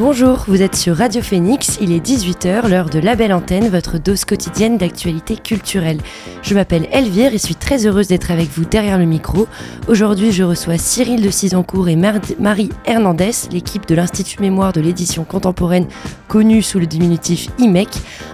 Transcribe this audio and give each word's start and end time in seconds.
Bonjour, 0.00 0.44
vous 0.48 0.62
êtes 0.62 0.76
sur 0.76 0.96
Radio 0.96 1.20
Phoenix, 1.20 1.76
il 1.78 1.92
est 1.92 2.02
18h, 2.02 2.66
l'heure 2.70 2.88
de 2.88 2.98
la 2.98 3.16
belle 3.16 3.34
antenne, 3.34 3.68
votre 3.68 3.98
dose 3.98 4.24
quotidienne 4.24 4.78
d'actualité 4.78 5.36
culturelle. 5.36 5.98
Je 6.40 6.54
m'appelle 6.54 6.88
Elvire 6.90 7.34
et 7.34 7.38
suis 7.38 7.54
très 7.54 7.86
heureuse 7.86 8.08
d'être 8.08 8.30
avec 8.30 8.48
vous 8.48 8.64
derrière 8.64 8.96
le 8.96 9.04
micro. 9.04 9.46
Aujourd'hui, 9.88 10.32
je 10.32 10.42
reçois 10.42 10.78
Cyril 10.78 11.20
de 11.20 11.28
Cisancourt 11.28 11.90
et 11.90 11.96
Marie 11.96 12.70
Hernandez, 12.86 13.32
l'équipe 13.52 13.86
de 13.86 13.94
l'Institut 13.94 14.40
Mémoire 14.40 14.72
de 14.72 14.80
l'édition 14.80 15.24
contemporaine 15.24 15.86
connue 16.28 16.62
sous 16.62 16.78
le 16.78 16.86
diminutif 16.86 17.48
IMEC. 17.58 17.90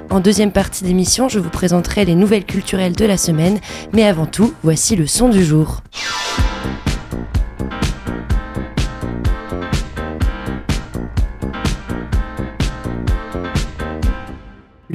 En 0.09 0.21
deuxième 0.21 0.53
partie 0.53 0.85
d'émission, 0.85 1.29
je 1.29 1.41
vous 1.41 1.51
présenterai 1.51 2.05
les 2.05 2.15
nouvelles 2.15 2.47
culturelles 2.47 2.95
de 2.95 3.07
la 3.07 3.17
semaine, 3.17 3.59
mais 3.93 4.05
avant 4.05 4.27
tout, 4.27 4.55
voici 4.63 4.95
le 4.95 5.09
son 5.09 5.29
du 5.31 5.45
jour. 5.45 5.83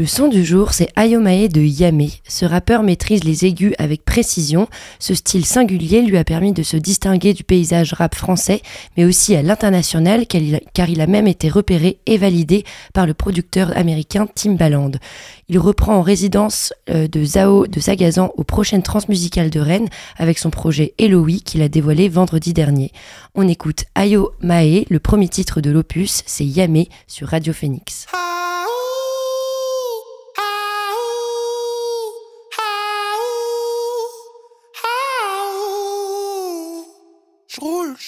Le 0.02 0.08
son 0.08 0.30
du 0.30 0.44
jour, 0.44 0.73
c'est 0.73 0.90
Ayomae 0.96 1.48
de 1.48 1.62
Yame. 1.62 2.08
Ce 2.28 2.44
rappeur 2.44 2.82
maîtrise 2.82 3.23
les 3.23 3.45
aigus 3.45 3.75
avec 3.78 4.03
précision. 4.03 4.67
Ce 4.98 5.14
style 5.14 5.45
singulier 5.45 6.02
lui 6.02 6.17
a 6.17 6.23
permis 6.23 6.53
de 6.53 6.64
se 6.64 6.75
distinguer 6.75 7.36
du 7.36 7.44
paysage 7.44 7.94
rap 7.94 8.16
français, 8.16 8.64
mais 8.98 9.06
aussi 9.06 9.36
à 9.36 9.44
l'international, 9.44 10.25
car 10.25 10.90
il 10.90 11.02
a 11.02 11.06
même 11.06 11.28
été 11.28 11.50
repéré 11.50 12.00
et 12.08 12.17
validé 12.17 12.64
par 12.95 13.06
le 13.06 13.14
producteur 13.14 13.78
américain 13.78 14.25
Timbaland. 14.25 14.94
Il 15.50 15.59
reprend 15.59 15.98
en 15.98 16.02
résidence 16.02 16.73
euh, 16.90 17.08
de 17.08 17.23
Zao 17.23 17.68
de 17.68 17.80
Sagazan 17.80 18.31
aux 18.38 18.44
prochaines 18.44 18.81
transmusicales 18.81 19.52
de 19.52 19.59
Rennes 19.59 19.90
avec 20.18 20.40
son 20.40 20.50
projet 20.50 20.95
Eloï 20.97 21.42
qu'il 21.42 21.62
a 21.62 21.70
dévoilé 21.70 22.09
vendredi 22.09 22.53
dernier. 22.53 22.92
On 23.36 23.47
écoute 23.47 23.86
Ayo 23.94 24.31
Mae, 24.42 24.88
le 24.90 25.00
premier 25.00 25.28
titre 25.28 25.62
de 25.62 25.70
l'opus, 25.70 26.23
c'est 26.25 26.44
Yame 26.45 26.86
sur 27.06 27.28
Radio 27.28 27.53
Phoenix. 27.53 28.08
Je 28.12 28.50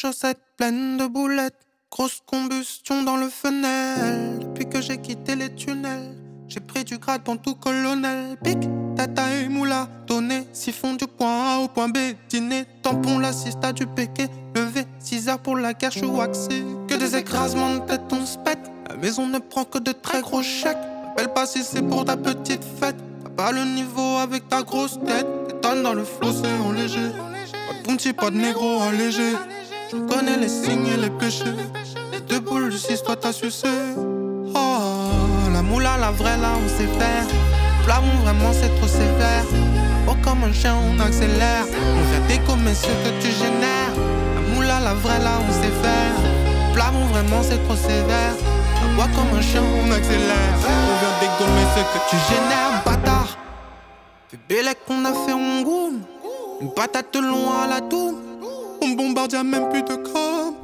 chaussettes 0.04 0.42
pleines 0.58 0.98
de 0.98 1.08
boulettes. 1.08 1.56
Grosse 1.90 2.20
combustion 2.26 3.04
dans 3.04 3.16
le 3.16 3.30
fenêtre. 3.30 4.40
Depuis 4.42 4.68
que 4.68 4.82
j'ai 4.82 4.98
quitté 4.98 5.38
les 5.38 5.56
tunnels, 5.56 6.18
j'ai 6.50 6.60
pris 6.60 6.84
du 6.84 6.98
grade 6.98 7.24
dans 7.24 7.38
tout 7.38 7.56
colonel. 7.56 8.36
Pic, 8.44 8.58
tata 8.98 9.32
et 9.32 9.48
moula, 9.48 9.88
donné, 10.06 10.46
siphon 10.52 10.96
du 10.96 11.08
point 11.08 11.54
A 11.54 11.60
au 11.60 11.70
point 11.70 11.88
B. 11.88 11.98
Dîner, 12.28 12.66
tampon, 12.82 13.18
l'assist 13.18 13.64
du 13.76 13.88
péqué. 13.88 14.26
Levé, 14.54 14.84
6 15.00 15.30
heures 15.30 15.40
pour 15.40 15.56
la 15.56 15.74
guerre, 15.74 15.92
je 15.92 16.04
waxé. 16.04 16.66
Que 16.90 16.96
des 16.96 17.16
écrasements 17.16 17.76
de 17.76 17.80
tête, 17.80 18.02
on 18.12 18.26
se 18.26 18.38
pète. 18.40 18.70
La 18.90 18.98
maison 18.98 19.28
ne 19.28 19.40
prend 19.40 19.64
que 19.64 19.78
de 19.78 19.94
très 19.94 20.20
gros 20.20 20.44
chèques. 20.44 20.76
Appelle 21.12 21.32
pas 21.32 21.46
si 21.46 21.64
c'est 21.64 21.82
pour 21.82 22.04
ta 22.04 22.18
petite 22.18 22.66
fête. 22.78 22.98
T'as 23.24 23.30
pas 23.30 23.52
le 23.54 23.64
niveau 23.64 24.18
avec 24.18 24.50
ta 24.50 24.64
grosse 24.64 25.00
tête. 25.06 25.28
T'étonnes 25.48 25.84
dans 25.84 25.94
le 25.94 26.04
flot, 26.04 26.34
c'est 26.34 26.68
en 26.68 26.74
léger. 26.74 27.10
Pas 27.86 27.94
de 27.94 28.12
pas 28.12 28.30
de 28.32 28.36
négro 28.36 28.82
allégé. 28.82 29.32
Connais 30.10 30.38
les 30.38 30.50
signes 30.50 30.88
et 30.88 30.98
les 30.98 31.12
péchés. 31.12 31.46
Les 32.12 32.20
deux 32.22 32.40
boules 32.40 32.70
du 32.70 32.78
6, 32.78 33.04
toi 33.04 33.16
t'as 33.16 33.32
sucé. 33.32 33.68
Oh, 34.56 35.50
la 35.54 35.62
moula, 35.62 35.98
la 35.98 36.10
vraie, 36.10 36.38
là, 36.38 36.54
on 36.58 36.68
sait 36.68 36.88
faire. 36.98 37.26
Flamon, 37.84 38.16
vraiment, 38.24 38.52
c'est 38.54 38.74
trop 38.78 38.88
sévère. 38.88 39.46
Oh, 40.08 40.16
comme 40.24 40.44
un 40.44 40.52
chien, 40.52 40.76
on 40.76 41.00
accélère. 41.00 41.66
On 41.70 42.04
vient 42.10 42.28
décommer 42.28 42.74
ce 42.74 42.88
que 42.88 43.22
tu 43.22 43.30
génères. 43.32 43.94
La 44.36 44.42
moula, 44.56 44.80
la 44.80 44.94
vraie, 44.96 45.20
là, 45.20 45.40
on 45.48 45.54
sait 45.54 45.76
faire. 45.84 46.16
Flamon, 46.74 47.06
vraiment, 47.06 47.44
c'est 47.44 47.64
trop 47.66 47.76
sévère. 47.76 48.36
Moi, 48.96 49.06
comme 49.16 49.38
un 49.38 49.42
chien, 49.42 49.62
on 49.62 49.92
accélère. 49.92 50.56
On 50.58 50.94
vient 51.02 51.16
dégommer 51.22 51.66
ce 51.76 51.82
que 51.82 52.00
tu 52.10 52.16
génères, 52.34 52.82
bâtard. 52.84 53.38
Fais 54.30 54.40
belle 54.50 54.74
qu'on 54.88 55.06
a 55.06 55.14
fait 55.14 55.34
en 55.34 55.62
goût. 55.62 55.94
Une 56.62 56.74
patate 56.74 57.16
loin 57.16 57.64
à 57.66 57.68
la 57.68 57.82
toux. 57.82 58.18
On 58.86 59.28
y'a 59.32 59.44
même 59.44 59.70
plus 59.70 59.82
de 59.82 59.96
com. 59.96 60.56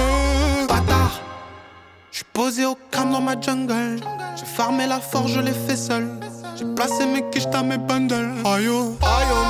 Euh, 0.00 0.66
bâtard. 0.66 1.20
J'suis 2.10 2.24
posé 2.32 2.66
au 2.66 2.76
crâne 2.90 3.12
dans 3.12 3.20
ma 3.20 3.40
jungle. 3.40 4.00
J'ai 4.36 4.44
farmé 4.44 4.86
la 4.86 4.98
forge, 4.98 5.34
je 5.34 5.40
l'ai 5.40 5.52
fait 5.52 5.76
seul. 5.76 6.08
J'ai 6.56 6.64
placé 6.74 7.06
mes 7.06 7.22
quiches 7.30 7.46
dans 7.46 7.62
mes 7.62 7.78
bundles. 7.78 8.34
Aïe, 8.44 8.68
oh. 8.68 8.96
aïe, 9.00 9.26
oh, 9.30 9.48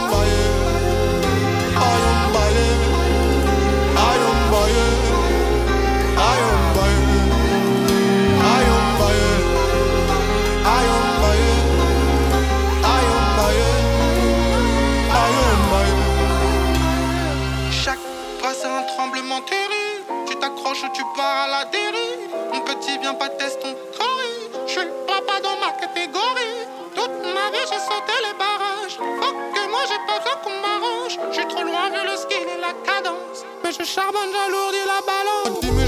Tu 20.80 21.02
pars 21.16 21.44
à 21.44 21.48
la 21.48 21.64
dérive. 21.64 22.30
Mon 22.52 22.60
petit, 22.60 22.98
viens 22.98 23.14
pas 23.14 23.28
tester 23.30 23.62
ton 23.62 23.74
corps. 23.96 24.64
Je 24.64 24.72
suis 24.72 24.88
papa 25.08 25.40
dans 25.42 25.58
ma 25.58 25.72
catégorie. 25.72 26.68
Toute 26.94 27.10
ma 27.24 27.50
vie, 27.50 27.66
j'ai 27.68 27.80
sauté 27.80 28.14
les 28.22 28.38
barrages. 28.38 28.96
Fuck 28.96 29.36
que 29.54 29.70
moi, 29.70 29.80
j'ai 29.88 29.98
pas 30.06 30.20
besoin 30.20 30.36
qu'on 30.44 30.60
m'arrange. 30.60 31.18
Je 31.30 31.34
suis 31.34 31.48
trop 31.48 31.64
loin 31.64 31.90
vu 31.90 32.08
le 32.08 32.16
skill 32.16 32.46
et 32.56 32.60
la 32.60 32.74
cadence. 32.84 33.44
Mais 33.64 33.72
je 33.72 33.82
charbonne, 33.82 34.30
j'alourdis 34.32 34.86
la 34.86 35.00
balance. 35.04 35.87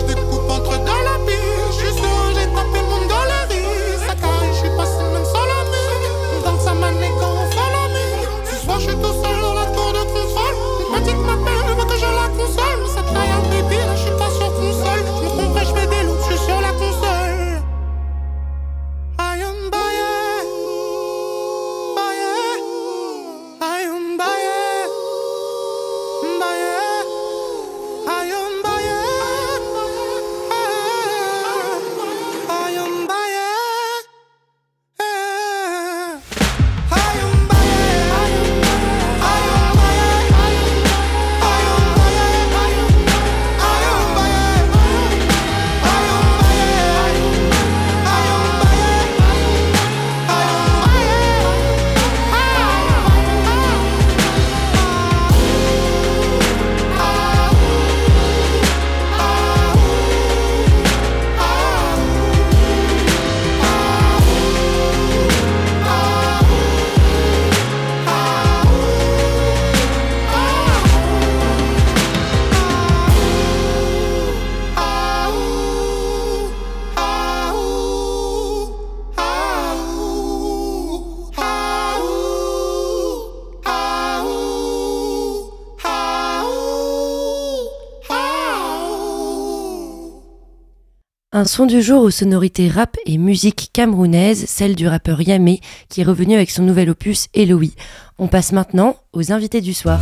Un 91.40 91.46
son 91.46 91.64
du 91.64 91.80
jour 91.80 92.02
aux 92.02 92.10
sonorités 92.10 92.68
rap 92.68 92.98
et 93.06 93.16
musique 93.16 93.70
camerounaise, 93.72 94.44
celle 94.46 94.74
du 94.74 94.86
rappeur 94.86 95.22
Yamé, 95.22 95.62
qui 95.88 96.02
est 96.02 96.04
revenu 96.04 96.34
avec 96.34 96.50
son 96.50 96.62
nouvel 96.62 96.90
opus 96.90 97.28
Eloï. 97.32 97.72
On 98.18 98.28
passe 98.28 98.52
maintenant 98.52 98.96
aux 99.14 99.32
invités 99.32 99.62
du 99.62 99.72
soir. 99.72 100.00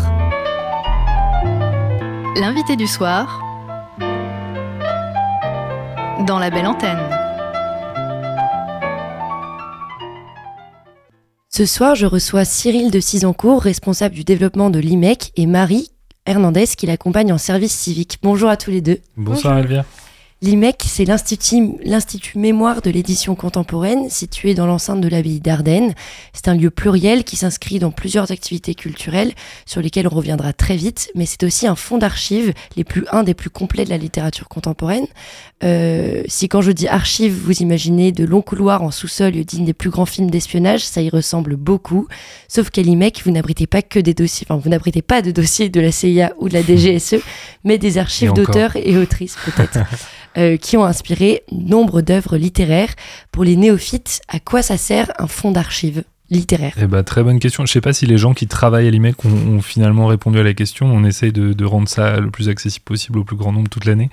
L'invité 2.35 2.75
du 2.75 2.88
soir 2.88 3.40
dans 6.26 6.40
la 6.40 6.50
belle 6.50 6.67
antenne. 6.67 6.99
Ce 11.50 11.67
soir, 11.67 11.94
je 11.94 12.06
reçois 12.06 12.44
Cyril 12.44 12.90
de 12.90 12.99
Cisancourt, 12.99 13.62
responsable 13.62 14.17
du 14.17 14.25
développement 14.25 14.70
de 14.70 14.81
l'IMEC, 14.81 15.31
et 15.37 15.46
Marie 15.46 15.93
Hernandez 16.26 16.67
qui 16.76 16.87
l'accompagne 16.87 17.32
en 17.32 17.38
service 17.38 17.73
civique. 17.75 18.19
Bonjour 18.25 18.50
à 18.50 18.56
tous 18.56 18.73
les 18.73 18.81
deux. 18.81 18.99
Bonsoir 19.17 19.58
Elvia. 19.58 19.85
L'IMEC, 20.40 20.85
c'est 20.87 21.05
l'Institut 21.05 22.38
Mémoire 22.38 22.81
de 22.81 22.90
l'édition 22.90 23.35
contemporaine, 23.35 24.08
situé 24.08 24.55
dans 24.55 24.67
l'enceinte 24.67 25.00
de 25.00 25.08
l'abbaye 25.08 25.40
d'Ardennes. 25.40 25.94
C'est 26.32 26.46
un 26.46 26.55
lieu 26.55 26.70
pluriel 26.70 27.25
qui 27.25 27.35
s'inscrit 27.35 27.81
dans 27.81 27.90
plusieurs 27.90 28.31
activités 28.31 28.76
culturelles 28.76 29.32
sur 29.67 29.81
lesquelles 29.81 30.06
on 30.06 30.14
reviendra 30.14 30.52
très 30.52 30.76
vite, 30.76 31.11
mais 31.17 31.26
c'est 31.26 31.43
aussi 31.43 31.67
un 31.67 31.75
fonds 31.75 31.99
d'archives, 31.99 32.52
les 32.76 32.85
plus, 32.85 33.05
un 33.11 33.25
des 33.25 33.35
plus 33.35 33.50
complets 33.50 33.85
de 33.85 33.90
la 33.90 33.99
littérature 33.99 34.49
contemporaine. 34.49 35.08
Euh, 35.64 36.23
si 36.29 36.49
quand 36.49 36.62
je 36.62 36.70
dis 36.70 36.87
archives, 36.87 37.35
vous 37.35 37.61
imaginez 37.61 38.12
de 38.12 38.25
longs 38.25 38.43
couloirs 38.43 38.85
en 38.85 38.93
sous-sol 38.93 39.32
dignes 39.32 39.64
des 39.64 39.75
plus 39.75 39.90
grands 39.90 40.06
films 40.06 40.31
d'espionnage, 40.31 40.85
ça 40.85 41.02
y 41.02 41.11
ressemble 41.11 41.56
beaucoup. 41.56 42.06
Sauf 42.46 42.70
qu'à 42.70 42.82
l'IMEC, 42.82 43.23
vous 43.25 43.32
n'abritez 43.32 43.67
pas 43.67 43.82
que 43.82 43.99
des 43.99 44.14
dossiers, 44.14 44.46
enfin, 44.49 44.61
vous 44.62 44.70
n'abritez 44.70 45.02
pas 45.02 45.20
de 45.20 45.32
dossiers 45.32 45.69
de 45.69 45.81
la 45.81 45.90
CIA 45.90 46.32
ou 46.38 46.49
de 46.49 46.55
la 46.55 46.62
DGSE, 46.62 47.17
mais 47.64 47.76
des 47.76 47.99
archives 47.99 48.32
d'auteurs 48.35 48.76
et 48.76 48.96
autrices 48.96 49.37
peut-être. 49.44 49.81
Euh, 50.36 50.56
qui 50.56 50.76
ont 50.76 50.84
inspiré 50.84 51.42
nombre 51.50 52.02
d'œuvres 52.02 52.36
littéraires. 52.36 52.94
Pour 53.32 53.44
les 53.44 53.56
néophytes, 53.56 54.20
à 54.28 54.38
quoi 54.40 54.62
ça 54.62 54.76
sert 54.76 55.10
un 55.19 55.26
fonds 55.26 55.52
d'archives? 55.52 56.04
Littéraires 56.30 56.75
eh 56.80 56.86
ben, 56.86 57.02
Très 57.02 57.22
bonne 57.22 57.38
question. 57.38 57.64
Je 57.64 57.70
ne 57.70 57.72
sais 57.72 57.80
pas 57.80 57.92
si 57.92 58.06
les 58.06 58.19
gens 58.19 58.34
qui 58.34 58.46
travaillent 58.46 58.86
à 58.86 58.90
l'IMEC 58.90 59.25
ont, 59.25 59.60
finalement 59.60 60.06
répondu 60.06 60.38
à 60.38 60.42
la 60.42 60.54
question. 60.54 60.86
On 60.86 61.04
essaye 61.04 61.32
de, 61.32 61.64
rendre 61.64 61.88
ça 61.88 62.20
le 62.20 62.30
plus 62.30 62.48
accessible 62.48 62.84
possible 62.84 63.19
au 63.19 63.25
plus 63.25 63.36
grand 63.36 63.52
nombre 63.52 63.69
toute 63.69 63.84
l'année. 63.84 64.10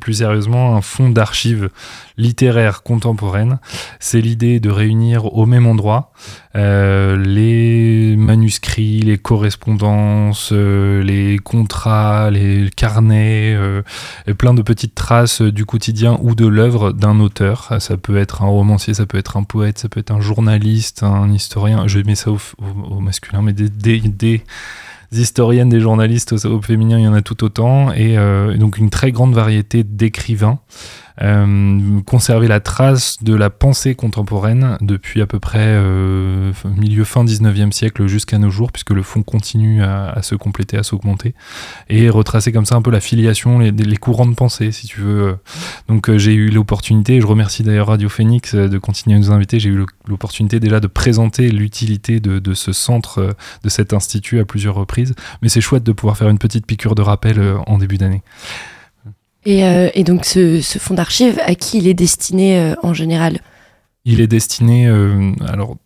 Plus, 0.00 0.14
sérieusement, 0.14 0.76
un 0.76 0.80
fonds 0.80 1.10
d'archives 1.10 1.70
littéraires 2.16 2.82
contemporaines, 2.82 3.58
c'est 3.98 4.20
l'idée 4.20 4.60
de 4.60 4.70
réunir 4.70 5.34
au 5.34 5.46
même 5.46 5.66
endroit 5.66 6.12
euh, 6.56 7.16
les 7.16 8.16
manuscrits, 8.16 9.00
les 9.00 9.18
correspondances, 9.18 10.50
euh, 10.52 11.02
les 11.02 11.38
contrats, 11.38 12.30
les 12.30 12.70
carnets, 12.74 13.54
euh, 13.54 13.82
plein 14.36 14.52
de 14.52 14.62
petites 14.62 14.94
traces 14.94 15.42
du 15.42 15.64
quotidien 15.64 16.18
ou 16.22 16.34
de 16.34 16.46
l'œuvre 16.46 16.92
d'un 16.92 17.20
auteur. 17.20 17.76
Ça 17.78 17.96
peut 17.96 18.16
être 18.16 18.42
un 18.42 18.48
romancier, 18.48 18.94
ça 18.94 19.06
peut 19.06 19.18
être 19.18 19.36
un 19.36 19.44
poète, 19.44 19.78
ça 19.78 19.88
peut 19.88 20.00
être 20.00 20.10
un 20.10 20.20
journaliste, 20.20 21.02
un 21.04 21.19
historien. 21.28 21.86
Je 21.86 22.00
mets 22.00 22.14
ça 22.14 22.30
au, 22.30 23.00
masculin, 23.00 23.42
mais 23.42 23.52
des, 23.52 24.42
historiennes, 25.12 25.68
des 25.68 25.80
journalistes 25.80 26.32
au, 26.32 26.62
féminin, 26.62 26.98
il 26.98 27.04
y 27.04 27.08
en 27.08 27.14
a 27.14 27.22
tout 27.22 27.44
autant. 27.44 27.92
Et 27.92 28.16
donc 28.56 28.78
une 28.78 28.90
très 28.90 29.12
grande 29.12 29.34
variété 29.34 29.84
d'écrivains. 29.84 30.58
Euh, 31.22 32.00
conserver 32.06 32.48
la 32.48 32.60
trace 32.60 33.22
de 33.22 33.34
la 33.34 33.50
pensée 33.50 33.94
contemporaine 33.94 34.78
depuis 34.80 35.20
à 35.20 35.26
peu 35.26 35.38
près 35.38 35.58
euh, 35.60 36.52
milieu 36.76 37.04
fin 37.04 37.24
19e 37.24 37.72
siècle 37.72 38.06
jusqu'à 38.06 38.38
nos 38.38 38.50
jours, 38.50 38.72
puisque 38.72 38.90
le 38.90 39.02
fond 39.02 39.22
continue 39.22 39.82
à, 39.82 40.22
se 40.22 40.34
compléter, 40.34 40.78
à 40.78 40.82
s'augmenter, 40.82 41.34
et 41.88 42.08
retracer 42.08 42.52
comme 42.52 42.64
ça 42.64 42.76
un 42.76 42.82
peu 42.82 42.90
la 42.90 43.00
filiation, 43.00 43.58
les, 43.58 43.96
courants 43.96 44.26
de 44.26 44.34
pensée, 44.34 44.72
si 44.72 44.86
tu 44.86 45.00
veux. 45.00 45.36
Donc 45.88 46.08
euh, 46.08 46.16
j'ai 46.16 46.32
eu 46.32 46.48
l'opportunité, 46.48 47.20
je 47.20 47.26
remercie 47.26 47.62
d'ailleurs 47.62 47.88
Radio 47.88 48.08
Phoenix 48.08 48.54
de 48.54 48.78
continuer 48.78 49.16
à 49.16 49.18
nous 49.18 49.30
inviter, 49.30 49.60
j'ai 49.60 49.68
eu 49.68 49.84
l'opportunité 50.08 50.58
déjà 50.58 50.80
de 50.80 50.86
présenter 50.86 51.50
l'utilité 51.50 52.20
de, 52.20 52.54
ce 52.54 52.72
centre, 52.72 53.36
de 53.62 53.68
cet 53.68 53.92
institut 53.92 54.40
à 54.40 54.44
plusieurs 54.44 54.74
reprises, 54.74 55.14
mais 55.42 55.48
c'est 55.48 55.60
chouette 55.60 55.84
de 55.84 55.92
pouvoir 55.92 56.16
faire 56.16 56.30
une 56.30 56.38
petite 56.38 56.66
piqûre 56.66 56.94
de 56.94 57.02
rappel 57.02 57.40
en 57.66 57.78
début 57.78 57.98
d'année. 57.98 58.22
Euh, 59.46 59.90
et, 59.94 60.04
donc 60.04 60.24
ce, 60.24 60.60
fonds 60.78 60.94
d'archives, 60.94 61.38
à 61.44 61.54
qui 61.54 61.78
il 61.78 61.88
est 61.88 61.94
destiné 61.94 62.58
euh, 62.58 62.74
en 62.82 62.92
général? 62.94 63.40
Il 64.04 64.20
est 64.20 64.26
destiné. 64.26 64.86
Euh, 64.86 65.32
alors, 65.46 65.76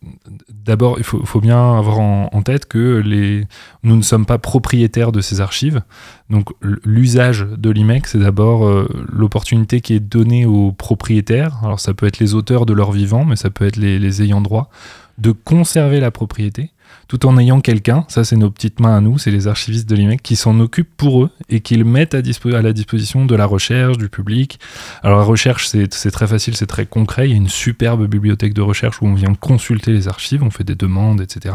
d'abord, 0.49 0.99
il 0.99 1.05
faut, 1.05 1.41
bien 1.41 1.77
avoir 1.77 1.99
en, 1.99 2.43
tête 2.43 2.67
que 2.67 3.03
les, 3.05 3.45
nous 3.83 3.97
ne 3.97 4.03
sommes 4.03 4.25
pas 4.25 4.39
propriétaires 4.39 5.11
de 5.11 5.21
ces 5.21 5.41
archives. 5.41 5.83
Donc, 6.31 6.51
l'usage 6.85 7.45
de 7.45 7.71
l'IMEC, 7.71 8.06
c'est 8.06 8.19
d'abord 8.19 8.71
l'opportunité 9.12 9.81
qui 9.81 9.95
est 9.95 10.01
donnée 10.01 10.47
aux 10.47 10.71
propriétaires. 10.71 11.59
Alors, 11.65 11.81
ça 11.81 11.93
peut 11.93 12.06
être 12.06 12.21
les 12.21 12.35
auteurs 12.35 12.67
de 12.67 12.73
leur 12.73 12.93
vivant, 12.93 13.25
mais 13.25 13.35
ça 13.35 13.51
peut 13.51 13.67
être 13.67 13.77
les, 13.77 13.99
les 13.99 14.23
ayants 14.23 14.41
droit, 14.41 14.71
de 15.19 15.33
conserver 15.33 15.99
la 15.99 16.12
propriété 16.12 16.71
tout 17.09 17.27
en 17.27 17.39
ayant 17.39 17.61
quelqu'un, 17.61 18.05
ça 18.09 18.25
c'est 18.25 18.37
nos 18.37 18.51
petites 18.51 18.81
mains 18.81 18.97
à 18.97 19.01
nous, 19.01 19.19
c'est 19.19 19.31
les 19.31 19.47
archivistes 19.47 19.89
de 19.89 19.95
l'IMEC, 19.95 20.23
qui 20.23 20.37
s'en 20.37 20.59
occupent 20.61 20.97
pour 20.97 21.25
eux 21.25 21.31
et 21.49 21.61
qui 21.61 21.77
le 21.77 21.85
mettent 21.85 22.15
à, 22.15 22.23
la 22.63 22.73
disposition 22.73 23.27
de 23.27 23.35
la 23.35 23.47
recherche, 23.47 23.99
du 23.99 24.09
public. 24.09 24.59
Alors 25.03 25.19
la 25.19 25.25
recherche 25.25 25.69
c'est 25.69 26.11
très 26.11 26.27
facile, 26.27 26.57
c'est 26.57 26.67
très 26.67 26.87
concret, 26.87 27.29
il 27.29 27.31
y 27.31 27.35
a 27.35 27.37
une 27.37 27.49
superbe 27.49 28.07
bibliothèque 28.07 28.55
de 28.55 28.63
recherche 28.63 29.01
où 29.03 29.07
on 29.07 29.15
vient 29.15 29.35
consulter 29.35 29.93
les 29.93 30.09
archives, 30.09 30.43
on 30.43 30.51
fait 30.51 30.65
des 30.65 30.75
demandes, 30.75 31.21
etc. 31.21 31.55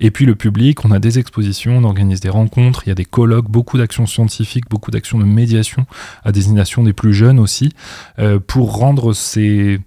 Et 0.00 0.10
puis 0.10 0.26
le 0.26 0.34
public, 0.34 0.84
on 0.84 0.90
a 0.90 0.98
des 0.98 1.18
expositions, 1.18 1.78
on 1.78 1.84
organise 1.84 2.20
des 2.20 2.28
rencontres, 2.28 2.82
il 2.86 2.90
y 2.90 2.92
a 2.92 2.94
des 2.94 3.04
colloques, 3.04 3.50
beaucoup 3.50 3.78
d'actions 3.78 4.06
scientifiques, 4.06 4.68
beaucoup 4.68 4.90
d'actions 4.90 5.18
de 5.18 5.24
médiation 5.24 5.86
à 6.24 6.32
destination 6.32 6.82
des 6.82 6.92
plus 6.92 7.14
jeunes 7.14 7.38
aussi, 7.38 7.72
euh, 8.18 8.38
pour 8.38 8.76
rendre 8.76 9.12
ces 9.12 9.80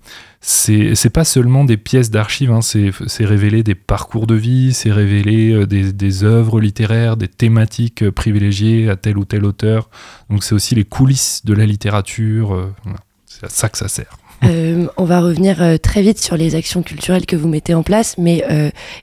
c'est 0.48 1.10
pas 1.10 1.24
seulement 1.24 1.64
des 1.64 1.78
pièces 1.78 2.12
d'archives, 2.12 2.52
hein, 2.52 2.62
c'est 2.62 3.26
révéler 3.26 3.64
des 3.64 3.74
parcours 3.74 4.28
de 4.28 4.36
vie, 4.36 4.74
c'est 4.74 4.92
révéler 4.92 5.52
euh, 5.52 5.66
des, 5.66 6.24
œuvres 6.24 6.60
littéraires, 6.60 7.18
des 7.18 7.28
thématiques 7.28 8.04
euh, 8.04 8.12
privilégiées 8.12 8.88
à 8.90 8.96
tel 8.96 9.18
ou 9.18 9.26
tel 9.26 9.44
auteur. 9.44 9.90
Donc 10.30 10.44
c'est 10.44 10.54
aussi 10.54 10.76
les 10.76 10.84
coulisses 10.84 11.44
de 11.46 11.54
la 11.56 11.66
littérature. 11.66 12.54
Euh, 12.54 12.72
c'est 13.26 13.46
à 13.46 13.50
ça 13.50 13.70
que 13.70 13.78
ça 13.80 13.88
sert. 13.88 14.18
on 14.98 15.06
va 15.06 15.20
revenir 15.20 15.80
très 15.82 16.04
vite 16.04 16.20
sur 16.20 16.38
les 16.38 16.54
actions 16.54 16.84
culturelles 16.84 17.26
que 17.26 17.36
vous 17.36 17.48
mettez 17.48 17.74
en 17.74 17.82
place, 17.82 18.18
mais 18.20 18.44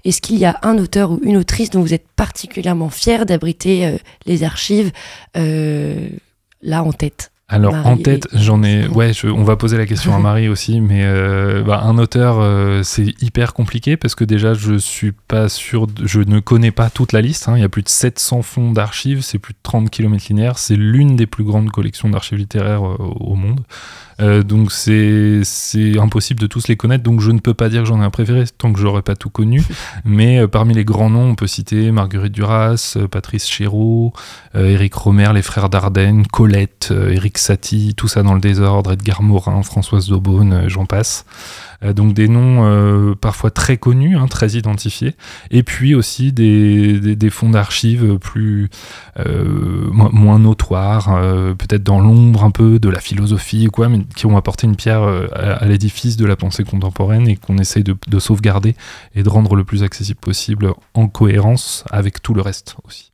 est-ce 0.05 0.21
qu'il 0.21 0.39
y 0.39 0.45
a 0.45 0.59
un 0.63 0.79
auteur 0.79 1.11
ou 1.11 1.21
une 1.25 1.37
autrice 1.37 1.71
dont 1.71 1.81
vous 1.81 1.93
êtes 1.93 2.07
particulièrement 2.15 2.91
fier 2.91 3.27
d'abriter 3.27 3.99
les 4.27 4.45
archives 4.45 4.93
là 5.35 6.85
en 6.85 6.93
tête? 6.93 7.32
Alors 7.53 7.75
en 7.87 7.99
tête, 7.99 8.29
j'en 8.33 8.63
ai. 8.63 8.89
Ouais, 8.89 9.13
on 9.25 9.45
va 9.45 9.57
poser 9.57 9.77
la 9.77 9.85
question 9.85 10.15
à 10.15 10.19
Marie 10.21 10.49
aussi, 10.49 10.81
mais 10.81 11.03
euh, 11.05 11.63
bah, 11.63 11.83
un 11.85 11.99
auteur, 11.99 12.39
euh, 12.41 12.83
c'est 12.83 13.15
hyper 13.23 13.53
compliqué 13.53 13.99
parce 13.99 14.15
que 14.15 14.25
déjà, 14.25 14.55
je 14.55 14.79
suis 14.79 15.13
pas 15.13 15.51
sûr, 15.51 15.87
je 16.03 16.21
ne 16.21 16.41
connais 16.41 16.71
pas 16.71 16.89
toute 16.89 17.13
la 17.13 17.21
liste. 17.21 17.49
Hein. 17.49 17.55
Il 17.57 17.61
y 17.61 17.65
a 17.65 17.69
plus 17.69 17.83
de 17.83 17.91
700 17.91 18.41
fonds 18.41 18.73
d'archives, 18.73 19.21
c'est 19.21 19.39
plus 19.39 19.53
de 19.53 19.59
30 19.63 19.91
km 19.91 20.25
linéaires, 20.31 20.59
c'est 20.59 20.77
l'une 20.77 21.15
des 21.15 21.27
plus 21.27 21.45
grandes 21.45 21.71
collections 21.71 22.09
d'archives 22.09 22.39
littéraires 22.39 22.87
euh, 22.87 22.97
au 22.99 23.35
monde. 23.35 23.61
Euh, 24.21 24.43
donc 24.43 24.73
c'est 24.73 25.43
impossible 25.99 26.41
de 26.41 26.47
tous 26.47 26.69
les 26.69 26.77
connaître, 26.77 27.03
donc 27.03 27.21
je 27.21 27.31
ne 27.31 27.39
peux 27.39 27.55
pas 27.55 27.69
dire 27.69 27.83
que 27.83 27.89
j'en 27.89 28.01
ai 28.01 28.05
un 28.05 28.11
préféré 28.11 28.45
tant 28.59 28.73
que 28.73 28.79
j'aurais 28.79 29.03
pas 29.03 29.17
tout 29.17 29.31
connu. 29.31 29.63
Mais 30.05 30.41
euh, 30.41 30.49
parmi 30.49 30.75
les 30.75 30.85
grands 30.85 31.11
noms, 31.11 31.31
on 31.31 31.35
peut 31.35 31.47
citer 31.47 31.91
Marguerite 31.91 32.33
Duras, 32.33 32.95
euh, 32.97 33.09
Patrice 33.09 33.49
Chéreau, 33.49 34.13
Éric 34.55 34.95
Romer, 34.95 35.31
les 35.35 35.43
frères 35.43 35.69
Dardenne, 35.69 36.27
Colette, 36.27 36.93
Éric 37.11 37.39
Satie, 37.39 37.95
tout 37.97 38.09
ça 38.09 38.23
dans 38.23 38.35
le 38.35 38.41
désordre, 38.41 38.93
Edgar 38.93 39.23
Morin, 39.23 39.63
Françoise 39.63 40.09
Daubonne, 40.09 40.69
j'en 40.69 40.85
passe. 40.85 41.25
Euh, 41.85 41.93
donc 41.93 42.15
des 42.15 42.29
noms 42.29 42.65
euh, 42.65 43.15
parfois 43.15 43.51
très 43.51 43.77
connus, 43.77 44.17
hein, 44.17 44.27
très 44.27 44.53
identifiés, 44.53 45.15
et 45.51 45.63
puis 45.63 45.95
aussi 45.95 46.33
des, 46.33 47.31
fonds 47.31 47.51
d'archives 47.51 48.19
plus 48.19 48.69
euh, 49.19 49.89
moins, 49.91 50.39
notoires, 50.39 51.21
peut-être 51.57 51.83
dans 51.83 52.01
l'ombre 52.01 52.45
un 52.45 52.51
peu 52.51 52.79
de 52.79 52.89
la 52.89 53.01
philosophie 53.01 53.69
ou 53.69 53.71
quoi, 53.71 53.89
mais 53.89 54.01
qui 54.17 54.27
ont 54.27 54.37
apporté 54.37 54.67
une 54.67 54.77
pierre 54.77 55.03
à, 55.35 55.65
l'édifice 55.67 56.17
de 56.17 56.27
la 56.27 56.37
pensée 56.37 56.65
contemporaine 56.65 57.29
et 57.29 57.37
qu'on 57.37 57.59
essaye 57.59 57.85
de 57.85 58.19
sauvegarder 58.19 58.75
et 59.15 59.23
de 59.23 59.29
rendre 59.29 59.55
le 59.55 59.65
plus 59.65 59.83
accessible 59.83 60.21
possible 60.21 60.73
en 60.95 61.09
cohérence 61.09 61.85
avec 61.91 62.23
tout 62.23 62.35
le 62.35 62.43
reste 62.43 62.77
aussi. 62.85 63.12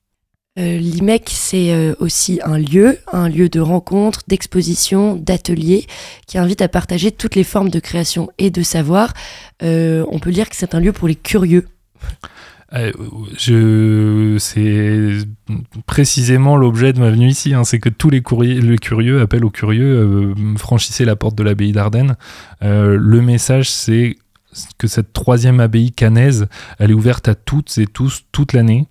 Euh, 0.59 0.79
L'IMEC, 0.79 1.31
c'est 1.33 1.73
euh, 1.73 1.95
aussi 2.01 2.41
un 2.45 2.59
lieu, 2.59 2.99
un 3.13 3.29
lieu 3.29 3.49
de 3.49 3.61
rencontre, 3.61 4.23
d'exposition, 4.27 5.15
d'atelier, 5.15 5.87
qui 6.27 6.37
invite 6.39 6.63
à 6.63 6.69
partager 6.69 7.13
toutes 7.13 7.37
les 7.37 7.45
formes 7.45 7.71
de 7.71 7.79
création 7.79 8.31
et 8.39 8.51
de 8.51 8.63
savoir. 8.63 9.13
Euh, 9.63 10.05
on 10.11 10.19
peut 10.19 10.33
dire 10.33 10.49
que 10.49 10.57
c'est 10.57 10.75
un 10.75 10.81
lieu 10.81 10.93
pour 10.93 11.07
les 11.07 11.15
curieux. 11.15 11.69
c'est 13.39 15.13
précisément 15.87 16.57
l'objet 16.57 16.93
de 16.93 16.99
ma 16.99 17.11
venue 17.11 17.29
ici. 17.29 17.55
Hein. 17.55 17.63
c'est 17.63 17.79
que 17.79 17.89
tous 17.89 18.11
les, 18.11 18.21
curieux 18.21 19.21
appellent 19.21 19.45
aux 19.45 19.51
curieux, 19.51 20.35
franchissez 20.57 21.05
la 21.05 21.15
porte 21.15 21.37
de 21.37 21.45
l'abbaye 21.45 21.73
d'Ardennes. 21.73 22.17
le 22.63 23.21
message, 23.21 23.71
c'est 23.71 24.17
que 24.77 24.89
cette 24.89 25.13
troisième 25.13 25.61
abbaye 25.61 25.93
canaise, 25.93 26.47
elle 26.79 26.91
est 26.91 26.95
ouverte 26.95 27.29
à 27.29 27.35
toutes 27.35 27.79
et 27.79 27.87
tous 27.87 28.25
toute 28.33 28.55
l'année 28.55 28.89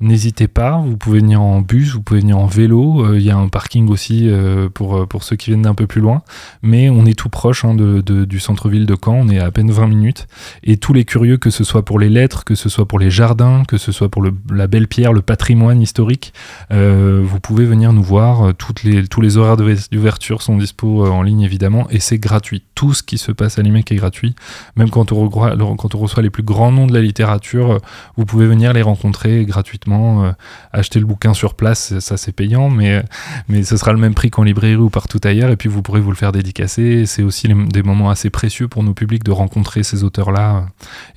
N'hésitez 0.00 0.46
pas, 0.46 0.76
vous 0.76 0.96
pouvez 0.96 1.18
venir 1.18 1.42
en 1.42 1.60
bus, 1.60 1.94
vous 1.94 2.02
pouvez 2.02 2.20
venir 2.20 2.38
en 2.38 2.46
vélo, 2.46 3.04
euh, 3.04 3.18
il 3.18 3.24
y 3.24 3.32
a 3.32 3.36
un 3.36 3.48
parking 3.48 3.88
aussi 3.88 4.30
euh, 4.30 4.68
pour, 4.68 4.96
euh, 4.96 5.06
pour 5.06 5.24
ceux 5.24 5.34
qui 5.34 5.50
viennent 5.50 5.62
d'un 5.62 5.74
peu 5.74 5.88
plus 5.88 6.00
loin, 6.00 6.22
mais 6.62 6.88
on 6.88 7.04
est 7.04 7.18
tout 7.18 7.28
proche 7.28 7.64
hein, 7.64 7.74
de, 7.74 8.00
du 8.00 8.38
centre-ville 8.38 8.86
de 8.86 8.94
Caen, 8.94 9.14
on 9.14 9.28
est 9.28 9.40
à 9.40 9.50
peine 9.50 9.72
20 9.72 9.88
minutes, 9.88 10.28
et 10.62 10.76
tous 10.76 10.92
les 10.92 11.04
curieux, 11.04 11.36
que 11.36 11.50
ce 11.50 11.64
soit 11.64 11.84
pour 11.84 11.98
les 11.98 12.10
lettres, 12.10 12.44
que 12.44 12.54
ce 12.54 12.68
soit 12.68 12.86
pour 12.86 13.00
les 13.00 13.10
jardins, 13.10 13.64
que 13.66 13.76
ce 13.76 13.90
soit 13.90 14.08
pour 14.08 14.22
le, 14.22 14.32
la 14.52 14.68
belle 14.68 14.86
pierre, 14.86 15.12
le 15.12 15.20
patrimoine 15.20 15.82
historique, 15.82 16.32
vous 16.70 17.40
pouvez 17.40 17.64
venir 17.64 17.92
nous 17.92 18.02
voir, 18.02 18.52
les, 18.84 19.08
tous 19.08 19.20
les 19.20 19.36
horaires 19.36 19.56
d'ouverture 19.56 20.42
sont 20.42 20.56
dispo 20.58 21.06
en 21.06 21.22
ligne 21.22 21.40
évidemment, 21.40 21.90
et 21.90 21.98
c'est 21.98 22.18
gratuit, 22.18 22.62
tout 22.76 22.94
ce 22.94 23.02
qui 23.02 23.18
se 23.18 23.32
passe 23.32 23.58
à 23.58 23.62
l'IMEC 23.62 23.90
est 23.90 23.96
gratuit, 23.96 24.36
même 24.76 24.90
quand 24.90 25.10
on 25.10 25.28
reçoit 25.28 26.22
les 26.22 26.30
plus 26.30 26.44
grands 26.44 26.70
noms 26.70 26.86
de 26.86 26.94
la 26.94 27.00
littérature, 27.00 27.80
vous 28.16 28.26
pouvez 28.26 28.46
venir 28.46 28.72
les 28.72 28.82
rencontrer 28.82 29.44
gratuitement 29.44 29.87
euh, 29.92 30.32
acheter 30.72 31.00
le 31.00 31.06
bouquin 31.06 31.34
sur 31.34 31.54
place, 31.54 31.98
ça 31.98 32.16
c'est 32.16 32.32
payant, 32.32 32.70
mais, 32.70 33.02
mais 33.48 33.62
ce 33.62 33.76
sera 33.76 33.92
le 33.92 33.98
même 33.98 34.14
prix 34.14 34.30
qu'en 34.30 34.42
librairie 34.42 34.76
ou 34.76 34.90
partout 34.90 35.20
ailleurs, 35.24 35.50
et 35.50 35.56
puis 35.56 35.68
vous 35.68 35.82
pourrez 35.82 36.00
vous 36.00 36.10
le 36.10 36.16
faire 36.16 36.32
dédicacer. 36.32 37.06
C'est 37.06 37.22
aussi 37.22 37.48
des 37.48 37.82
moments 37.82 38.10
assez 38.10 38.30
précieux 38.30 38.68
pour 38.68 38.82
nos 38.82 38.94
publics 38.94 39.24
de 39.24 39.30
rencontrer 39.30 39.82
ces 39.82 40.04
auteurs-là. 40.04 40.66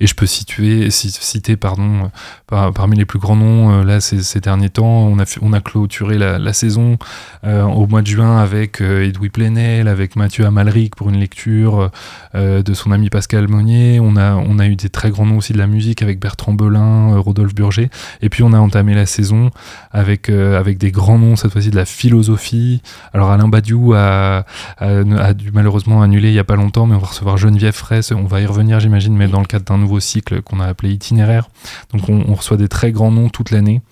Et 0.00 0.06
je 0.06 0.14
peux 0.14 0.26
citer 0.26 1.56
pardon, 1.56 2.10
parmi 2.46 2.96
les 2.96 3.04
plus 3.04 3.18
grands 3.18 3.36
noms, 3.36 3.80
euh, 3.80 3.84
là 3.84 4.00
ces, 4.00 4.40
derniers 4.40 4.70
temps, 4.70 4.84
on 4.84 5.18
a, 5.18 5.38
on 5.40 5.52
a 5.52 5.60
clôturé 5.60 6.18
la, 6.18 6.52
saison 6.52 6.98
euh, 7.44 7.62
au 7.62 7.86
mois 7.86 8.02
de 8.02 8.06
juin 8.06 8.38
avec 8.38 8.80
Edoui 8.80 9.30
Plenel, 9.30 9.88
avec 9.88 10.16
Mathieu 10.16 10.44
Amalric 10.44 10.96
pour 10.96 11.08
une 11.08 11.18
lecture 11.18 11.90
de 12.34 12.74
son 12.74 12.92
ami 12.92 13.10
Pascal 13.10 13.48
Monnier. 13.48 14.00
On 14.00 14.16
a, 14.16 14.34
on 14.34 14.58
a 14.58 14.66
eu 14.66 14.76
des 14.76 14.88
très 14.88 15.10
grands 15.10 15.26
noms 15.26 15.38
aussi 15.38 15.52
de 15.52 15.58
la 15.58 15.66
musique 15.66 16.02
avec 16.02 16.20
Bertrand 16.20 16.52
Belin, 16.54 17.18
Rodolphe 17.18 17.54
Burger. 17.54 17.88
Et 18.20 18.28
puis 18.28 18.42
on 18.42 18.52
a 18.52 18.58
entamé 18.62 18.94
la 18.94 19.06
saison 19.06 19.50
avec, 19.90 20.28
euh, 20.28 20.58
avec 20.58 20.78
des 20.78 20.90
grands 20.90 21.18
noms, 21.18 21.36
cette 21.36 21.52
fois-ci 21.52 21.70
de 21.70 21.76
la 21.76 21.84
philosophie. 21.84 22.82
Alors 23.12 23.30
Alain 23.30 23.48
Badiou 23.48 23.94
a, 23.94 24.44
a, 24.78 25.34
dû 25.34 25.50
malheureusement 25.52 26.02
annuler 26.02 26.28
il 26.28 26.34
n'y 26.34 26.38
a 26.38 26.44
pas 26.44 26.56
longtemps, 26.56 26.86
mais 26.86 26.94
on 26.94 26.98
va 27.00 27.08
recevoir 27.08 27.36
Geneviève 27.36 27.74
Fraisse, 27.74 28.12
on 28.12 28.24
va 28.24 28.40
y 28.40 28.46
revenir 28.46 28.80
j'imagine, 28.80 29.16
mais 29.16 29.28
dans 29.28 29.40
le 29.40 29.46
cadre 29.46 29.64
d'un 29.64 29.78
nouveau 29.78 30.00
cycle 30.00 30.42
qu'on 30.42 30.60
a 30.60 30.66
appelé 30.66 30.92
itinéraire. 30.92 31.48
Donc 31.92 32.08
on, 32.08 32.34
reçoit 32.34 32.56
des 32.56 32.68
très 32.68 32.92
grands 32.92 33.10
noms 33.10 33.28
toute 33.28 33.50
l'année, 33.50 33.82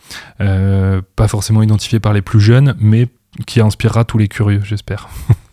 euh, 0.41 1.03
pas 1.17 1.29
forcément 1.29 1.63
identifiés 1.63 2.01
par 2.01 2.13
les 2.13 2.23
plus 2.23 2.41
jeunes, 2.41 2.75
mais 2.81 3.09
qui 3.47 3.61
inspirera 3.61 4.05
tous 4.05 4.19
les 4.19 4.29
curieux, 4.29 4.61
j'espère. 4.65 5.09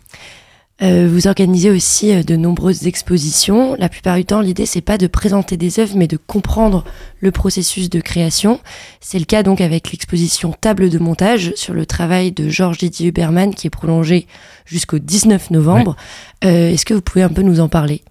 Euh, 0.80 1.08
vous 1.10 1.26
organisez 1.26 1.70
aussi 1.70 2.14
euh, 2.14 2.22
de 2.22 2.36
nombreuses 2.36 2.86
expositions. 2.86 3.74
La 3.78 3.88
plupart 3.88 4.16
du 4.16 4.24
temps, 4.24 4.40
l'idée 4.40 4.66
c'est 4.66 4.80
pas 4.80 4.96
de 4.96 5.08
présenter 5.08 5.56
des 5.56 5.80
œuvres, 5.80 5.96
mais 5.96 6.06
de 6.06 6.16
comprendre 6.16 6.84
le 7.20 7.32
processus 7.32 7.90
de 7.90 8.00
création. 8.00 8.60
C'est 9.00 9.18
le 9.18 9.24
cas 9.24 9.42
donc 9.42 9.60
avec 9.60 9.90
l'exposition 9.90 10.52
Table 10.52 10.88
de 10.88 10.98
montage 10.98 11.52
sur 11.56 11.74
le 11.74 11.84
travail 11.84 12.30
de 12.30 12.48
Georges 12.48 12.78
Didier 12.78 13.08
Huberman 13.08 13.54
qui 13.54 13.66
est 13.66 13.70
prolongé 13.70 14.26
jusqu'au 14.66 14.98
19 14.98 15.50
novembre. 15.50 15.96
Euh, 16.44 16.70
est-ce 16.70 16.86
que 16.86 16.94
vous 16.94 17.02
pouvez 17.02 17.22
un 17.22 17.28
peu 17.28 17.42
nous 17.42 17.58
en 17.58 17.68
parler? 17.68 18.02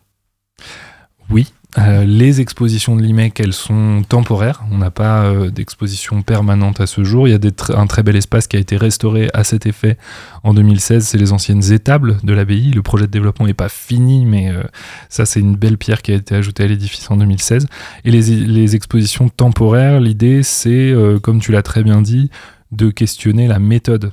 Oui, 1.30 1.48
euh, 1.78 2.04
les 2.06 2.42
expositions 2.42 2.96
de 2.96 3.02
l'IMEC, 3.02 3.40
elles 3.40 3.54
sont 3.54 4.02
temporaires. 4.08 4.64
On 4.72 4.78
n'a 4.80 4.90
pas 4.90 5.26
euh, 5.26 5.52
d'exposition 5.52 6.24
permanente 6.24 6.82
à 6.82 6.88
ce 6.88 7.04
jour. 7.04 7.28
Il 7.28 7.32
y 7.32 7.36
a 7.36 7.80
un 7.80 7.88
très 7.88 8.02
bel 8.04 8.16
espace 8.16 8.48
qui 8.48 8.58
a 8.58 8.60
été 8.60 8.78
restauré 8.78 9.30
à 9.34 9.44
cet 9.44 9.66
effet 9.66 9.98
en 10.44 10.54
2016. 10.54 11.06
C'est 11.06 11.18
les 11.18 11.34
anciennes 11.34 11.72
étables 11.72 12.18
de 12.24 12.34
l'abbaye. 12.34 12.72
Le 12.72 12.82
projet 12.82 13.06
de 13.06 13.12
développement 13.12 13.46
n'est 13.46 13.54
pas 13.54 13.70
fini, 13.70 14.26
mais 14.26 14.50
euh, 14.50 14.64
ça, 15.10 15.26
c'est 15.26 15.40
une 15.40 15.56
belle 15.56 15.78
pierre 15.78 16.02
qui 16.02 16.12
a 16.12 16.16
été 16.16 16.34
ajoutée 16.36 16.64
à 16.64 16.68
l'édifice 16.68 17.10
en 17.12 17.18
2016. 17.18 17.68
Et 18.06 18.12
les, 18.12 18.22
les 18.22 18.76
expositions 18.76 19.30
temporaires, 19.30 20.00
l'idée, 20.00 20.42
c'est, 20.44 20.94
comme 21.22 21.40
tu 21.40 21.52
l'as 21.52 21.64
très 21.64 21.84
bien 21.84 22.02
dit, 22.02 22.32
de 22.72 22.90
questionner 22.90 23.48
la 23.48 23.60
méthode 23.60 24.12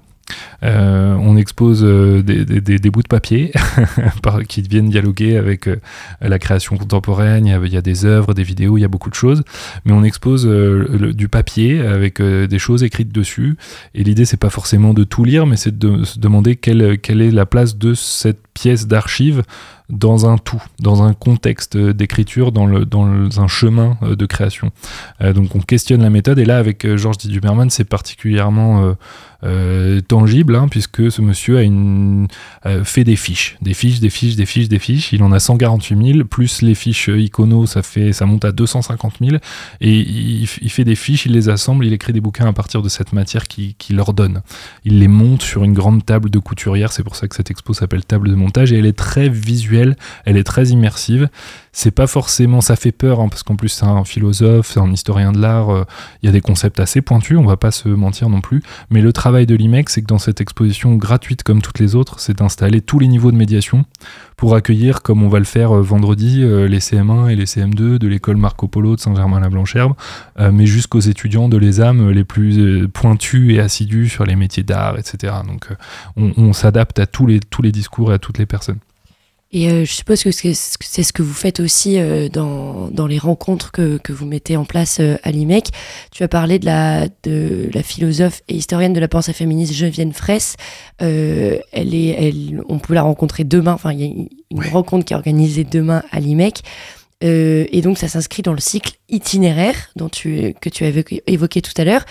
euh, 0.62 1.14
on 1.14 1.37
expose 1.37 1.83
euh, 1.85 2.23
des, 2.23 2.90
bouts 2.90 3.02
de 3.02 3.09
papier 3.09 3.52
qui 4.49 4.62
viennent 4.62 4.88
dialoguer 4.88 5.37
avec 5.37 5.69
euh, 5.69 5.76
la 6.21 6.38
création 6.38 6.76
contemporaine. 6.76 7.47
Il 7.47 7.73
y, 7.73 7.76
a, 7.76 7.83
des 7.83 8.04
œuvres, 8.04 8.35
des 8.35 8.43
vidéos, 8.43 8.78
il 8.78 8.81
y 8.81 8.85
a 8.85 8.88
beaucoup 8.88 9.11
de 9.11 9.14
choses. 9.14 9.43
Mais 9.85 9.93
on 9.93 10.04
expose 10.04 10.47
du 10.47 11.28
papier 11.28 11.81
avec 11.81 12.21
des 12.21 12.59
choses 12.59 12.83
écrites 12.83 13.12
dessus. 13.12 13.57
Et 13.95 14.04
l'idée, 14.04 14.25
c'est 14.25 14.37
pas 14.37 14.50
forcément 14.50 14.95
de 14.95 15.04
tout 15.04 15.25
lire, 15.25 15.47
mais 15.47 15.57
c'est 15.57 15.76
de 15.76 16.04
se 16.04 16.19
demander 16.19 16.57
quelle, 16.57 16.99
quelle 16.99 17.21
est 17.21 17.31
la 17.31 17.47
place 17.47 17.76
de 17.76 17.95
cette 17.95 18.40
pièce 18.54 18.87
d'archive 18.87 19.43
dans 19.90 20.26
un 20.26 20.38
tout, 20.38 20.62
dans 20.80 21.02
un 21.02 21.12
contexte 21.12 21.76
d'écriture, 21.76 22.52
dans, 22.52 22.66
un 22.66 23.48
chemin 23.48 23.98
de 24.02 24.26
création. 24.26 24.70
donc 25.20 25.54
on 25.54 25.60
questionne 25.60 26.02
la 26.02 26.10
méthode, 26.10 26.38
et 26.38 26.44
là 26.44 26.58
avec 26.58 26.96
Georges 26.96 27.18
Duberman, 27.18 27.68
c'est 27.68 27.84
particulièrement 27.84 28.94
euh, 29.44 30.00
tangible, 30.00 30.56
hein, 30.56 30.68
puisque 30.70 31.12
ce 31.12 31.20
monsieur 31.20 31.58
a 31.58 32.68
euh, 32.68 32.82
fait 32.82 33.04
des 33.04 33.16
fiches, 33.16 33.58
des 33.60 33.74
fiches, 33.74 34.00
des 34.00 34.08
fiches, 34.08 34.36
des 34.36 34.46
fiches, 34.46 34.68
des 34.68 34.78
fiches. 34.78 35.12
Il 35.12 35.22
en 35.22 35.32
a 35.32 35.38
148 35.38 36.12
000, 36.14 36.24
plus 36.24 36.62
les 36.62 36.74
fiches 36.74 37.08
icono, 37.08 37.66
ça, 37.66 37.82
fait, 37.82 38.14
ça 38.14 38.24
monte 38.24 38.46
à 38.46 38.52
250 38.52 39.16
000. 39.20 39.36
Et 39.82 39.98
il, 39.98 40.46
fait 40.46 40.84
des 40.84 40.94
fiches, 40.94 41.26
il 41.26 41.32
les 41.32 41.50
assemble, 41.50 41.84
il 41.84 41.92
écrit 41.92 42.14
des 42.14 42.22
bouquins 42.22 42.46
à 42.46 42.54
partir 42.54 42.80
de 42.80 42.88
cette 42.88 43.12
matière 43.12 43.46
qu'il 43.46 43.74
qui 43.74 43.92
leur 43.92 44.14
donne. 44.14 44.40
Il 44.84 44.98
les 44.98 45.08
monte 45.08 45.42
sur 45.42 45.62
une 45.62 45.74
grande 45.74 46.06
table 46.06 46.30
de 46.30 46.38
couturière, 46.38 46.92
c'est 46.92 47.02
pour 47.02 47.16
ça 47.16 47.28
que 47.28 47.36
cette 47.36 47.50
expo 47.50 47.74
s'appelle 47.74 48.04
table 48.06 48.30
de 48.30 48.34
montage, 48.34 48.72
et 48.72 48.78
elle 48.78 48.86
est 48.86 48.96
très 48.96 49.28
visuelle, 49.28 49.74
elle 49.75 50.37
est 50.37 50.45
très 50.45 50.69
immersive 50.69 51.28
c'est 51.75 51.90
pas 51.90 52.07
forcément, 52.07 52.61
ça 52.61 52.76
fait 52.76 52.93
peur, 52.93 53.21
hein, 53.21 53.28
parce 53.28 53.43
qu'en 53.43 53.57
plus 53.57 53.69
c'est 53.69 53.85
un 53.85 54.04
philosophe, 54.04 54.71
c'est 54.73 54.81
un 54.81 54.93
historien 54.93 55.33
de 55.33 55.40
l'art, 55.40 55.71
euh, 55.71 55.85
il 56.23 56.26
y 56.26 56.28
a 56.28 56.33
des 56.33 56.40
concepts 56.40 56.78
assez 56.78 57.02
pointus, 57.02 57.37
on 57.37 57.45
va 57.45 57.57
pas 57.57 57.73
se 57.73 57.88
mentir 57.88 58.28
non 58.31 58.40
plus, 58.40 58.62
mais 58.90 59.02
le 59.02 59.12
travail 59.12 59.45
de 59.45 59.57
l'IMEC, 59.57 59.90
c'est 59.90 60.00
que 60.00 60.07
dans 60.07 60.19
cette 60.19 60.40
exposition 60.40 60.95
gratuite 60.95 61.43
comme 61.43 61.61
toutes 61.61 61.81
les 61.81 61.97
autres, 61.97 62.21
c'est 62.21 62.38
d'installer 62.38 62.81
tous 62.81 63.00
les 63.00 63.09
niveaux 63.09 63.33
de 63.33 63.37
médiation 63.37 63.85
pour 64.37 64.54
accueillir, 64.54 65.02
comme 65.02 65.25
on 65.25 65.28
va 65.28 65.40
le 65.40 65.45
faire 65.45 65.76
euh, 65.76 65.83
vendredi, 65.83 66.43
euh, 66.43 66.69
les 66.69 66.78
CM1 66.78 67.28
et 67.28 67.35
les 67.35 67.47
CM2 67.47 67.99
de 67.99 68.07
l'école 68.09 68.37
Marco 68.37 68.69
Polo 68.69 68.95
de 68.95 69.00
Saint-Germain-la-Blancherbe, 69.00 69.95
mais 70.52 70.66
jusqu'aux 70.66 71.00
étudiants 71.00 71.49
de 71.49 71.57
l'ESAM 71.57 72.11
les 72.11 72.25
plus 72.25 72.88
pointus 72.88 73.54
et 73.54 73.61
assidus 73.61 74.09
sur 74.09 74.25
les 74.25 74.37
métiers 74.37 74.62
d'art, 74.62 74.99
etc. 74.99 75.35
Donc 75.47 75.69
on, 76.16 76.33
on 76.37 76.52
s'adapte 76.52 76.99
à 76.99 77.07
tous 77.07 77.26
les, 77.26 77.40
tous 77.40 77.62
les 77.62 77.73
discours 77.73 78.12
et 78.12 78.14
à 78.14 78.19
toutes 78.19 78.38
les 78.38 78.47
personnes. 78.47 78.78
Et 79.54 79.70
euh, 79.70 79.84
je 79.84 79.92
suppose 79.92 80.25
que 80.25 80.32
c'est 80.32 80.52
ce 80.52 81.12
que 81.12 81.23
vous 81.23 81.32
faites 81.32 81.61
aussi 81.61 82.00
euh, 82.00 82.28
dans, 82.28 82.88
dans, 82.88 83.06
les 83.06 83.18
rencontres 83.18 83.70
que, 83.70 83.99
que, 83.99 84.12
vous 84.12 84.26
mettez 84.26 84.56
en 84.56 84.64
place 84.64 84.99
euh, 84.99 85.14
à 85.23 85.30
l'IMEC. 85.30 85.68
Tu 86.11 86.25
as 86.25 86.28
parlé 86.28 86.58
de 86.58 86.66
la, 86.66 87.06
de 87.23 87.70
la 87.73 87.84
philosophe 87.84 88.42
et 88.49 88.56
historienne 88.56 88.92
de 88.92 88.99
la 88.99 89.06
pensée 89.06 89.32
féministe 89.32 89.73
Geneviève 89.73 90.12
Fraisse. 90.12 90.56
elle 90.99 91.62
est, 91.73 92.16
elle, 92.18 92.62
on 92.68 92.80
peut 92.80 92.94
la 92.94 93.02
rencontrer 93.02 93.44
demain. 93.44 93.75
Enfin, 93.75 93.92
il 93.92 94.00
y 94.00 94.02
a 94.02 94.06
une, 94.06 94.28
rencontre 94.73 95.04
qui 95.04 95.12
est 95.12 95.16
organisée 95.16 95.62
demain 95.62 96.02
à 96.11 96.18
l'IMEC. 96.18 96.62
et 97.20 97.80
donc, 97.80 97.99
ça 97.99 98.08
s'inscrit 98.08 98.42
dans 98.42 98.52
le 98.52 98.61
cycle 98.61 98.94
itinéraire 99.08 99.90
dont 99.94 100.08
tu, 100.08 100.54
que 100.61 100.68
tu 100.68 100.84
as 100.84 100.90
évoqué 101.28 101.62
tout 101.62 101.73
à 101.76 101.84
l'heure. 101.84 102.04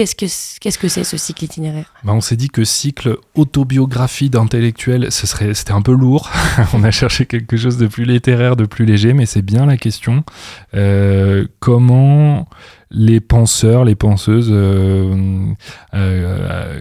Qu'est-ce 0.00 0.78
que 0.78 0.88
c'est 0.88 1.04
ce 1.04 1.18
cycle 1.18 1.44
itinéraire? 1.44 1.92
Bah 2.04 2.12
On 2.14 2.22
s'est 2.22 2.36
dit 2.36 2.48
que 2.48 2.64
cycle 2.64 3.18
autobiographie 3.34 4.30
d'intellectuel, 4.30 5.08
c'était 5.10 5.72
un 5.72 5.82
peu 5.82 5.92
lourd. 5.92 6.30
on 6.72 6.82
a 6.84 6.90
cherché 6.90 7.26
quelque 7.26 7.58
chose 7.58 7.76
de 7.76 7.86
plus 7.86 8.04
littéraire, 8.04 8.56
de 8.56 8.64
plus 8.64 8.86
léger, 8.86 9.12
mais 9.12 9.26
c'est 9.26 9.42
bien 9.42 9.66
la 9.66 9.76
question. 9.76 10.24
Euh, 10.74 11.46
comment 11.58 12.48
les 12.90 13.20
penseurs, 13.20 13.84
les 13.84 13.94
penseuses, 13.94 14.48
euh, 14.50 15.52
euh, 15.92 16.80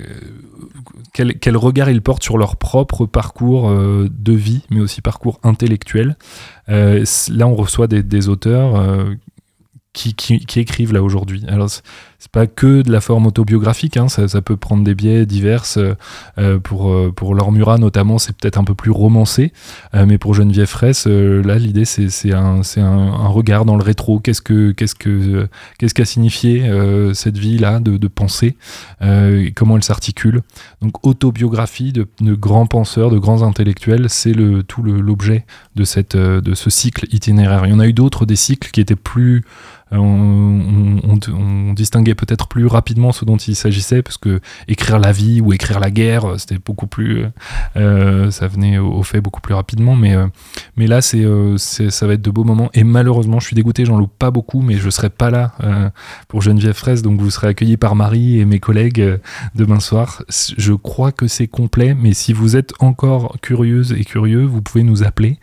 quel, 1.13 1.57
regard 1.57 1.89
ils 1.89 2.01
portent 2.01 2.23
sur 2.23 2.37
leur 2.37 2.55
propre 2.55 3.05
parcours 3.05 3.69
de 3.69 4.33
vie, 4.33 4.63
mais 4.69 4.79
aussi 4.79 5.01
parcours 5.01 5.41
intellectuel? 5.43 6.15
là, 6.67 7.47
on 7.47 7.55
reçoit 7.55 7.87
des, 7.87 8.29
auteurs 8.29 8.81
qui, 9.91 10.13
qui, 10.13 10.39
qui, 10.45 10.59
écrivent 10.61 10.93
là 10.93 11.03
aujourd'hui. 11.03 11.43
Alors 11.49 11.69
c'est 12.19 12.31
pas 12.31 12.47
que 12.47 12.81
de 12.81 12.91
la 12.91 12.99
forme 12.99 13.27
autobiographique, 13.27 13.95
hein, 13.95 14.09
ça, 14.09 14.41
peut 14.41 14.57
prendre 14.57 14.83
des 14.83 14.93
biais 14.93 15.25
divers. 15.25 15.63
Euh, 15.77 16.59
pour, 16.59 16.91
euh, 16.91 17.11
pour 17.15 17.33
Laure 17.33 17.51
Murat 17.51 17.77
notamment, 17.77 18.19
c'est 18.19 18.35
peut-être 18.35 18.57
un 18.57 18.63
peu 18.63 18.75
plus 18.75 18.91
romancé, 18.91 19.53
euh, 19.95 20.05
mais 20.05 20.17
pour 20.17 20.33
Geneviève 20.33 20.67
Fraisse, 20.67 21.05
euh, 21.07 21.41
là 21.43 21.57
l'idée 21.57 21.85
c'est 21.85 22.33
un, 22.33 22.61
un, 22.77 22.81
un, 22.81 23.27
regard 23.27 23.65
dans 23.65 23.77
le 23.77 23.83
rétro. 23.83 24.19
Qu'est-ce 24.19 24.41
que 24.41 24.71
qu'est-ce 24.71 24.95
que 24.95 25.47
qu'est-ce 25.77 25.93
qu'a 25.93 26.05
signifié 26.05 26.67
euh, 26.67 27.13
cette 27.13 27.37
vie 27.37 27.57
là 27.57 27.79
de, 27.79 27.97
de 27.97 28.07
penser, 28.07 28.57
comment 29.55 29.77
elle 29.77 29.83
s'articule. 29.83 30.41
Donc 30.81 31.05
autobiographie 31.05 31.93
de, 31.93 32.07
de, 32.19 32.35
grands 32.35 32.67
penseurs, 32.67 33.09
de 33.09 33.17
grands 33.17 33.43
intellectuels, 33.43 34.09
c'est 34.09 34.33
le 34.33 34.63
tout 34.63 34.83
l'objet 34.83 35.45
de 35.75 35.83
cette 35.85 36.17
de 36.17 36.53
ce 36.53 36.69
cycle 36.69 37.05
itinéraire. 37.11 37.65
Il 37.65 37.71
y 37.71 37.73
en 37.73 37.79
a 37.79 37.87
eu 37.87 37.93
d'autres 37.93 38.25
des 38.25 38.35
cycles 38.35 38.71
qui 38.71 38.81
étaient 38.81 38.95
plus 38.95 39.43
on, 39.91 40.99
on, 41.03 41.19
on, 41.33 41.73
distinguait 41.73 42.08
peut-être 42.15 42.47
plus 42.47 42.65
rapidement 42.65 43.11
ce 43.11 43.25
dont 43.25 43.37
il 43.37 43.55
s'agissait, 43.55 44.01
parce 44.01 44.17
que 44.17 44.39
écrire 44.67 44.99
la 44.99 45.11
vie 45.11 45.41
ou 45.41 45.53
écrire 45.53 45.79
la 45.79 45.91
guerre, 45.91 46.35
c'était 46.37 46.57
beaucoup 46.57 46.87
plus, 46.87 47.25
ça 47.75 48.47
venait 48.47 48.77
au, 48.77 49.03
fait 49.03 49.21
beaucoup 49.21 49.41
plus 49.41 49.53
rapidement. 49.53 49.95
Mais, 49.95 50.15
mais 50.75 50.87
là, 50.87 51.01
c'est, 51.01 51.25
ça 51.57 52.07
va 52.07 52.13
être 52.13 52.21
de 52.21 52.31
beaux 52.31 52.43
moments. 52.43 52.69
Et 52.73 52.83
malheureusement, 52.83 53.39
je 53.39 53.47
suis 53.47 53.55
dégoûté, 53.55 53.85
j'en 53.85 53.97
loupe 53.97 54.17
pas 54.17 54.31
beaucoup, 54.31 54.61
mais 54.61 54.75
je 54.77 54.89
serai 54.89 55.09
pas 55.09 55.29
là 55.29 55.53
pour 56.27 56.41
Geneviève 56.41 56.75
Fraisse, 56.75 57.01
donc 57.01 57.19
vous 57.19 57.29
serez 57.29 57.47
accueillis 57.47 57.77
par 57.77 57.95
Marie 57.95 58.39
et 58.39 58.45
mes 58.45 58.59
collègues 58.59 59.19
demain 59.55 59.79
soir. 59.79 60.23
Je 60.57 60.73
crois 60.73 61.11
que 61.11 61.27
c'est 61.27 61.47
complet, 61.47 61.93
mais 61.93 62.13
si 62.13 62.33
vous 62.33 62.55
êtes 62.55 62.73
encore 62.79 63.37
curieuse 63.41 63.93
et 63.93 64.03
curieux, 64.03 64.45
vous 64.45 64.61
pouvez 64.61 64.83
nous 64.83 65.03
appeler 65.03 65.39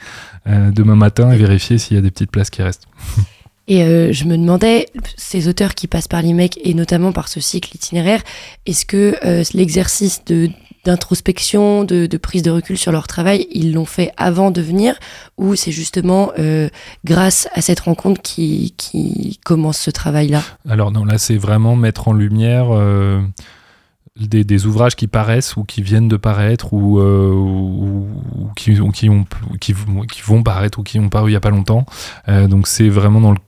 demain 0.47 0.97
matin 0.97 1.31
et 1.31 1.37
vérifier 1.37 1.79
s'il 1.79 1.97
y 1.97 1.99
a 1.99 2.03
des 2.03 2.11
petites 2.11 2.31
places 2.31 2.51
qui 2.51 2.63
restent. 2.63 2.87
Et 3.69 3.83
euh, 3.83 4.13
je 4.13 4.25
me 4.25 4.37
demandais, 4.37 4.87
ces 5.17 5.49
auteurs 5.49 5.75
qui 5.75 5.87
passent 5.87 6.09
par 6.09 6.23
l'IMEC, 6.23 6.59
et 6.63 6.75
notamment 6.75 7.13
par 7.13 7.29
ce 7.29 7.41
cycle 7.41 7.75
itinéraire, 7.75 8.23
est-ce 8.65 8.87
que 8.87 9.17
euh, 9.25 9.43
l'exercice 9.55 10.25
de 10.25 10.51
d'introspection, 10.85 11.83
de, 11.83 12.07
de, 12.07 12.17
prise 12.17 12.45
de 12.45 12.51
recul 12.53 12.79
sur 12.79 12.93
leur 12.93 13.09
travail, 13.09 13.49
ils 13.51 13.73
l'ont 13.73 13.87
fait 13.87 14.13
avant 14.17 14.53
de 14.53 14.63
venir, 14.63 14.95
ou 15.37 15.57
c'est 15.57 15.73
justement 15.73 16.31
euh, 16.39 16.69
grâce 17.05 17.49
à 17.55 17.61
cette 17.61 17.81
rencontre 17.81 18.23
qui, 18.23 18.73
qui 18.77 19.41
commence 19.45 19.79
ce 19.79 19.91
travail-là? 19.91 20.45
Alors 20.69 20.93
non, 20.93 21.05
là 21.05 21.19
c'est 21.19 21.39
vraiment 21.39 21.75
mettre 21.75 22.07
en 22.07 22.13
lumière 22.13 22.69
des, 24.19 24.67
ouvrages 24.67 24.97
qui 24.97 25.07
paraissent 25.07 25.57
ou 25.57 25.65
qui 25.65 25.83
viennent 25.83 26.09
de 26.09 26.17
paraître 26.17 26.73
ou, 26.73 26.99
euh, 26.99 28.05
qui, 28.57 28.81
ont, 28.81 28.91
qui, 28.91 29.11
qui, 29.61 29.73
vont 30.23 30.43
paraître 30.43 30.79
ou 30.79 30.83
qui 30.83 30.99
ont 30.99 31.09
paru 31.09 31.31
il 31.31 31.33
n'y 31.33 31.37
a 31.37 31.41
pas 31.41 31.51
longtemps. 31.51 31.85
Euh, 32.29 32.49
donc 32.49 32.67
c'est 32.67 32.89
vraiment 32.89 33.21
dans 33.21 33.33
le, 33.33 33.39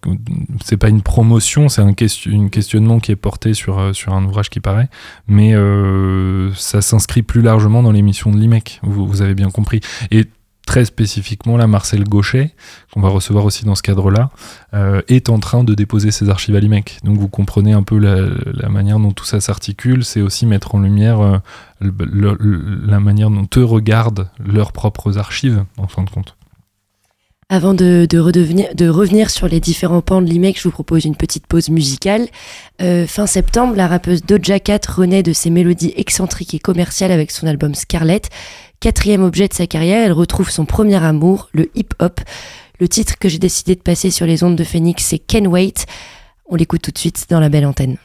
c'est 0.63 0.77
pas 0.77 0.89
une 0.89 1.03
promotion, 1.03 1.69
c'est 1.69 1.83
un 1.83 1.95
question, 1.95 2.49
questionnement 2.49 3.01
qui 3.01 3.13
est 3.13 3.17
porté 3.17 3.55
sur, 3.55 3.79
euh, 3.79 3.93
sur 3.93 4.13
un 4.15 4.25
ouvrage 4.25 4.51
qui 4.51 4.61
paraît, 4.61 4.89
mais 5.27 5.55
ça 6.55 6.81
s'inscrit 6.81 7.23
plus 7.23 7.43
largement 7.43 7.83
dans 7.83 7.93
l'émission 7.93 8.31
de 8.31 8.39
l'IMEC, 8.39 8.81
vous, 8.83 9.07
vous, 9.07 9.23
avez 9.23 9.35
bien 9.35 9.51
compris. 9.51 9.81
Et 10.11 10.27
très 10.69 10.85
spécifiquement, 10.85 11.57
là, 11.57 11.67
Marcel 11.67 12.05
Gauchet, 12.05 12.55
qu'on 12.93 13.01
va 13.01 13.09
recevoir 13.09 13.47
aussi 13.47 13.65
dans 13.65 13.75
ce 13.75 13.81
cadre-là, 13.81 14.29
euh, 14.75 15.01
est 15.09 15.31
en 15.31 15.39
train 15.39 15.65
de 15.65 15.73
déposer 15.73 16.11
ses 16.11 16.29
archives 16.29 16.55
à 16.57 16.61
l'IMEC. 16.61 16.99
Donc 17.05 17.17
vous 17.17 17.29
comprenez 17.29 17.73
un 17.73 17.83
peu 17.83 17.97
la, 17.97 18.69
manière 18.69 18.99
dont 18.99 19.13
tout 19.13 19.25
ça 19.25 19.41
s'articule, 19.41 20.05
c'est 20.05 20.21
aussi 20.21 20.45
mettre 20.45 20.75
en 20.75 20.81
lumière 20.81 21.23
euh, 21.23 21.39
la 21.81 23.01
manière 23.01 23.31
dont 23.31 23.49
eux 23.57 23.65
regardent 23.65 24.29
leurs 24.45 24.73
propres 24.73 25.17
archives, 25.17 25.65
en 25.79 25.87
fin 25.87 26.03
de 26.03 26.11
compte. 26.11 26.37
Avant 27.51 27.73
de, 27.73 28.07
revenir 28.91 29.31
sur 29.31 29.49
les 29.49 29.59
différents 29.59 30.03
pans 30.03 30.21
de 30.21 30.27
l'IMEC, 30.27 30.59
je 30.59 30.65
vous 30.65 30.71
propose 30.71 31.07
une 31.07 31.17
petite 31.17 31.47
pause 31.47 31.71
musicale. 31.71 32.29
Euh, 32.83 33.07
fin 33.07 33.27
septembre, 33.27 33.75
la 33.75 33.89
rappeuse 33.89 34.23
Doja 34.23 34.61
Cat 34.61 34.81
renaît 34.87 35.23
de 35.23 35.33
ses 35.33 35.49
mélodies 35.49 35.95
excentriques 35.97 36.53
et 36.53 36.59
commerciales 36.59 37.11
avec 37.11 37.31
son 37.31 37.47
album 37.47 37.75
Scarlett. 37.75 38.29
Quatrième 38.81 39.25
objet 39.25 39.49
de 39.49 39.55
sa 39.55 39.67
carrière, 39.67 40.05
elle 40.05 40.13
retrouve 40.13 40.51
son 40.51 40.65
premier 40.65 41.03
amour, 41.03 41.49
le 41.53 41.69
hip-hop. 41.75 42.21
Le 42.79 42.87
titre 42.87 43.19
que 43.19 43.29
j'ai 43.29 43.41
décidé 43.41 43.75
de 43.75 43.81
passer 43.81 44.13
sur 44.13 44.25
les 44.25 44.45
ondes 44.45 44.55
de 44.55 44.63
Phoenix, 44.63 45.05
c'est 45.05 45.19
Can 45.19 45.47
Wait. 45.47 45.85
On 46.47 46.55
l'écoute 46.55 46.83
tout 46.83 46.93
de 46.93 46.99
suite 46.99 47.27
dans 47.29 47.41
la 47.41 47.49
belle 47.49 47.67
antenne. 47.67 47.97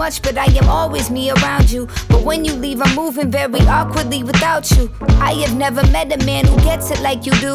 Much, 0.00 0.22
but 0.22 0.38
I 0.38 0.46
am 0.56 0.68
always 0.68 1.10
me 1.10 1.30
around 1.30 1.70
you. 1.70 1.86
But 2.08 2.24
when 2.24 2.42
you 2.42 2.54
leave, 2.54 2.80
I'm 2.80 2.94
moving 2.96 3.30
very 3.30 3.60
awkwardly 3.60 4.22
without 4.22 4.70
you. 4.72 4.90
I 5.20 5.34
have 5.44 5.54
never 5.56 5.82
met 5.88 6.10
a 6.10 6.24
man 6.24 6.46
who 6.46 6.56
gets 6.60 6.90
it 6.90 7.00
like 7.00 7.26
you 7.26 7.32
do. 7.32 7.54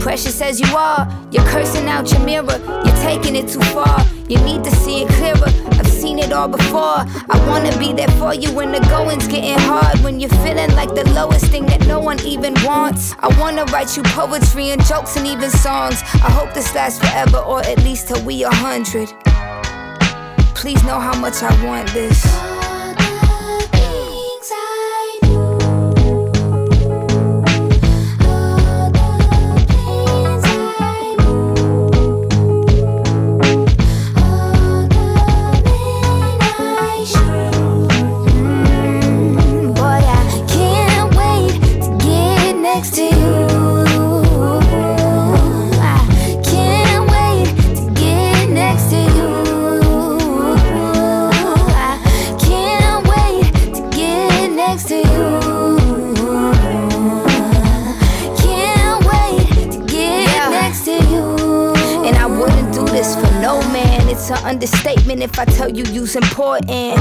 Precious 0.00 0.40
as 0.40 0.60
you 0.60 0.76
are, 0.76 1.02
you're 1.32 1.44
cursing 1.46 1.88
out 1.88 2.10
your 2.12 2.20
mirror. 2.20 2.58
You're 2.84 3.02
taking 3.08 3.34
it 3.36 3.48
too 3.48 3.60
far. 3.74 3.98
You 4.28 4.38
need 4.48 4.62
to 4.64 4.70
see 4.70 5.02
it 5.02 5.08
clearer. 5.18 5.50
I've 5.78 5.88
seen 5.88 6.20
it 6.20 6.32
all 6.32 6.48
before. 6.48 7.00
I 7.34 7.36
wanna 7.48 7.76
be 7.78 7.92
there 7.92 8.14
for 8.20 8.32
you 8.32 8.52
when 8.52 8.70
the 8.70 8.80
going's 8.88 9.26
getting 9.26 9.58
hard. 9.58 9.98
When 10.04 10.20
you're 10.20 10.38
feeling 10.46 10.72
like 10.76 10.94
the 10.94 11.04
lowest 11.10 11.46
thing 11.46 11.66
that 11.66 11.86
no 11.88 11.98
one 11.98 12.20
even 12.24 12.54
wants. 12.64 13.14
I 13.18 13.28
wanna 13.40 13.64
write 13.66 13.96
you 13.96 14.04
poetry 14.04 14.70
and 14.70 14.82
jokes 14.84 15.16
and 15.16 15.26
even 15.26 15.50
songs. 15.50 16.00
I 16.14 16.30
hope 16.38 16.54
this 16.54 16.72
lasts 16.74 17.00
forever, 17.00 17.38
or 17.38 17.60
at 17.60 17.78
least 17.78 18.08
till 18.08 18.22
we 18.24 18.44
a 18.44 18.50
hundred. 18.50 19.12
Please 20.62 20.84
know 20.84 21.00
how 21.00 21.18
much 21.18 21.42
I 21.42 21.66
want 21.66 21.92
this. 21.92 22.51
Understatement 64.52 65.22
if 65.22 65.38
I 65.38 65.46
tell 65.46 65.70
you 65.70 65.82
you's 65.84 66.14
important. 66.14 66.98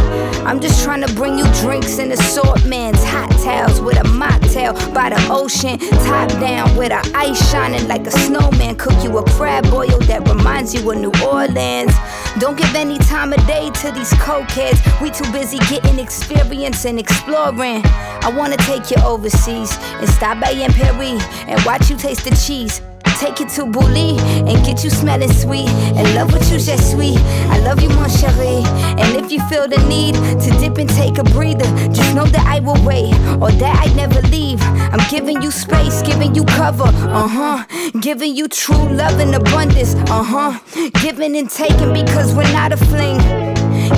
I'm 0.47 0.61
just 0.61 0.85
trying 0.85 1.05
to 1.05 1.13
bring 1.13 1.37
you 1.37 1.43
drinks 1.55 1.99
and 1.99 2.13
assortments. 2.13 3.03
Hot 3.03 3.29
towels 3.43 3.81
with 3.81 3.97
a 3.97 4.07
mocktail 4.07 4.73
by 4.93 5.09
the 5.09 5.21
ocean. 5.29 5.77
Top 6.05 6.29
down 6.39 6.77
with 6.77 6.93
a 6.93 7.01
ice 7.13 7.51
shining 7.51 7.89
like 7.89 8.07
a 8.07 8.11
snowman. 8.11 8.77
Cook 8.77 9.03
you 9.03 9.17
a 9.17 9.23
crab 9.31 9.69
boil 9.69 9.99
that 10.07 10.25
reminds 10.29 10.73
you 10.73 10.89
of 10.91 10.97
New 10.97 11.11
Orleans. 11.21 11.93
Don't 12.39 12.57
give 12.57 12.73
any 12.73 12.97
time 12.99 13.33
of 13.33 13.45
day 13.45 13.69
to 13.69 13.91
these 13.91 14.13
cokeheads. 14.13 14.79
We 15.01 15.11
too 15.11 15.29
busy 15.33 15.57
getting 15.69 15.99
experience 15.99 16.85
and 16.85 16.97
exploring. 16.97 17.81
I 18.23 18.33
wanna 18.33 18.57
take 18.57 18.89
you 18.91 18.97
overseas 19.03 19.77
and 19.99 20.07
stop 20.09 20.39
by 20.39 20.51
in 20.51 20.71
Paris 20.71 21.21
and 21.47 21.61
watch 21.65 21.89
you 21.89 21.97
taste 21.97 22.23
the 22.23 22.31
cheese 22.31 22.81
take 23.21 23.39
you 23.39 23.45
to 23.45 23.65
Bully 23.67 24.17
and 24.49 24.65
get 24.65 24.83
you 24.83 24.89
smelling 24.89 25.31
sweet. 25.31 25.69
And 25.95 26.15
love 26.15 26.31
what 26.33 26.41
you 26.51 26.57
just 26.57 26.91
sweet. 26.91 27.19
I 27.53 27.59
love 27.59 27.79
you, 27.81 27.89
mon 27.89 28.09
chéri. 28.09 28.65
And 28.99 29.15
if 29.15 29.31
you 29.31 29.39
feel 29.47 29.67
the 29.67 29.77
need 29.87 30.15
to 30.15 30.49
dip 30.59 30.77
and 30.79 30.89
take 30.89 31.19
a 31.19 31.23
breather, 31.23 31.69
just 31.93 32.15
know 32.15 32.25
that 32.25 32.45
I 32.47 32.59
will 32.59 32.83
wait 32.83 33.13
or 33.39 33.51
that 33.51 33.75
I 33.85 33.93
never 33.93 34.21
leave. 34.29 34.59
I'm 34.93 35.05
giving 35.11 35.41
you 35.43 35.51
space, 35.51 36.01
giving 36.01 36.33
you 36.33 36.43
cover, 36.45 36.89
uh 37.21 37.27
huh. 37.27 37.65
Giving 37.99 38.35
you 38.35 38.47
true 38.47 38.89
love 39.01 39.19
and 39.19 39.35
abundance, 39.35 39.93
uh 40.09 40.23
huh. 40.23 40.59
Giving 41.01 41.37
and 41.37 41.49
taking 41.49 41.93
because 41.93 42.33
we're 42.33 42.51
not 42.53 42.71
a 42.73 42.77
fling. 42.77 43.19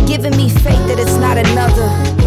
Giving 0.06 0.36
me 0.36 0.50
faith 0.50 0.84
that 0.90 1.00
it's 1.00 1.16
not 1.16 1.38
another. 1.38 2.23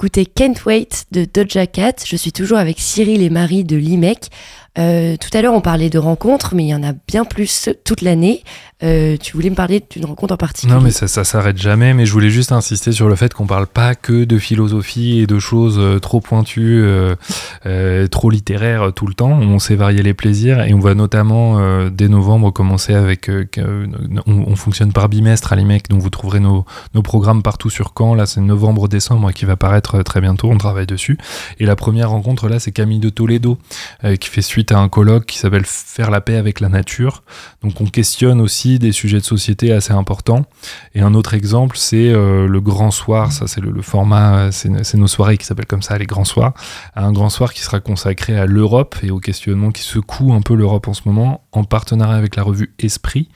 D'écouter 0.00 0.24
Can't 0.24 0.64
Wait 0.64 1.04
de 1.10 1.26
Doja 1.26 1.66
Cat. 1.66 1.92
Je 2.06 2.16
suis 2.16 2.32
toujours 2.32 2.56
avec 2.56 2.80
Cyril 2.80 3.22
et 3.22 3.28
Marie 3.28 3.64
de 3.64 3.76
l'IMEC. 3.76 4.30
Euh, 4.78 5.16
tout 5.18 5.28
à 5.36 5.42
l'heure, 5.42 5.52
on 5.52 5.60
parlait 5.60 5.90
de 5.90 5.98
rencontres, 5.98 6.54
mais 6.54 6.64
il 6.64 6.68
y 6.68 6.74
en 6.74 6.82
a 6.82 6.94
bien 7.06 7.26
plus 7.26 7.68
toute 7.84 8.00
l'année. 8.00 8.42
Euh, 8.82 9.16
tu 9.18 9.34
voulais 9.34 9.50
me 9.50 9.54
parler 9.54 9.82
d'une 9.90 10.06
rencontre 10.06 10.32
en 10.32 10.36
particulier 10.36 10.72
Non, 10.72 10.80
mais 10.80 10.90
ça, 10.90 11.06
ça 11.06 11.24
s'arrête 11.24 11.58
jamais. 11.58 11.92
Mais 11.94 12.06
je 12.06 12.12
voulais 12.12 12.30
juste 12.30 12.52
insister 12.52 12.92
sur 12.92 13.08
le 13.08 13.14
fait 13.14 13.34
qu'on 13.34 13.46
parle 13.46 13.66
pas 13.66 13.94
que 13.94 14.24
de 14.24 14.38
philosophie 14.38 15.20
et 15.20 15.26
de 15.26 15.38
choses 15.38 15.78
euh, 15.78 15.98
trop 15.98 16.20
pointues, 16.20 16.84
trop 18.10 18.30
littéraires 18.30 18.92
tout 18.94 19.06
le 19.06 19.14
temps. 19.14 19.30
On 19.30 19.58
sait 19.58 19.76
varier 19.76 20.02
les 20.02 20.14
plaisirs 20.14 20.62
et 20.62 20.72
on 20.74 20.78
va 20.78 20.94
notamment 20.94 21.88
dès 21.90 22.08
novembre 22.08 22.52
commencer 22.52 22.94
avec. 22.94 23.30
On, 24.26 24.56
fonctionne 24.56 24.92
par 24.92 25.08
bimestre 25.08 25.52
à 25.52 25.56
l'IMEC, 25.56 25.88
donc 25.88 26.00
vous 26.00 26.10
trouverez 26.10 26.40
nos, 26.40 26.64
nos 26.94 27.02
programmes 27.02 27.42
partout 27.42 27.70
sur 27.70 27.92
Caen. 27.96 28.14
Là, 28.14 28.26
c'est 28.26 28.40
novembre-décembre 28.40 29.32
qui 29.32 29.44
va 29.44 29.56
paraître 29.56 30.02
très 30.02 30.20
bientôt. 30.20 30.50
On 30.50 30.58
travaille 30.58 30.86
dessus. 30.86 31.18
Et 31.58 31.66
la 31.66 31.76
première 31.76 32.10
rencontre 32.10 32.48
là, 32.48 32.58
c'est 32.58 32.72
Camille 32.72 32.98
de 32.98 33.10
Toledo 33.10 33.58
qui 34.20 34.28
fait 34.28 34.42
suite 34.42 34.72
à 34.72 34.78
un 34.78 34.88
colloque 34.88 35.26
qui 35.26 35.38
s'appelle 35.38 35.64
Faire 35.66 36.10
la 36.10 36.20
paix 36.20 36.36
avec 36.36 36.60
la 36.60 36.68
nature. 36.68 37.22
Donc 37.62 37.80
on 37.80 37.86
questionne 37.86 38.40
aussi 38.40 38.69
des 38.78 38.92
sujets 38.92 39.18
de 39.18 39.24
société 39.24 39.72
assez 39.72 39.92
importants. 39.92 40.44
Et 40.94 41.00
un 41.00 41.14
autre 41.14 41.34
exemple, 41.34 41.76
c'est 41.76 42.10
euh, 42.10 42.46
le 42.46 42.60
grand 42.60 42.90
soir. 42.90 43.32
Ça, 43.32 43.46
c'est 43.46 43.60
le, 43.60 43.82
format, 43.82 44.52
c'est 44.52 44.94
nos 44.94 45.06
soirées 45.06 45.38
qui 45.38 45.46
s'appellent 45.46 45.66
comme 45.66 45.82
ça, 45.82 45.98
les 45.98 46.06
grands 46.06 46.24
soirs. 46.24 46.54
Un 46.94 47.12
grand 47.12 47.30
soir 47.30 47.52
qui 47.52 47.60
sera 47.60 47.80
consacré 47.80 48.38
à 48.38 48.46
l'Europe 48.46 48.96
et 49.02 49.10
au 49.10 49.18
questionnement 49.18 49.70
qui 49.70 49.82
secoue 49.82 50.32
un 50.32 50.40
peu 50.40 50.54
l'Europe 50.54 50.88
en 50.88 50.94
ce 50.94 51.02
moment, 51.06 51.44
en 51.52 51.64
partenariat 51.64 52.16
avec 52.16 52.36
la 52.36 52.42
revue 52.42 52.74
Esprit 52.78 53.28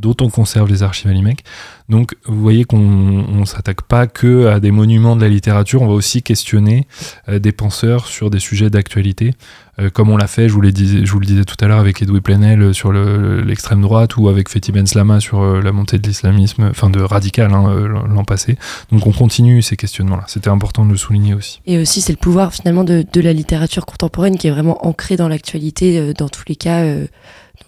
dont 0.00 0.16
on 0.20 0.30
conserve 0.30 0.68
les 0.68 0.82
archives 0.82 1.10
à 1.10 1.12
l'IMEC. 1.12 1.44
Donc 1.90 2.14
vous 2.24 2.40
voyez 2.40 2.64
qu'on 2.64 2.78
ne 2.78 3.44
s'attaque 3.44 3.82
pas 3.82 4.06
que 4.06 4.46
à 4.46 4.60
des 4.60 4.70
monuments 4.70 5.16
de 5.16 5.22
la 5.22 5.28
littérature, 5.28 5.82
on 5.82 5.88
va 5.88 5.94
aussi 5.94 6.22
questionner 6.22 6.86
euh, 7.28 7.40
des 7.40 7.50
penseurs 7.50 8.06
sur 8.06 8.30
des 8.30 8.38
sujets 8.38 8.70
d'actualité, 8.70 9.34
euh, 9.80 9.90
comme 9.90 10.08
on 10.08 10.16
l'a 10.16 10.28
fait, 10.28 10.48
je 10.48 10.54
vous, 10.54 10.60
le 10.60 10.70
disais 10.70 11.44
tout 11.44 11.56
à 11.60 11.66
l'heure 11.66 11.80
avec 11.80 12.00
Edoui 12.00 12.20
Plenel 12.20 12.62
euh, 12.62 12.72
sur 12.72 12.92
l'extrême 12.92 13.82
droite 13.82 14.16
ou 14.16 14.28
avec 14.28 14.48
Fethi 14.48 14.70
Ben 14.70 14.86
Slama 14.86 15.18
sur 15.18 15.42
la 15.60 15.72
montée 15.72 15.98
de 15.98 16.06
l'islamisme, 16.06 16.68
enfin 16.70 16.90
de 16.90 17.00
radical 17.00 17.52
hein, 17.52 17.74
l'an 18.08 18.24
passé. 18.24 18.56
Donc 18.92 19.06
on 19.08 19.12
continue 19.12 19.60
ces 19.60 19.76
questionnements-là, 19.76 20.24
c'était 20.28 20.50
important 20.50 20.84
de 20.84 20.92
le 20.92 20.96
souligner 20.96 21.34
aussi. 21.34 21.60
Et 21.66 21.78
aussi 21.78 22.00
c'est 22.00 22.12
le 22.12 22.18
pouvoir 22.18 22.52
finalement 22.52 22.84
de, 22.84 23.04
la 23.20 23.32
littérature 23.32 23.84
contemporaine 23.84 24.38
qui 24.38 24.46
est 24.46 24.52
vraiment 24.52 24.86
ancré 24.86 25.16
dans 25.16 25.28
l'actualité, 25.28 26.14
dans 26.14 26.28
tous 26.28 26.44
les 26.46 26.56
cas 26.56 26.84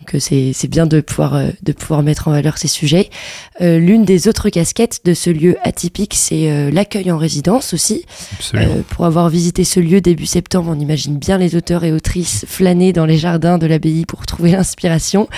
donc 0.03 0.17
euh, 0.17 0.53
c'est 0.53 0.69
bien 0.69 0.87
de 0.87 1.01
pouvoir, 1.01 1.35
euh, 1.35 1.49
de 1.63 1.73
pouvoir 1.73 2.03
mettre 2.03 2.29
en 2.29 2.33
valeur 2.33 2.59
ces 2.59 2.69
sujets. 2.69 3.09
Euh, 3.61 3.79
l'une 3.79 4.05
des 4.05 4.27
autres 4.27 4.51
casquettes 4.51 5.01
de 5.05 5.15
ce 5.15 5.31
lieu 5.31 5.57
atypique, 5.63 6.15
c'est 6.15 6.71
l'accueil 6.71 7.13
en 7.13 7.19
résidence 7.19 7.73
aussi. 7.73 8.05
pour 8.89 9.07
avoir 9.07 9.29
visité 9.29 9.65
ce 9.65 9.81
lieu 9.81 10.01
début 10.01 10.27
septembre, 10.27 10.73
on 10.75 10.81
imagine 10.81 11.19
bien 11.19 11.39
les 11.39 11.55
auteurs 11.55 11.85
et 11.85 11.93
autrices 11.93 12.45
flâner 12.49 12.93
dans 12.93 13.07
les 13.07 13.17
jardins 13.17 13.59
de 13.59 13.67
l'abbaye 13.67 14.05
pour 14.07 14.27
trouver 14.27 14.51
l'inspiration. 14.53 15.29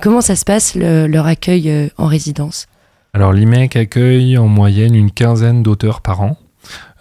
comment 0.00 0.20
ça 0.20 0.36
se 0.36 0.44
passe 0.44 0.74
leur 0.74 1.26
accueil 1.26 1.90
en 1.96 2.06
résidence? 2.06 2.66
Alors 3.14 3.32
l'IMEC 3.32 3.76
accueille 3.76 4.36
en 4.36 4.46
moyenne 4.46 4.94
une 4.94 5.10
quinzaine 5.10 5.62
d'auteurs 5.62 6.02
par 6.02 6.20
an. 6.20 6.36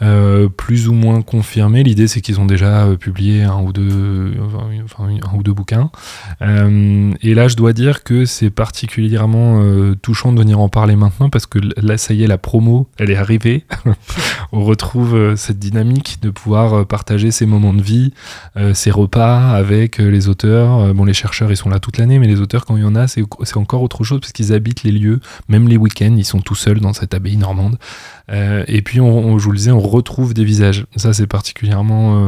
Euh, 0.01 0.49
plus 0.49 0.89
ou 0.89 0.93
moins 0.93 1.21
confirmé. 1.21 1.81
L'idée, 1.81 2.07
c'est 2.07 2.19
qu'ils 2.19 2.41
ont 2.41 2.45
déjà 2.45 2.83
euh, 2.83 2.97
publié 2.97 3.43
un 3.43 3.61
ou 3.61 3.71
deux, 3.71 4.33
enfin, 4.43 5.07
un 5.07 5.37
ou 5.37 5.41
deux 5.41 5.53
bouquins. 5.53 5.89
Euh, 6.41 7.13
et 7.21 7.33
là, 7.33 7.47
je 7.47 7.55
dois 7.55 7.71
dire 7.71 8.03
que 8.03 8.25
c'est 8.25 8.49
particulièrement 8.49 9.61
touchant 10.01 10.33
de 10.33 10.39
venir 10.39 10.59
en 10.59 10.67
parler 10.67 10.95
maintenant 10.95 11.29
parce 11.29 11.45
que 11.45 11.59
là, 11.77 11.97
ça 11.97 12.13
y 12.13 12.23
est, 12.23 12.27
la 12.27 12.37
promo, 12.37 12.89
elle 12.97 13.09
est 13.09 13.15
arrivée. 13.15 13.65
On 14.51 14.63
retrouve 14.63 15.35
cette 15.35 15.59
dynamique 15.59 16.19
de 16.21 16.29
pouvoir 16.29 16.85
partager 16.85 17.31
ses 17.31 17.45
moments 17.45 17.73
de 17.73 17.81
vie, 17.81 18.13
ses 18.73 18.91
repas 18.91 19.51
avec 19.51 19.97
les 19.97 20.27
auteurs. 20.27 20.93
bon, 20.93 21.05
les 21.05 21.13
chercheurs, 21.13 21.51
ils 21.51 21.57
sont 21.57 21.69
là 21.69 21.79
toute 21.79 21.97
l'année, 21.97 22.19
mais 22.19 22.27
les 22.27 22.41
auteurs, 22.41 22.65
quand 22.65 22.77
il 22.77 22.83
y 22.83 22.85
en 22.85 22.95
a, 22.95 23.07
c'est 23.07 23.23
encore 23.55 23.81
autre 23.81 24.03
chose 24.03 24.19
parce 24.19 24.33
qu'ils 24.33 24.53
habitent 24.53 24.83
les 24.83 24.91
lieux, 24.91 25.19
même 25.47 25.67
les 25.67 25.77
week-ends, 25.77 26.15
ils 26.17 26.25
sont 26.25 26.39
tout 26.39 26.55
seuls 26.55 26.79
dans 26.79 26.93
cette 26.93 27.13
abbaye 27.13 27.37
normande. 27.37 27.77
et 28.29 28.81
puis, 28.81 28.97
je 28.97 29.01
vous 29.01 29.51
le 29.51 29.57
disais, 29.57 29.71
on 29.71 29.84
retrouve 29.87 30.33
des 30.33 30.43
visages. 30.43 30.85
Ça, 30.95 31.13
c'est 31.13 31.27
particulièrement 31.27 32.27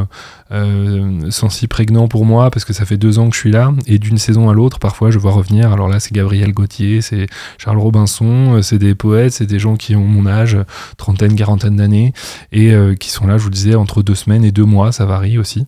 euh, 0.51 1.29
euh, 1.31 1.67
prégnant 1.69 2.07
pour 2.07 2.25
moi 2.25 2.49
parce 2.49 2.65
que 2.65 2.73
ça 2.73 2.85
fait 2.85 2.97
deux 2.97 3.19
ans 3.19 3.29
que 3.29 3.35
je 3.35 3.39
suis 3.39 3.51
là 3.51 3.71
et 3.85 3.99
d'une 3.99 4.17
saison 4.17 4.49
à 4.49 4.53
l'autre, 4.53 4.79
parfois, 4.79 5.11
je 5.11 5.19
vois 5.19 5.31
revenir. 5.31 5.71
Alors 5.71 5.87
là, 5.87 5.99
c'est 5.99 6.13
Gabriel 6.13 6.53
Gauthier, 6.53 7.01
c'est 7.01 7.27
Charles 7.57 7.77
Robinson, 7.77 8.55
euh, 8.55 8.61
c'est 8.61 8.77
des 8.77 8.95
poètes, 8.95 9.33
c'est 9.33 9.45
des 9.45 9.59
gens 9.59 9.75
qui 9.75 9.95
ont 9.95 10.05
mon 10.05 10.27
âge, 10.27 10.57
trentaine, 10.97 11.35
quarantaine 11.35 11.75
d'années 11.75 12.13
et 12.51 12.73
qui 12.99 13.09
sont 13.09 13.27
là, 13.27 13.37
je 13.37 13.43
vous 13.43 13.49
le 13.49 13.53
disais, 13.53 13.75
entre 13.75 14.01
deux 14.01 14.15
semaines 14.15 14.43
et 14.43 14.51
deux 14.51 14.65
mois, 14.65 14.91
ça 14.91 15.05
varie 15.05 15.37
aussi. 15.37 15.65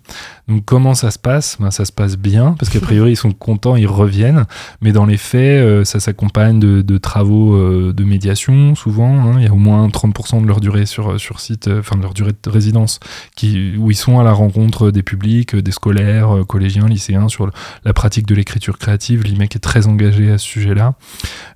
Donc 0.47 0.65
comment 0.65 0.93
ça 0.95 1.11
se 1.11 1.19
passe? 1.19 1.57
Ben, 1.59 1.71
Ça 1.71 1.85
se 1.85 1.91
passe 1.91 2.17
bien, 2.17 2.55
parce 2.57 2.71
qu'a 2.71 2.79
priori 2.79 3.11
ils 3.11 3.17
sont 3.17 3.31
contents, 3.31 3.75
ils 3.75 3.87
reviennent, 3.87 4.45
mais 4.81 4.91
dans 4.91 5.05
les 5.05 5.17
faits, 5.17 5.85
ça 5.85 5.99
s'accompagne 5.99 6.59
de, 6.59 6.97
travaux 6.97 7.57
de 7.91 8.03
médiation, 8.03 8.75
souvent. 8.75 9.19
Hein. 9.19 9.35
Il 9.37 9.45
y 9.45 9.47
a 9.47 9.53
au 9.53 9.57
moins 9.57 9.87
30% 9.87 10.41
de 10.41 10.47
leur 10.47 10.59
durée 10.59 10.85
sur, 10.85 11.19
sur 11.19 11.39
site 11.39 11.69
enfin 11.79 11.97
de 11.97 12.01
leur 12.01 12.13
durée 12.13 12.31
de 12.31 12.49
résidence, 12.49 12.99
qui, 13.35 13.75
où 13.77 13.91
ils 13.91 13.95
sont 13.95 14.19
à 14.19 14.23
la 14.23 14.31
rencontre 14.31 14.91
des 14.91 15.03
publics, 15.03 15.55
des 15.55 15.71
scolaires, 15.71 16.37
euh, 16.37 16.43
collégiens, 16.43 16.87
lycéens, 16.87 17.29
sur 17.29 17.49
la 17.83 17.93
pratique 17.93 18.25
de 18.25 18.35
l'écriture 18.35 18.77
créative. 18.77 19.23
L'IMEC 19.23 19.55
est 19.55 19.59
très 19.59 19.87
engagé 19.87 20.31
à 20.31 20.37
ce 20.37 20.45
sujet-là. 20.45 20.95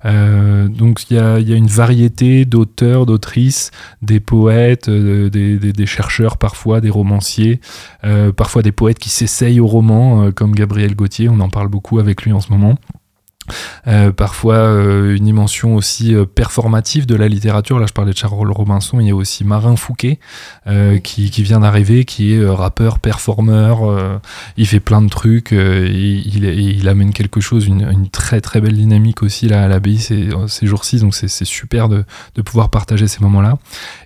Euh, 0.04 0.68
donc 0.68 1.10
il 1.10 1.16
y 1.16 1.20
a, 1.20 1.38
une 1.38 1.66
variété 1.66 2.44
d'auteurs, 2.44 3.06
d'autrices, 3.06 3.70
des 4.02 4.20
poètes, 4.20 4.88
euh, 4.88 5.30
des, 5.30 5.86
chercheurs 5.86 6.38
parfois, 6.38 6.80
des 6.80 6.90
romanciers, 6.90 7.60
parfois 8.36 8.62
des 8.62 8.72
poètes 8.72 8.98
qui 8.98 9.10
s'essayent 9.10 9.60
au 9.60 9.66
roman, 9.66 10.32
comme 10.32 10.54
Gabriel 10.54 10.96
Gauthier, 10.96 11.28
on 11.28 11.40
en 11.40 11.50
parle 11.50 11.68
beaucoup 11.68 11.98
avec 11.98 12.22
lui 12.22 12.32
en 12.32 12.40
ce 12.40 12.50
moment. 12.50 12.76
Euh, 13.86 14.12
parfois 14.12 14.54
euh, 14.54 15.16
une 15.16 15.24
dimension 15.24 15.74
aussi 15.74 16.14
euh, 16.14 16.24
performative 16.24 17.06
de 17.06 17.14
la 17.14 17.28
littérature. 17.28 17.78
Là, 17.78 17.86
je 17.86 17.92
parlais 17.92 18.12
de 18.12 18.16
Charles 18.16 18.50
Robinson, 18.50 19.00
il 19.00 19.08
y 19.08 19.10
a 19.10 19.14
aussi 19.14 19.44
Marin 19.44 19.76
Fouquet 19.76 20.18
qui, 21.02 21.30
qui, 21.30 21.42
vient 21.42 21.60
d'arriver, 21.60 22.04
qui 22.04 22.34
est 22.34 22.46
rappeur, 22.46 22.98
performeur. 22.98 24.20
il 24.56 24.66
fait 24.66 24.80
plein 24.80 25.02
de 25.02 25.08
trucs. 25.08 25.50
il, 25.52 26.44
il, 26.44 26.88
amène 26.88 27.12
quelque 27.12 27.40
chose, 27.40 27.66
une, 27.66 27.88
une, 27.90 28.08
très 28.08 28.40
très 28.40 28.60
belle 28.60 28.76
dynamique 28.76 29.22
aussi 29.22 29.48
là, 29.48 29.64
à 29.64 29.68
l'abbaye 29.68 29.98
ces, 29.98 30.28
ces 30.48 30.66
jours-ci. 30.66 31.00
Donc 31.00 31.14
c'est 31.14 31.44
super 31.44 31.88
de, 31.88 32.04
de, 32.34 32.42
pouvoir 32.42 32.70
partager 32.70 33.06
ces 33.06 33.20
moments-là. 33.22 33.58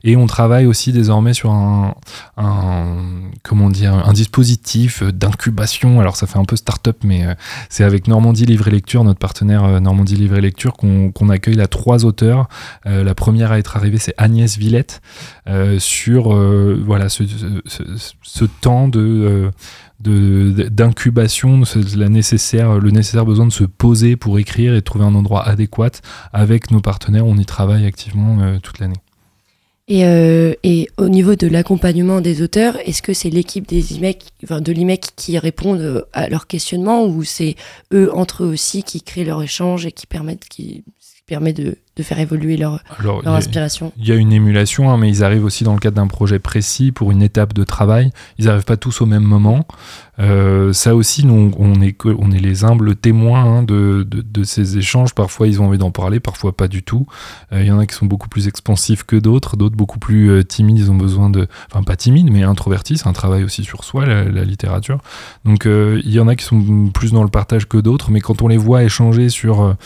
Et 0.04 0.16
on 0.16 0.26
travaille 0.26 0.66
aussi 0.66 0.92
désormais 0.92 1.34
sur 1.34 1.50
un, 1.52 1.94
un 2.36 2.96
comment 3.42 3.70
dire, 3.70 3.94
un 3.94 4.12
dispositif 4.12 5.02
d'incubation. 5.02 6.00
Alors 6.00 6.16
ça 6.16 6.26
fait 6.26 6.38
un 6.38 6.44
peu 6.44 6.56
start-up, 6.56 6.98
mais 7.04 7.24
c'est 7.68 7.84
avec 7.84 8.08
Normandie 8.08 8.46
Livre 8.46 8.68
et 8.68 8.72
Lecture, 8.72 9.04
notre 9.04 9.20
euh, 9.42 9.80
Normandie 9.80 10.16
Livre 10.16 10.36
et 10.36 10.40
Lecture, 10.40 10.74
qu'on 10.74 11.28
accueille 11.28 11.54
là 11.54 11.66
trois 11.66 12.04
auteurs. 12.04 12.48
Euh, 12.86 13.04
la 13.04 13.14
première 13.14 13.52
à 13.52 13.58
être 13.58 13.76
arrivée, 13.76 13.98
c'est 13.98 14.14
Agnès 14.16 14.56
Villette, 14.56 15.00
euh, 15.48 15.78
sur 15.78 16.34
voilà, 16.84 17.08
ce, 17.08 18.44
temps 18.60 18.88
de 18.88 19.50
d'incubation, 20.00 21.62
le 21.74 22.08
nécessaire 22.08 23.24
besoin 23.24 23.46
de 23.46 23.52
se 23.52 23.64
poser 23.64 24.14
pour 24.16 24.38
écrire 24.38 24.74
et 24.74 24.82
trouver 24.82 25.04
un 25.04 25.14
endroit 25.14 25.46
adéquat 25.46 25.90
avec 26.32 26.70
nos 26.70 26.80
partenaires. 26.80 27.26
On 27.26 27.36
y 27.36 27.44
travaille 27.44 27.84
activement 27.84 28.58
toute 28.60 28.78
l'année. 28.78 28.94
Et, 29.90 30.02
et, 30.64 30.88
au 30.98 31.08
niveau 31.08 31.34
de 31.34 31.46
l'accompagnement 31.46 32.20
des 32.20 32.42
auteurs, 32.42 32.76
est-ce 32.86 33.00
que 33.00 33.14
c'est 33.14 33.30
l'équipe 33.30 33.66
des 33.66 33.94
IMEC, 33.94 34.22
enfin 34.44 34.60
de 34.60 34.70
l'IMEC 34.70 35.06
qui 35.16 35.38
répondent 35.38 36.06
à 36.12 36.28
leurs 36.28 36.46
questionnements 36.46 37.06
ou 37.06 37.24
c'est 37.24 37.54
eux 37.94 38.12
entre 38.14 38.44
eux 38.44 38.48
aussi 38.48 38.82
qui 38.82 39.00
créent 39.00 39.24
leur 39.24 39.42
échange 39.42 39.86
et 39.86 39.92
qui 39.92 40.06
permettent, 40.06 40.46
qui, 40.46 40.84
permet 41.28 41.52
de, 41.52 41.76
de 41.96 42.02
faire 42.02 42.18
évoluer 42.18 42.56
leur, 42.56 42.82
leur 43.02 43.28
inspiration. 43.28 43.92
Il 43.98 44.08
y 44.08 44.12
a 44.12 44.14
une 44.14 44.32
émulation, 44.32 44.90
hein, 44.90 44.96
mais 44.96 45.08
ils 45.10 45.22
arrivent 45.22 45.44
aussi 45.44 45.62
dans 45.62 45.74
le 45.74 45.78
cadre 45.78 45.96
d'un 45.96 46.06
projet 46.06 46.38
précis 46.38 46.90
pour 46.90 47.10
une 47.10 47.22
étape 47.22 47.52
de 47.52 47.64
travail. 47.64 48.10
Ils 48.38 48.46
n'arrivent 48.46 48.64
pas 48.64 48.78
tous 48.78 49.02
au 49.02 49.06
même 49.06 49.22
moment. 49.22 49.66
Euh, 50.18 50.72
ça 50.72 50.96
aussi, 50.96 51.26
nous, 51.26 51.52
on 51.58 51.80
est, 51.82 51.96
on 52.06 52.32
est 52.32 52.40
les 52.40 52.64
humbles 52.64 52.96
témoins 52.96 53.44
hein, 53.44 53.62
de, 53.62 54.06
de, 54.08 54.22
de, 54.22 54.42
ces 54.42 54.78
échanges. 54.78 55.14
Parfois, 55.14 55.46
ils 55.46 55.60
ont 55.60 55.66
envie 55.66 55.78
d'en 55.78 55.90
parler, 55.90 56.18
parfois 56.18 56.56
pas 56.56 56.66
du 56.66 56.82
tout. 56.82 57.06
Euh, 57.52 57.60
il 57.60 57.66
y 57.66 57.70
en 57.70 57.78
a 57.78 57.86
qui 57.86 57.94
sont 57.94 58.06
beaucoup 58.06 58.28
plus 58.28 58.48
expansifs 58.48 59.04
que 59.04 59.16
d'autres, 59.16 59.56
d'autres 59.56 59.76
beaucoup 59.76 59.98
plus 59.98 60.30
euh, 60.30 60.42
timides. 60.42 60.78
Ils 60.78 60.90
ont 60.90 60.96
besoin 60.96 61.28
de, 61.28 61.46
enfin 61.70 61.82
pas 61.82 61.96
timides, 61.96 62.30
mais 62.32 62.42
introvertis. 62.42 62.96
C'est 62.96 63.08
un 63.08 63.12
travail 63.12 63.44
aussi 63.44 63.62
sur 63.64 63.84
soi, 63.84 64.06
la, 64.06 64.24
la 64.24 64.44
littérature. 64.44 64.98
Donc, 65.44 65.66
il 65.66 66.10
y 66.10 66.18
en 66.20 66.26
a 66.26 66.34
qui 66.34 66.44
sont 66.44 66.90
plus 66.92 67.12
dans 67.12 67.22
le 67.22 67.28
partage 67.28 67.68
que 67.68 67.76
d'autres, 67.76 68.10
mais 68.10 68.20
quand 68.20 68.40
on 68.40 68.48
les 68.48 68.56
voit 68.56 68.82
échanger 68.82 69.28
sur 69.28 69.76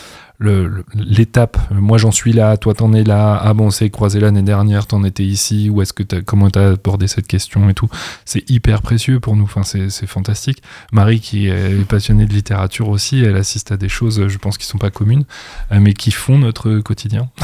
l'étape, 0.93 1.57
moi 1.71 1.97
j'en 1.97 2.11
suis 2.11 2.33
là, 2.33 2.57
toi 2.57 2.73
t'en 2.73 2.93
es 2.93 3.03
là, 3.03 3.39
ah 3.41 3.53
bon, 3.53 3.67
on 3.67 3.71
s'est 3.71 3.89
croisé 3.89 4.19
l'année 4.19 4.41
dernière, 4.41 4.87
t'en 4.87 5.03
étais 5.03 5.23
ici, 5.23 5.69
ou 5.69 5.81
est-ce 5.81 5.93
que 5.93 6.03
comment 6.21 6.49
t'as 6.49 6.71
abordé 6.71 7.07
cette 7.07 7.27
question 7.27 7.69
et 7.69 7.73
tout. 7.73 7.89
C'est 8.25 8.49
hyper 8.49 8.81
précieux 8.81 9.19
pour 9.19 9.35
nous, 9.35 9.43
enfin, 9.43 9.63
c'est 9.63 10.07
fantastique. 10.07 10.61
Marie, 10.91 11.19
qui 11.19 11.47
est 11.47 11.87
passionnée 11.87 12.25
de 12.25 12.33
littérature 12.33 12.89
aussi, 12.89 13.23
elle 13.23 13.35
assiste 13.35 13.71
à 13.71 13.77
des 13.77 13.89
choses, 13.89 14.27
je 14.27 14.37
pense, 14.37 14.57
qui 14.57 14.65
sont 14.65 14.77
pas 14.77 14.91
communes, 14.91 15.25
euh, 15.71 15.79
mais 15.79 15.93
qui 15.93 16.11
font 16.11 16.37
notre 16.37 16.79
quotidien. 16.79 17.29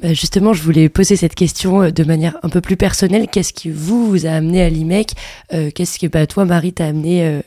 Bah, 0.00 0.12
justement, 0.12 0.52
je 0.52 0.62
voulais 0.62 0.88
poser 0.88 1.16
cette 1.16 1.34
question 1.34 1.82
euh, 1.82 1.90
de 1.90 2.04
manière 2.04 2.36
un 2.42 2.48
peu 2.48 2.60
plus 2.60 2.76
personnelle. 2.76 3.28
Qu'est-ce 3.30 3.52
qui 3.52 3.70
vous, 3.70 4.08
vous 4.08 4.26
a 4.26 4.30
amené 4.30 4.62
à 4.62 4.68
l'IMEC 4.68 5.12
euh, 5.52 5.70
Qu'est-ce 5.74 5.98
que 5.98 6.06
bah, 6.06 6.26
toi, 6.26 6.44
Marie, 6.44 6.72
t'a 6.72 6.86
amené 6.86 7.26
euh, 7.26 7.40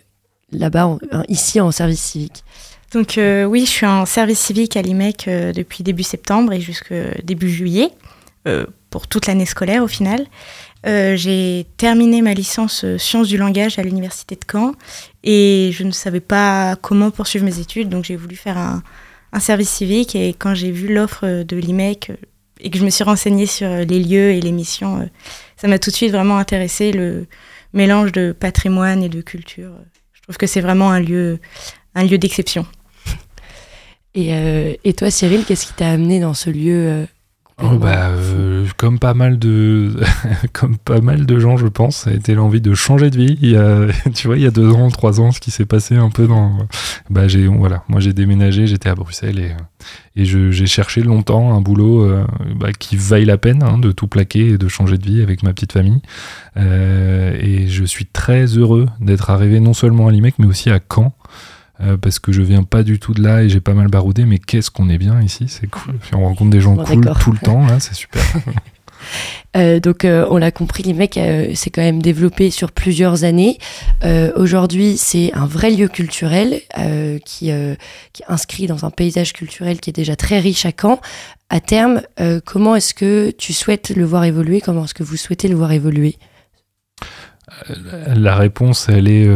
là-bas, 0.52 0.98
ici, 1.28 1.60
en 1.60 1.72
service 1.72 2.02
civique? 2.02 2.44
Donc 2.94 3.20
oui, 3.20 3.66
je 3.66 3.70
suis 3.70 3.86
en 3.86 4.06
service 4.06 4.40
civique 4.40 4.78
à 4.78 4.82
l'IMEC 4.82 5.26
depuis 5.28 5.84
début 5.84 6.04
septembre 6.04 6.54
et 6.54 6.62
jusqu'au 6.62 6.96
début 7.24 7.50
juillet, 7.50 7.90
pour 8.90 9.08
toute 9.08 9.28
l'année 9.28 9.46
scolaire 9.46 9.84
au 9.84 9.90
final. 9.90 10.26
j'ai 10.86 11.66
terminé 11.76 12.22
ma 12.22 12.34
licence 12.34 12.86
sciences 12.98 13.28
du 13.28 13.38
langage 13.38 13.78
à 13.78 13.84
l'université 13.84 14.36
de 14.36 14.46
Caen 14.50 14.72
et 15.24 15.72
je 15.74 15.84
ne 15.84 15.92
savais 15.92 16.22
pas 16.22 16.78
comment 16.78 17.12
poursuivre 17.12 17.44
mes 17.44 17.60
études, 17.60 17.90
donc 17.90 18.06
j'ai 18.06 18.16
voulu 18.16 18.38
faire 18.38 18.58
un, 18.58 18.82
un 19.32 19.40
service 19.40 19.70
civique. 19.70 20.16
Et 20.16 20.34
quand 20.34 20.56
j'ai 20.56 20.72
vu 20.72 20.94
l'offre 20.94 21.44
de 21.44 21.58
l'IMEC 21.58 22.10
euh, 22.10 22.16
et 22.60 22.70
que 22.70 22.78
je 22.78 22.86
me 22.86 22.90
suis 22.90 23.04
renseignée 23.04 23.46
sur 23.46 23.68
euh, 23.68 23.84
les 23.84 24.00
lieux 24.00 24.32
et 24.32 24.42
les 24.42 24.52
missions, 24.52 25.02
euh, 25.02 25.06
ça 25.56 25.68
m'a 25.68 25.80
tout 25.80 25.90
de 25.90 25.96
suite 25.96 26.12
vraiment 26.12 26.38
intéressé 26.38 26.92
le 26.92 27.28
mélange 27.74 28.12
de 28.12 28.32
patrimoine 28.32 29.04
et 29.04 29.10
de 29.10 29.22
culture. 29.22 29.72
Je 30.14 30.22
trouve 30.22 30.38
que 30.38 30.48
c'est 30.48 30.62
vraiment 30.62 30.92
un 30.92 31.00
lieu, 31.00 31.40
un 31.96 32.04
lieu 32.04 32.18
d'exception. 32.18 32.66
Et, 34.16 34.80
et, 34.84 34.94
toi, 34.94 35.12
Cyril, 35.12 35.46
qu'est-ce 35.46 35.68
qui 35.68 35.74
t'a 35.74 35.90
amené 35.90 36.20
dans 36.20 36.34
ce 36.34 36.50
lieu 36.50 37.08
Oh, 37.60 37.76
bah, 37.80 38.10
euh, 38.10 38.68
comme 38.78 39.00
pas 39.00 39.16
mal 39.16 39.40
de 39.40 39.96
comme 40.54 40.78
pas 40.78 41.02
mal 41.02 41.26
de 41.26 41.40
gens 41.40 41.58
je 41.58 41.66
pense 41.66 41.96
ça 41.98 42.12
a 42.12 42.14
été 42.14 42.36
l'envie 42.36 42.62
de 42.62 42.76
changer 42.76 43.10
de 43.10 43.18
vie. 43.18 43.36
Il 43.42 43.50
y 43.50 43.58
a, 43.58 43.88
tu 44.14 44.28
vois 44.28 44.38
il 44.38 44.44
y 44.44 44.46
a 44.46 44.52
deux 44.52 44.70
ans 44.70 44.90
trois 44.90 45.20
ans 45.20 45.32
ce 45.32 45.40
qui 45.40 45.50
s'est 45.50 45.66
passé 45.66 45.96
un 45.96 46.12
peu 46.12 46.28
dans 46.28 46.56
bah 47.10 47.28
j'ai 47.28 47.48
voilà. 47.48 47.84
Moi 47.88 48.00
j'ai 48.00 48.14
déménagé 48.14 48.68
j'étais 48.68 48.90
à 48.90 48.96
Bruxelles 48.96 49.40
et 49.40 49.56
et 50.16 50.26
j'ai 50.26 50.68
cherché 50.68 51.02
longtemps 51.02 51.56
un 51.56 51.62
boulot 51.62 52.04
euh, 52.04 52.26
bah, 52.56 52.74
qui 52.74 52.96
vaille 52.96 53.26
la 53.26 53.40
peine 53.40 53.64
hein, 53.64 53.80
de 53.80 53.92
tout 53.92 54.08
plaquer 54.08 54.50
et 54.50 54.58
de 54.60 54.68
changer 54.68 55.00
de 55.00 55.06
vie 55.06 55.24
avec 55.24 55.42
ma 55.42 55.52
petite 55.52 55.74
famille. 55.74 56.02
Euh, 56.58 57.36
et 57.40 57.68
je 57.68 57.86
suis 57.86 58.06
très 58.06 58.46
heureux 58.46 58.86
d'être 59.00 59.32
arrivé 59.32 59.60
non 59.60 59.74
seulement 59.74 60.08
à 60.08 60.12
Limec 60.12 60.36
mais 60.38 60.46
aussi 60.46 60.70
à 60.70 60.80
Caen 60.94 61.16
euh, 61.82 61.98
parce 61.98 62.20
que 62.20 62.32
je 62.32 62.42
viens 62.42 62.64
pas 62.64 62.84
du 62.84 63.00
tout 63.00 63.14
de 63.14 63.22
là 63.22 63.44
et 63.44 63.50
j'ai 63.50 63.62
pas 63.62 63.74
mal 63.74 63.88
baroudé, 63.88 64.26
mais 64.26 64.40
qu'est-ce 64.40 64.72
qu'on 64.72 64.90
est 64.90 64.98
bien 64.98 65.22
ici, 65.22 65.46
c'est 65.48 65.68
cool. 65.68 65.96
on 66.14 66.26
rencontre 66.26 66.50
des 66.50 66.62
gens 66.62 66.76
cool 66.76 67.10
tout 67.20 67.32
le 67.32 67.40
temps, 67.40 67.66
là, 67.66 67.80
c'est 67.80 67.96
super. 67.96 68.22
Euh, 69.56 69.80
donc 69.80 70.06
euh, 70.06 70.28
on 70.30 70.38
l'a 70.38 70.52
compris, 70.52 70.84
les 70.84 70.94
mecs, 70.94 71.20
c'est 71.56 71.70
quand 71.72 71.82
même 71.82 72.02
développé 72.02 72.52
sur 72.52 72.72
plusieurs 72.72 73.24
années. 73.24 73.58
Aujourd'hui, 74.36 74.98
c'est 74.98 75.34
un 75.34 75.48
vrai 75.48 75.72
lieu 75.72 75.88
culturel 75.88 76.62
qui, 77.26 77.50
qui 78.14 78.22
est 78.22 78.26
inscrit 78.28 78.68
dans 78.68 78.86
un 78.86 78.92
paysage 78.92 79.34
culturel 79.34 79.80
qui 79.80 79.90
est 79.90 79.94
déjà 79.94 80.16
très 80.16 80.40
riche 80.40 80.66
à 80.66 80.72
Caen. 80.80 81.00
À 81.50 81.60
terme, 81.60 82.02
comment 82.46 82.76
est-ce 82.76 82.94
que 82.94 83.32
tu 83.32 83.54
souhaites 83.54 83.90
le 83.96 84.04
voir 84.04 84.26
évoluer? 84.26 84.62
Comment 84.62 84.84
est-ce 84.84 84.94
que 84.94 85.04
vous 85.04 85.18
souhaitez 85.18 85.48
le 85.48 85.56
voir 85.56 85.72
évoluer? 85.72 86.18
La 88.16 88.36
réponse, 88.36 88.90
elle 88.90 89.08
est 89.08 89.28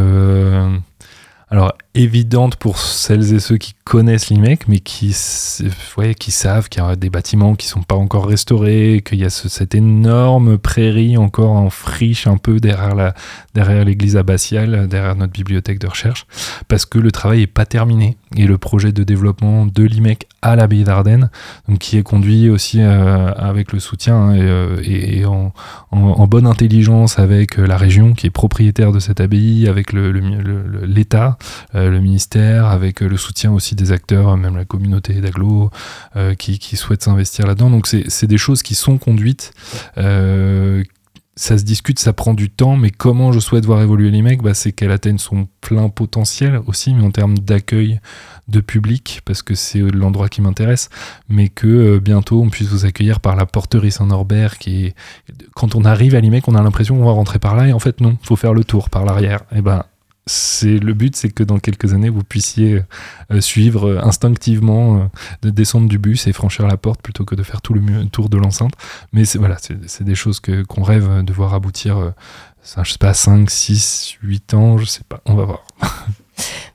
alors 1.52 1.74
évidente 1.94 2.56
pour 2.56 2.78
celles 2.78 3.34
et 3.34 3.38
ceux 3.38 3.58
qui 3.58 3.74
connaissent 3.84 4.30
l'IMEC, 4.30 4.68
mais 4.68 4.80
qui, 4.80 5.14
ouais, 5.98 6.14
qui 6.14 6.30
savent 6.30 6.70
qu'il 6.70 6.82
y 6.82 6.86
a 6.86 6.96
des 6.96 7.10
bâtiments 7.10 7.54
qui 7.54 7.66
sont 7.66 7.82
pas 7.82 7.94
encore 7.94 8.26
restaurés, 8.26 9.02
qu'il 9.04 9.18
y 9.18 9.24
a 9.26 9.30
cette 9.30 9.74
énorme 9.74 10.56
prairie 10.56 11.18
encore 11.18 11.50
en 11.52 11.68
friche 11.68 12.26
un 12.26 12.38
peu 12.38 12.58
derrière 12.58 12.94
la 12.94 13.14
derrière 13.54 13.84
l'église 13.84 14.16
abbatiale, 14.16 14.88
derrière 14.88 15.14
notre 15.14 15.34
bibliothèque 15.34 15.78
de 15.78 15.86
recherche, 15.86 16.26
parce 16.68 16.86
que 16.86 16.98
le 16.98 17.10
travail 17.10 17.42
est 17.42 17.46
pas 17.46 17.66
terminé 17.66 18.16
et 18.36 18.46
le 18.46 18.56
projet 18.56 18.92
de 18.92 19.04
développement 19.04 19.66
de 19.66 19.82
l'IMEC 19.82 20.26
à 20.40 20.56
l'abbaye 20.56 20.84
d'Ardenne, 20.84 21.28
donc 21.68 21.78
qui 21.78 21.98
est 21.98 22.02
conduit 22.02 22.48
aussi 22.48 22.80
euh, 22.80 23.32
avec 23.34 23.72
le 23.72 23.78
soutien 23.78 24.16
hein, 24.16 24.36
euh, 24.38 24.80
et, 24.82 25.26
en, 25.26 25.52
en, 25.90 26.26
bonne 26.26 26.46
intelligence 26.46 27.18
avec 27.18 27.58
la 27.58 27.76
région 27.76 28.14
qui 28.14 28.26
est 28.26 28.30
propriétaire 28.30 28.90
de 28.92 28.98
cette 28.98 29.20
abbaye, 29.20 29.68
avec 29.68 29.92
l'État. 29.92 31.36
Ministère, 31.74 32.66
avec 32.66 33.00
le 33.00 33.16
soutien 33.16 33.52
aussi 33.52 33.74
des 33.74 33.92
acteurs, 33.92 34.36
même 34.36 34.56
la 34.56 34.64
communauté 34.64 35.14
d'Aglo, 35.14 35.70
euh, 36.16 36.34
qui, 36.34 36.58
qui 36.58 36.76
souhaitent 36.76 37.02
s'investir 37.02 37.46
là-dedans. 37.46 37.70
Donc 37.70 37.86
c'est 37.86 38.26
des 38.26 38.38
choses 38.38 38.62
qui 38.62 38.74
sont 38.74 38.98
conduites. 38.98 39.52
Euh, 39.98 40.82
ça 41.34 41.56
se 41.56 41.64
discute, 41.64 41.98
ça 41.98 42.12
prend 42.12 42.34
du 42.34 42.50
temps, 42.50 42.76
mais 42.76 42.90
comment 42.90 43.32
je 43.32 43.40
souhaite 43.40 43.64
voir 43.64 43.80
évoluer 43.80 44.10
l'IMEC? 44.10 44.42
Bah, 44.42 44.52
C'est 44.52 44.72
qu'elle 44.72 44.90
atteigne 44.90 45.16
son 45.16 45.48
plein 45.62 45.88
potentiel 45.88 46.60
aussi, 46.66 46.92
mais 46.92 47.02
en 47.02 47.10
termes 47.10 47.38
d'accueil 47.38 48.00
de 48.48 48.60
public, 48.60 49.22
parce 49.24 49.40
que 49.40 49.54
c'est 49.54 49.80
l'endroit 49.80 50.28
qui 50.28 50.42
m'intéresse, 50.42 50.90
mais 51.28 51.48
que 51.48 51.66
euh, 51.66 52.00
bientôt 52.00 52.42
on 52.42 52.50
puisse 52.50 52.68
vous 52.68 52.84
accueillir 52.84 53.20
par 53.20 53.34
la 53.34 53.46
porterie 53.46 53.90
Saint-Norbert, 53.90 54.58
qui 54.58 54.86
est... 54.86 54.94
Quand 55.54 55.74
on 55.74 55.84
arrive 55.84 56.14
à 56.14 56.20
l'IMEC, 56.20 56.46
on 56.48 56.54
a 56.54 56.62
l'impression 56.62 56.98
qu'on 56.98 57.06
va 57.06 57.12
rentrer 57.12 57.38
par 57.38 57.56
là, 57.56 57.68
et 57.68 57.72
en 57.72 57.78
fait 57.78 58.00
non, 58.02 58.18
faut 58.22 58.36
faire 58.36 58.52
le 58.52 58.64
tour 58.64 58.90
par 58.90 59.06
l'arrière. 59.06 59.40
Et 59.56 59.62
ben 59.62 59.84
c'est 60.26 60.78
le 60.78 60.94
but, 60.94 61.16
c'est 61.16 61.30
que 61.30 61.42
dans 61.42 61.58
quelques 61.58 61.94
années, 61.94 62.08
vous 62.08 62.22
puissiez 62.22 62.82
euh, 63.32 63.40
suivre 63.40 64.00
instinctivement, 64.02 64.96
euh, 64.96 65.04
de 65.42 65.50
descendre 65.50 65.88
du 65.88 65.98
bus 65.98 66.26
et 66.26 66.32
franchir 66.32 66.66
la 66.66 66.76
porte 66.76 67.02
plutôt 67.02 67.24
que 67.24 67.34
de 67.34 67.42
faire 67.42 67.60
tout 67.60 67.74
le 67.74 68.06
tour 68.06 68.28
de 68.28 68.36
l'enceinte. 68.36 68.74
Mais 69.12 69.24
voilà, 69.34 69.56
c'est 69.58 70.04
des 70.04 70.14
choses 70.14 70.38
que 70.38 70.62
qu'on 70.62 70.82
rêve 70.82 71.24
de 71.24 71.32
voir 71.32 71.54
aboutir. 71.54 71.98
Euh, 71.98 72.10
je 72.82 72.92
sais 72.92 72.98
pas, 72.98 73.12
5, 73.12 73.50
6, 73.50 74.18
8 74.22 74.54
ans, 74.54 74.78
je 74.78 74.84
sais 74.84 75.02
pas, 75.08 75.20
on 75.26 75.34
va 75.34 75.44
voir. 75.44 75.64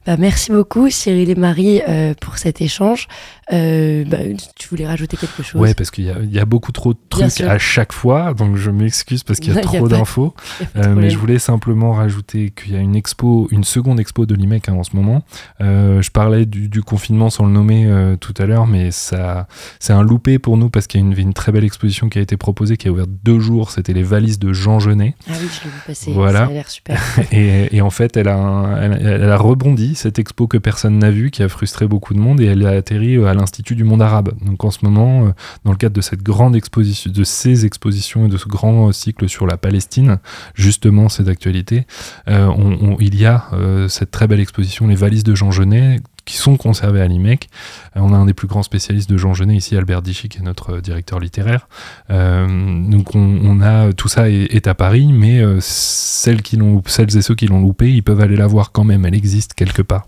Bah, 0.06 0.16
merci 0.18 0.52
beaucoup 0.52 0.90
Cyril 0.90 1.30
et 1.30 1.36
Marie 1.36 1.82
pour 2.22 2.38
cet 2.38 2.62
échange. 2.62 3.10
Euh, 3.54 4.04
bah, 4.06 4.18
tu 4.56 4.68
voulais 4.68 4.86
rajouter 4.86 5.16
quelque 5.16 5.42
chose 5.42 5.60
Ouais, 5.60 5.74
parce 5.74 5.90
qu'il 5.90 6.04
y, 6.04 6.36
y, 6.36 6.40
a 6.40 6.46
beaucoup 6.46 6.74
trop 6.74 6.94
de 6.94 7.00
trucs 7.10 7.40
à 7.42 7.58
chaque 7.58 7.94
fois, 7.94 8.34
donc 8.34 8.58
je 8.58 8.70
m'excuse 8.70 9.24
parce 9.24 9.40
qu'il 9.40 9.54
y 9.54 9.58
a 9.58 9.62
trop 9.62 9.88
d'infos. 9.88 10.34
Euh, 10.76 10.96
mais 10.96 11.10
je 11.10 11.18
voulais 11.18 11.40
simplement 11.40 11.94
rajouter 11.94 12.52
qu'il 12.52 12.74
y 12.74 12.76
a 12.76 12.80
une 12.80 12.96
expo, 12.96 13.48
une 13.52 13.64
seconde 13.64 14.00
expo 14.00 14.26
de 14.26 14.36
l'IMEC 14.36 14.70
hein, 14.70 14.74
en 14.74 14.84
ce 14.84 14.96
moment. 14.96 15.24
Euh, 15.62 16.02
je 16.02 16.12
parlais 16.12 16.46
du, 16.46 16.68
du, 16.68 16.82
confinement 16.82 17.30
sans 17.30 17.46
le 17.46 17.52
nommer 17.52 17.90
tout 18.20 18.34
à 18.38 18.46
l'heure, 18.46 18.68
mais 18.68 18.92
ça, 18.92 19.48
c'est 19.80 19.94
un 19.94 20.04
loupé 20.04 20.40
pour 20.40 20.58
nous 20.58 20.70
parce 20.70 20.88
qu'il 20.88 21.00
y 21.00 21.04
a 21.04 21.08
une, 21.08 21.18
une, 21.18 21.34
très 21.34 21.52
belle 21.52 21.64
exposition 21.64 22.10
qui 22.10 22.20
a 22.20 22.22
été 22.22 22.38
proposée, 22.38 22.78
qui 22.78 22.88
a 22.88 22.92
ouvert 22.92 23.08
deux 23.08 23.40
jours. 23.40 23.72
C'était 23.72 23.94
les 23.94 24.04
valises 24.04 24.40
de 24.40 24.54
Jean 24.54 24.80
Genet. 24.80 25.16
Ah 25.28 25.34
oui, 25.40 25.48
je 25.52 25.64
l'ai 25.64 25.70
vu 25.70 25.82
passer. 25.86 26.12
Voilà. 26.12 26.46
Ça 26.46 26.52
a 26.52 26.54
l'air 26.54 26.70
super. 26.70 27.02
et, 27.32 27.76
et, 27.76 27.82
en 27.82 27.90
fait, 27.90 28.18
elle 28.18 28.28
a, 28.28 28.80
elle, 28.82 29.00
elle, 29.06 29.30
a 29.30 29.38
rebondi 29.38 29.96
cette 29.96 30.20
expo 30.20 30.48
que 30.48 30.58
personne 30.58 31.00
n'a 31.00 31.12
vue, 31.12 31.32
qui 31.32 31.44
a 31.44 31.50
frustré 31.50 31.88
beaucoup 31.88 32.14
de 32.14 32.20
monde, 32.20 32.42
et 32.42 32.46
elle 32.46 32.66
a 32.66 32.72
atterri 32.72 33.18
à 33.26 33.34
l'Institut 33.38 33.76
du 33.76 33.84
monde 33.84 34.02
arabe. 34.02 34.34
Donc 34.42 34.64
en 34.64 34.72
ce 34.72 34.80
moment, 34.84 35.28
euh, 35.28 35.32
dans 35.64 35.72
le 35.72 35.78
cadre 35.78 35.96
de 35.96 36.02
cette 36.02 36.24
grande 36.24 36.56
exposition, 36.56 37.12
de 37.12 37.24
ces 37.24 37.66
expositions 37.66 38.26
et 38.26 38.30
de 38.30 38.38
ce 38.38 38.48
grand 38.48 38.92
cycle 38.92 39.30
sur 39.30 39.48
la 39.48 39.58
Palestine, 39.58 40.20
justement 40.54 41.10
c'est 41.10 41.24
d'actualité, 41.24 41.88
euh, 42.28 42.52
il 43.00 43.16
y 43.16 43.26
a 43.26 43.46
euh, 43.54 43.88
cette 43.88 44.12
très 44.12 44.28
belle 44.28 44.40
exposition 44.40 44.88
Les 44.88 44.96
valises 44.96 45.24
de 45.24 45.36
Jean 45.36 45.52
Genet 45.52 46.00
qui 46.26 46.36
sont 46.36 46.58
conservées 46.58 47.00
à 47.00 47.08
l'IMEC. 47.08 47.48
on 47.96 48.12
a 48.14 48.18
un 48.18 48.26
des 48.26 48.34
plus 48.34 48.50
grands 48.50 48.64
spécialistes 48.64 49.10
de 49.10 49.16
Jean 49.16 49.34
Genet 49.34 49.56
ici, 49.56 49.78
Albert 49.78 50.02
Dichy, 50.02 50.28
qui 50.28 50.40
est 50.40 50.42
notre 50.42 50.82
directeur 50.82 51.22
littéraire. 51.22 51.70
donc 52.10 53.16
on, 53.16 53.62
a 53.62 53.94
tout 53.94 54.10
ça 54.10 54.30
est, 54.30 54.68
à 54.68 54.76
Paris, 54.76 55.14
mais 55.14 55.42
celles, 55.62 56.42
qui 56.42 56.60
celles 56.86 57.16
et 57.16 57.22
ceux 57.22 57.34
qui 57.34 57.48
l'ont 57.48 57.62
loupé, 57.62 57.94
ils 57.94 58.04
peuvent 58.04 58.20
aller 58.20 58.36
la 58.36 58.48
voir 58.48 58.74
quand 58.74 58.84
même. 58.84 59.06
Elle 59.06 59.16
existe 59.16 59.54
quelque 59.54 59.82
part. 59.82 60.06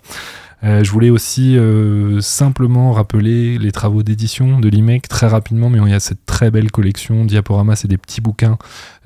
Euh, 0.63 0.83
je 0.83 0.91
voulais 0.91 1.09
aussi 1.09 1.57
euh, 1.57 2.19
simplement 2.21 2.91
rappeler 2.91 3.57
les 3.57 3.71
travaux 3.71 4.03
d'édition 4.03 4.59
de 4.59 4.67
l'IMEC 4.67 5.07
très 5.07 5.27
rapidement, 5.27 5.69
mais 5.69 5.79
il 5.79 5.91
y 5.91 5.93
a 5.93 5.99
cette 5.99 6.25
très 6.25 6.51
belle 6.51 6.71
collection. 6.71 7.25
Diaporama, 7.25 7.75
c'est 7.75 7.87
des 7.87 7.97
petits 7.97 8.21
bouquins. 8.21 8.57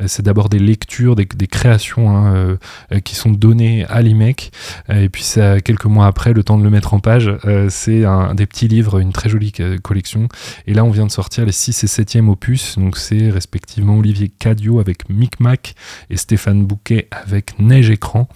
Euh, 0.02 0.06
c'est 0.08 0.24
d'abord 0.24 0.50
des 0.50 0.60
lectures, 0.60 1.16
des, 1.16 1.28
créations 1.48 2.16
hein, 2.16 2.58
qui 3.04 3.16
sont 3.16 3.30
données 3.30 3.86
à 3.86 4.02
l'IMEC. 4.02 4.52
et 4.90 5.10
puis, 5.10 5.24
ça, 5.24 5.60
quelques 5.60 5.86
mois 5.86 6.08
après, 6.08 6.34
le 6.34 6.44
temps 6.44 6.58
de 6.58 6.64
le 6.64 6.70
mettre 6.70 6.94
en 6.94 7.00
page, 7.00 7.32
c'est 7.70 8.04
des 8.34 8.46
petits 8.46 8.68
livres, 8.68 9.00
une 9.00 9.12
très 9.12 9.30
jolie 9.30 9.52
collection. 9.84 10.30
Et 10.68 10.74
là, 10.74 10.84
on 10.84 10.90
vient 10.90 11.06
de 11.06 11.12
sortir 11.12 11.46
les 11.46 11.52
6 11.52 11.84
et 11.84 11.88
7e 11.88 12.30
opus. 12.30 12.78
Donc, 12.78 12.98
c'est 12.98 13.30
respectivement 13.30 13.98
Olivier 13.98 14.30
Cadio 14.30 14.80
avec 14.80 15.10
Micmac 15.10 15.76
et 16.10 16.18
Stéphane 16.18 16.66
Bouquet 16.66 17.08
avec 17.12 17.60
Neige 17.60 17.90
Écran, 17.90 18.28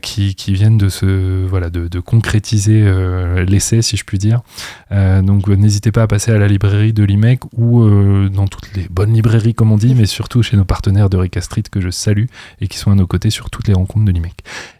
qui, 0.00 0.34
viennent 0.48 0.78
de 0.78 0.88
se, 0.88 1.46
voilà, 1.46 1.70
de 1.70 2.00
concrétiser 2.00 2.31
euh, 2.68 3.44
l'essai, 3.44 3.82
si 3.82 3.96
je 3.96 4.04
puis 4.04 4.18
dire. 4.18 4.40
Euh, 4.90 5.22
donc 5.22 5.48
n'hésitez 5.48 5.92
pas 5.92 6.02
à 6.02 6.06
passer 6.06 6.32
à 6.32 6.38
la 6.38 6.48
librairie 6.48 6.92
de 6.92 7.04
l'IMEC 7.04 7.40
ou 7.56 7.82
euh, 7.82 8.28
dans 8.28 8.46
toutes 8.46 8.74
les 8.74 8.86
bonnes 8.90 9.12
librairies, 9.12 9.54
comme 9.54 9.72
on 9.72 9.76
dit, 9.76 9.94
mais 9.94 10.06
surtout 10.06 10.42
chez 10.42 10.56
nos 10.56 10.64
partenaires 10.64 11.10
de 11.10 11.16
Rica 11.16 11.40
Street 11.40 11.64
que 11.70 11.80
je 11.80 11.90
salue 11.90 12.26
et 12.60 12.68
qui 12.68 12.78
sont 12.78 12.90
à 12.90 12.94
nos 12.94 13.06
côtés 13.06 13.30
sur 13.30 13.50
toutes 13.50 13.68
les 13.68 13.74
rencontres 13.74 14.04
de 14.04 14.12
l'IMEC. 14.12 14.34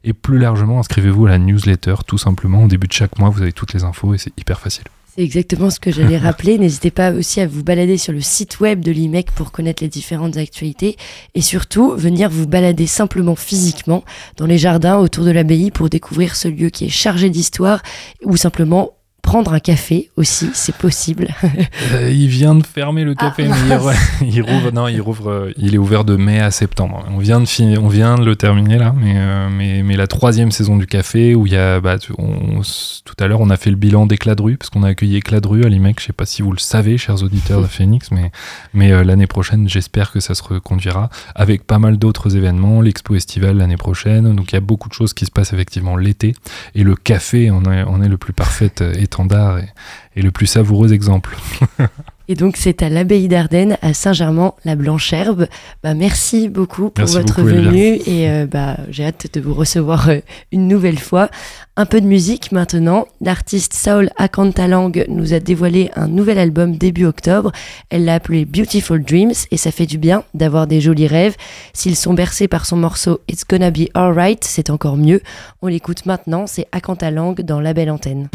Et 0.05 0.13
plus 0.13 0.39
largement, 0.39 0.79
inscrivez-vous 0.79 1.27
à 1.27 1.31
la 1.31 1.39
newsletter, 1.39 1.97
tout 2.07 2.19
simplement. 2.19 2.65
Au 2.65 2.69
début 2.69 2.87
de 2.87 2.93
chaque 2.93 3.19
mois, 3.19 3.31
vous 3.31 3.43
avez 3.43 3.53
toutes 3.53 3.73
les 3.73 3.85
infos 3.85 4.15
et 4.15 4.19
c'est 4.19 4.33
hyper 4.39 4.61
facile. 4.61 4.85
C'est 5.15 5.23
exactement 5.23 5.69
ce 5.69 5.79
que 5.79 5.91
j'allais 5.91 6.17
rappeler. 6.19 6.57
N'hésitez 6.57 6.91
pas 6.91 7.13
aussi 7.13 7.43
à 7.43 7.47
vous 7.47 7.63
balader 7.63 7.99
sur 7.99 8.15
le 8.15 8.23
site 8.23 8.61
web 8.61 8.81
de 8.81 8.91
l'IMEC 8.91 9.31
pour 9.33 9.53
connaître 9.53 9.83
les 9.83 9.91
différentes 9.91 10.39
actualités 10.39 10.97
et 11.35 11.43
surtout 11.43 11.95
venir 11.97 12.31
vous 12.31 12.47
balader 12.47 12.87
simplement 12.87 13.37
physiquement 13.37 14.05
dans 14.39 14.47
les 14.47 14.57
jardins 14.57 14.97
autour 14.97 15.27
de 15.27 15.31
l'abbaye 15.31 15.71
pour 15.71 15.91
découvrir 15.91 16.35
ce 16.35 16.49
lieu 16.49 16.71
qui 16.71 16.87
est 16.87 16.89
chargé 16.89 17.29
d'histoire 17.29 17.83
ou 18.25 18.39
simplement 18.39 18.93
prendre 19.23 19.53
un 19.55 19.61
café 19.61 20.11
aussi, 20.17 20.51
c'est 20.55 20.75
possible. 20.77 21.29
Euh, 21.95 22.11
il 22.11 22.29
vient 22.29 22.55
de 22.55 22.65
fermer 22.65 23.05
le 23.05 23.15
café, 23.15 23.47
Ah, 23.51 23.55
mais 23.69 23.77
il, 24.29 24.41
rouvre. 24.43 24.71
Non, 24.73 24.89
il 24.89 25.01
rouvre. 25.01 25.29
euh, 25.31 25.53
il 25.59 25.75
est 25.75 25.79
ouvert 25.79 26.05
de 26.05 26.17
mai 26.17 26.41
à 26.41 26.51
septembre. 26.51 27.05
On 27.11 27.19
vient 27.19 27.41
de 27.41 27.45
finir, 27.47 27.83
on 27.85 27.89
vient 27.89 28.15
de 28.17 28.25
le 28.25 28.35
terminer 28.37 28.79
là, 28.79 28.95
mais 28.97 29.15
euh, 29.17 29.49
mais 29.51 29.83
mais 29.83 29.97
la 29.97 30.07
troisième 30.07 30.51
saison 30.51 30.77
du 30.77 30.87
café 30.87 31.35
où 31.35 31.47
il 31.47 31.53
y 31.53 31.57
a. 31.57 31.81
Bah, 31.81 31.97
on- 32.19 32.61
tout 33.05 33.15
à 33.19 33.27
l'heure, 33.27 33.41
on 33.41 33.51
a 33.51 33.57
fait 33.57 33.71
le 33.71 33.77
bilan 33.77 34.07
d'Éclat 34.07 34.35
de 34.35 34.43
rue 34.43 34.57
parce 34.57 34.71
qu'on 34.71 34.83
a 34.85 34.89
accueilli 34.89 35.17
Éclat 35.17 35.41
de 35.41 35.49
rue 35.49 35.65
à 35.65 35.69
l'IMEC. 35.69 36.01
Je 36.01 36.07
sais 36.07 36.13
pas 36.13 36.25
si 36.27 36.41
vous 36.43 36.53
le 36.53 36.59
savez, 36.59 36.97
chers 36.99 37.23
auditeurs 37.23 37.61
de 37.61 37.67
Phoenix, 37.77 38.11
mais 38.11 38.31
mais 38.73 38.93
euh, 38.93 39.05
l'année 39.05 39.27
prochaine, 39.27 39.69
j'espère 39.69 40.13
que 40.13 40.21
ça 40.21 40.35
se 40.35 40.43
reconduira 40.43 41.11
avec 41.35 41.67
pas 41.67 41.79
mal 41.79 41.99
d'autres 41.99 42.37
événements, 42.37 42.81
l'expo 42.81 43.15
estivale 43.15 43.59
l'année 43.59 43.77
prochaine. 43.77 44.35
Donc 44.35 44.53
il 44.53 44.55
y 44.55 44.59
a 44.59 44.61
beaucoup 44.61 44.89
de 44.89 44.95
choses 44.95 45.13
qui 45.13 45.27
se 45.27 45.31
passent 45.31 45.53
effectivement 45.53 45.97
l'été 45.97 46.35
et 46.75 46.83
le 46.85 46.95
café 46.97 47.51
en 47.51 47.63
est, 47.65 47.83
en 47.83 48.01
est 48.03 48.09
le 48.09 48.17
plus 48.19 48.33
parfait 48.33 48.71
euh, 48.81 48.95
étendard 49.13 49.59
et, 49.59 49.69
et 50.17 50.23
le 50.23 50.31
plus 50.31 50.47
savoureux 50.47 50.93
exemple. 50.93 51.37
Et 52.29 52.35
donc 52.35 52.57
c'est 52.57 52.83
à 52.83 52.89
l'abbaye 52.89 53.29
d'Ardenne, 53.29 53.77
à 53.83 53.93
Saint-Germain-la-Blancherbe. 53.93 55.49
Bah, 55.83 55.95
merci 55.95 56.49
beaucoup 56.49 56.89
pour 56.89 57.05
Merci 57.05 57.17
votre 57.17 57.43
beaucoup, 57.43 57.49
venue 57.49 57.99
et 58.07 58.31
euh, 58.31 58.47
bah, 58.47 58.79
j'ai 58.91 59.05
hâte 59.05 59.27
de 59.35 59.41
vous 59.41 59.53
recevoir 59.53 60.09
euh, 60.09 60.21
une 60.53 60.69
nouvelle 60.69 60.99
fois. 60.99 61.29
Un 61.77 61.85
peu 61.85 62.01
de 62.01 62.07
musique 62.07 62.53
maintenant. 62.53 63.07
L'artiste 63.21 63.75
Saul 63.75 64.09
Akantalang 64.17 64.93
nous 65.09 65.35
a 65.35 65.41
dévoilé 65.41 65.91
un 65.97 66.07
nouvel 66.07 66.39
album 66.39 66.77
début 66.77 67.07
octobre. 67.07 67.51
Elle 67.91 68.05
l'a 68.05 68.15
appelé 68.15 68.45
Beautiful 68.45 69.03
Dreams 69.03 69.35
et 69.51 69.57
ça 69.57 69.73
fait 69.73 69.87
du 69.87 69.99
bien 69.99 70.23
d'avoir 70.33 70.67
des 70.67 70.81
jolis 70.81 71.09
rêves. 71.09 71.37
S'ils 71.73 71.97
sont 71.97 72.15
bercés 72.15 72.49
par 72.49 72.67
son 72.67 72.77
morceau 72.77 73.21
It's 73.29 73.45
Gonna 73.47 73.71
Be 73.71 73.89
Alright, 73.95 74.45
c'est 74.45 74.71
encore 74.71 74.97
mieux. 74.97 75.21
On 75.61 75.67
l'écoute 75.67 76.07
maintenant, 76.07 76.47
c'est 76.47 76.67
Akantalang 76.73 77.35
dans 77.35 77.61
La 77.61 77.75
Belle 77.75 77.91
Antenne. 77.91 78.29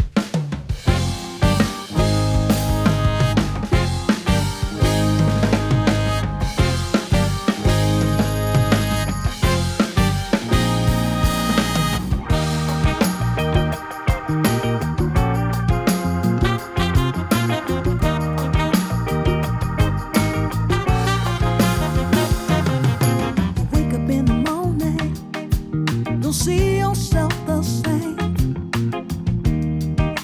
Don't 26.28 26.34
see 26.34 26.78
yourself 26.80 27.32
the 27.46 27.62
same. 27.62 28.18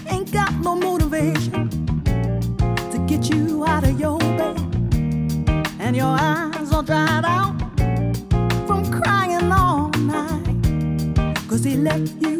Ain't 0.06 0.30
got 0.30 0.52
no 0.60 0.76
motivation 0.76 1.70
to 2.90 2.98
get 3.06 3.30
you 3.30 3.64
out 3.66 3.84
of 3.84 3.98
your 3.98 4.18
bed, 4.18 4.58
and 5.80 5.96
your 5.96 6.14
eyes 6.20 6.70
are 6.74 6.82
dried 6.82 7.24
out 7.24 7.56
from 8.66 8.84
crying 8.92 9.50
all 9.50 9.88
night. 10.00 11.48
Cause 11.48 11.64
he 11.64 11.76
left 11.76 12.12
you 12.20 12.33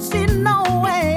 see 0.00 0.26
no 0.26 0.62
way 0.84 1.13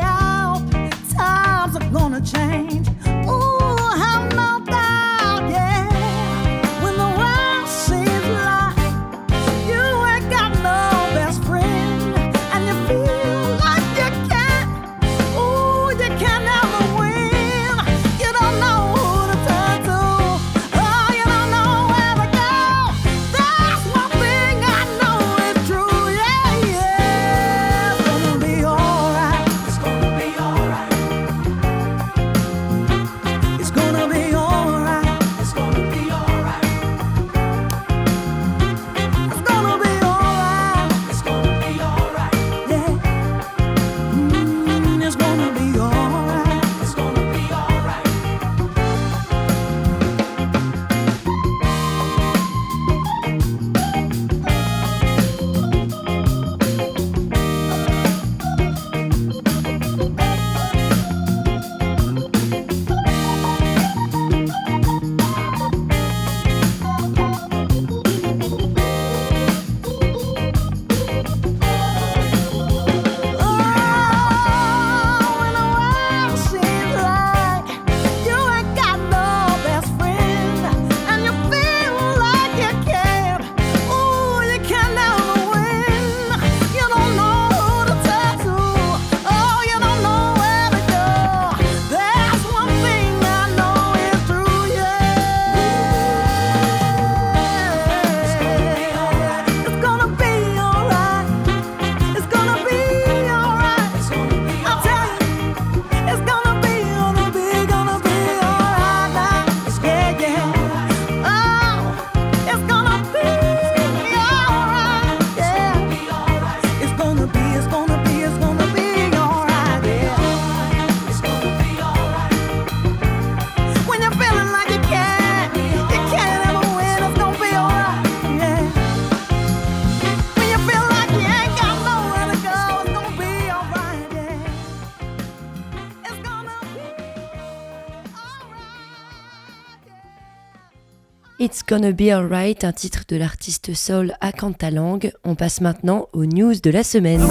Gonna 141.70 141.92
Be 141.92 142.10
Alright, 142.13 142.63
un 142.63 142.72
titre 142.72 143.04
de 143.10 143.18
l'artiste 143.18 143.74
soul 143.74 144.13
Akanta 144.22 144.72
Lang. 144.72 145.12
On 145.26 145.36
passe 145.36 145.60
maintenant 145.60 146.08
aux 146.13 146.26
news 146.26 146.54
de 146.63 146.70
la 146.70 146.82
semaine. 146.82 147.22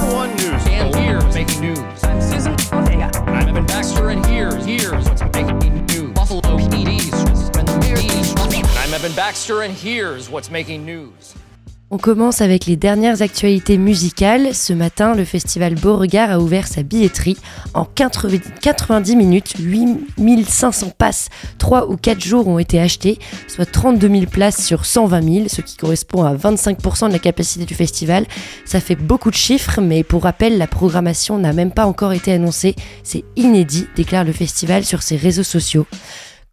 On 11.89 11.99
commence 11.99 12.41
avec 12.41 12.66
les 12.66 12.74
dernières 12.74 13.22
actualités 13.22 13.78
musicales. 13.78 14.57
Ce 14.57 14.72
matin, 14.72 15.14
le 15.14 15.24
festival 15.24 15.76
Beauregard 15.76 16.32
a 16.32 16.41
ouvert 16.41 16.66
sa 16.66 16.82
billetterie. 16.82 17.37
En 17.74 17.84
90 17.84 19.14
minutes, 19.14 19.55
8500 19.61 20.95
passes, 20.99 21.28
3 21.59 21.89
ou 21.89 21.97
4 21.97 22.20
jours 22.20 22.49
ont 22.49 22.59
été 22.59 22.80
achetés, 22.80 23.20
soit 23.47 23.70
32 23.70 24.09
000 24.09 24.26
places 24.26 24.64
sur 24.64 24.84
120 24.84 25.22
000, 25.22 25.49
ce 25.49 25.61
qui 25.61 25.76
correspond 25.76 26.24
à 26.24 26.34
25% 26.34 27.07
de 27.07 27.12
la 27.12 27.20
capacité 27.20 27.64
du 27.64 27.74
festival. 27.76 28.26
Ça 28.64 28.80
fait 28.80 28.97
beaucoup 28.97 29.30
de 29.30 29.37
chiffres, 29.37 29.80
mais 29.80 30.03
pour 30.03 30.24
rappel, 30.24 30.59
la 30.59 30.66
programmation 30.66 31.39
n'a 31.39 31.53
même 31.53 31.70
pas 31.70 31.87
encore 31.87 32.12
été 32.12 32.32
annoncée. 32.32 32.74
C'est 33.05 33.22
inédit, 33.37 33.87
déclare 33.95 34.24
le 34.24 34.32
festival 34.32 34.84
sur 34.84 35.03
ses 35.03 35.16
réseaux 35.16 35.45
sociaux. 35.45 35.87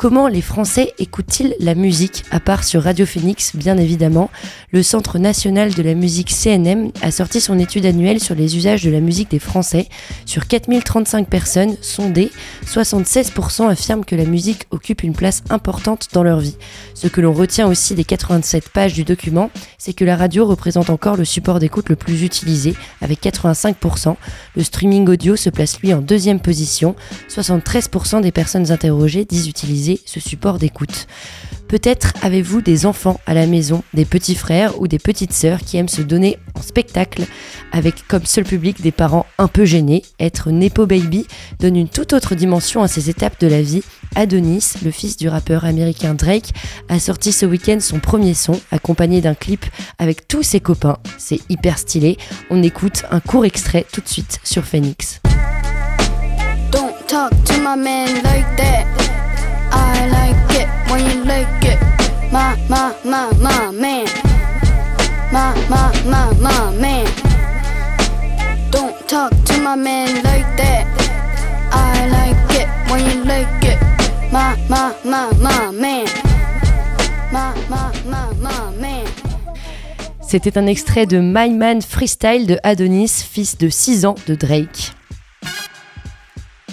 Comment 0.03 0.27
les 0.27 0.41
Français 0.41 0.93
écoutent-ils 0.99 1.55
la 1.61 1.75
musique, 1.75 2.25
à 2.29 2.41
part 2.41 2.65
sur 2.65 2.83
Radio 2.83 3.05
Phoenix, 3.05 3.55
bien 3.55 3.77
évidemment? 3.77 4.29
Le 4.73 4.83
Centre 4.83 5.17
national 5.17 5.73
de 5.73 5.81
la 5.81 5.93
musique 5.93 6.29
CNM 6.29 6.91
a 7.01 7.09
sorti 7.09 7.39
son 7.39 7.57
étude 7.57 7.85
annuelle 7.85 8.19
sur 8.19 8.35
les 8.35 8.57
usages 8.57 8.83
de 8.83 8.91
la 8.91 8.99
musique 8.99 9.31
des 9.31 9.39
Français. 9.39 9.87
Sur 10.25 10.45
4035 10.47 11.29
personnes 11.29 11.77
sondées, 11.79 12.31
76% 12.65 13.69
affirment 13.69 14.03
que 14.03 14.17
la 14.17 14.25
musique 14.25 14.65
occupe 14.71 15.03
une 15.03 15.13
place 15.13 15.41
importante 15.49 16.09
dans 16.11 16.23
leur 16.23 16.41
vie. 16.41 16.57
Ce 16.95 17.07
que 17.07 17.21
l'on 17.21 17.31
retient 17.31 17.69
aussi 17.69 17.95
des 17.95 18.03
87 18.03 18.67
pages 18.67 18.93
du 18.93 19.05
document, 19.05 19.51
c'est 19.77 19.93
que 19.93 20.03
la 20.03 20.17
radio 20.17 20.45
représente 20.45 20.89
encore 20.89 21.15
le 21.15 21.23
support 21.23 21.59
d'écoute 21.59 21.87
le 21.87 21.95
plus 21.95 22.23
utilisé, 22.23 22.75
avec 22.99 23.23
85%. 23.23 24.17
Le 24.57 24.63
streaming 24.63 25.07
audio 25.07 25.37
se 25.37 25.49
place 25.49 25.79
lui 25.79 25.93
en 25.93 26.01
deuxième 26.01 26.41
position. 26.41 26.93
73% 27.29 28.19
des 28.19 28.33
personnes 28.33 28.69
interrogées 28.69 29.23
disent 29.23 29.47
utiliser 29.47 29.92
ce 30.05 30.19
support 30.19 30.59
d'écoute. 30.59 31.07
Peut-être 31.73 32.13
avez-vous 32.21 32.61
des 32.61 32.85
enfants 32.85 33.19
à 33.25 33.33
la 33.33 33.47
maison, 33.47 33.83
des 33.95 34.05
petits 34.05 34.35
frères 34.35 34.79
ou 34.79 34.87
des 34.87 34.99
petites 34.99 35.33
sœurs 35.33 35.59
qui 35.59 35.77
aiment 35.77 35.89
se 35.89 36.03
donner 36.03 36.37
en 36.53 36.61
spectacle 36.61 37.23
avec 37.71 38.07
comme 38.07 38.27
seul 38.27 38.43
public 38.43 38.81
des 38.81 38.91
parents 38.91 39.25
un 39.39 39.47
peu 39.47 39.65
gênés. 39.65 40.03
Être 40.19 40.51
Nepo 40.51 40.85
Baby 40.85 41.25
donne 41.59 41.75
une 41.75 41.89
toute 41.89 42.13
autre 42.13 42.35
dimension 42.35 42.83
à 42.83 42.87
ces 42.87 43.09
étapes 43.09 43.39
de 43.39 43.47
la 43.47 43.63
vie. 43.63 43.81
Adonis, 44.13 44.73
le 44.85 44.91
fils 44.91 45.17
du 45.17 45.27
rappeur 45.27 45.65
américain 45.65 46.13
Drake, 46.13 46.53
a 46.89 46.99
sorti 46.99 47.31
ce 47.31 47.47
week-end 47.47 47.79
son 47.79 47.99
premier 47.99 48.35
son 48.35 48.59
accompagné 48.69 49.21
d'un 49.21 49.33
clip 49.33 49.65
avec 49.97 50.27
tous 50.27 50.43
ses 50.43 50.59
copains. 50.59 50.99
C'est 51.17 51.39
hyper 51.49 51.79
stylé. 51.79 52.17
On 52.51 52.61
écoute 52.61 53.03
un 53.09 53.19
court 53.19 53.45
extrait 53.45 53.87
tout 53.91 54.01
de 54.01 54.07
suite 54.07 54.39
sur 54.43 54.63
Phoenix. 54.63 55.21
C'était 80.27 80.57
un 80.57 80.67
extrait 80.67 81.05
de 81.05 81.19
My 81.19 81.51
Man 81.51 81.81
Freestyle 81.81 82.47
de 82.47 82.57
Adonis, 82.63 83.23
fils 83.31 83.57
de 83.57 83.69
6 83.69 84.05
ans 84.05 84.15
de 84.27 84.35
Drake. 84.35 84.93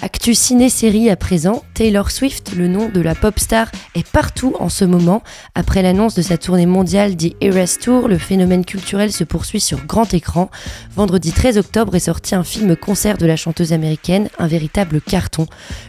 Actu 0.02 0.34
ciné-série 0.34 1.10
à 1.10 1.16
présent, 1.16 1.62
Taylor 1.74 2.10
Swift, 2.10 2.54
le 2.56 2.68
nom 2.68 2.88
de 2.88 3.02
la 3.02 3.14
pop 3.14 3.38
star, 3.38 3.70
est 3.94 4.08
partout 4.08 4.54
en 4.58 4.70
ce 4.70 4.86
moment. 4.86 5.22
Après 5.54 5.82
l'annonce 5.82 6.14
de 6.14 6.22
sa 6.22 6.38
tournée 6.38 6.64
mondiale 6.64 7.18
The 7.18 7.34
Eras 7.42 7.76
Tour, 7.82 8.08
le 8.08 8.16
phénomène 8.16 8.64
culturel 8.64 9.12
se 9.12 9.24
poursuit 9.24 9.60
sur 9.60 9.84
grand 9.84 10.14
écran. 10.14 10.50
Vendredi 10.96 11.32
13 11.32 11.58
octobre 11.58 11.96
est 11.96 12.00
sorti 12.00 12.34
un 12.34 12.44
film-concert 12.44 13.18
de 13.18 13.26
la 13.26 13.36
chanteuse 13.36 13.74
américaine, 13.74 14.30
un 14.38 14.46
véritable 14.46 15.02
carton. 15.02 15.46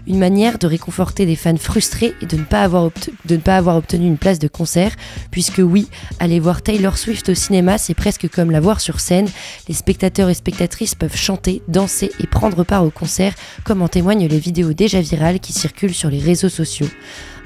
Une 0.08 0.20
manière 0.20 0.58
de 0.58 0.68
réconforter 0.68 1.26
des 1.26 1.38
fans 1.38 1.56
frustrés 1.56 2.14
et 2.22 2.26
de 2.26 2.36
ne 2.36 2.44
pas 2.44 2.64
avoir, 2.64 2.90
de 3.26 3.36
ne 3.36 3.42
pas 3.42 3.56
avoir 3.56 3.78
obtenu 3.78 4.08
une 4.08 4.18
place 4.18 4.40
de 4.40 4.50
concert, 4.50 4.92
puisque 5.32 5.62
oui, 5.64 5.88
aller 6.20 6.42
voir 6.42 6.64
Taylor 6.64 6.98
Swift 6.98 7.30
au 7.30 7.34
cinéma, 7.34 7.78
c'est 7.78 7.94
presque 7.94 8.30
comme 8.30 8.52
la 8.52 8.60
voir 8.60 8.82
sur 8.82 9.00
scène. 9.00 9.30
Les 9.70 9.74
spectateurs 9.74 10.30
et 10.30 10.34
spectatrices 10.34 10.96
peuvent 10.96 11.16
chanter, 11.16 11.62
danser 11.70 12.12
et 12.20 12.28
prendre 12.28 12.66
part 12.66 12.84
au 12.84 12.90
concert, 12.90 13.36
comme 13.64 13.82
en 13.82 13.88
les 14.10 14.40
vidéos 14.40 14.74
déjà 14.74 15.00
virales 15.00 15.40
qui 15.40 15.54
circulent 15.54 15.94
sur 15.94 16.10
les 16.10 16.20
réseaux 16.20 16.50
sociaux. 16.50 16.88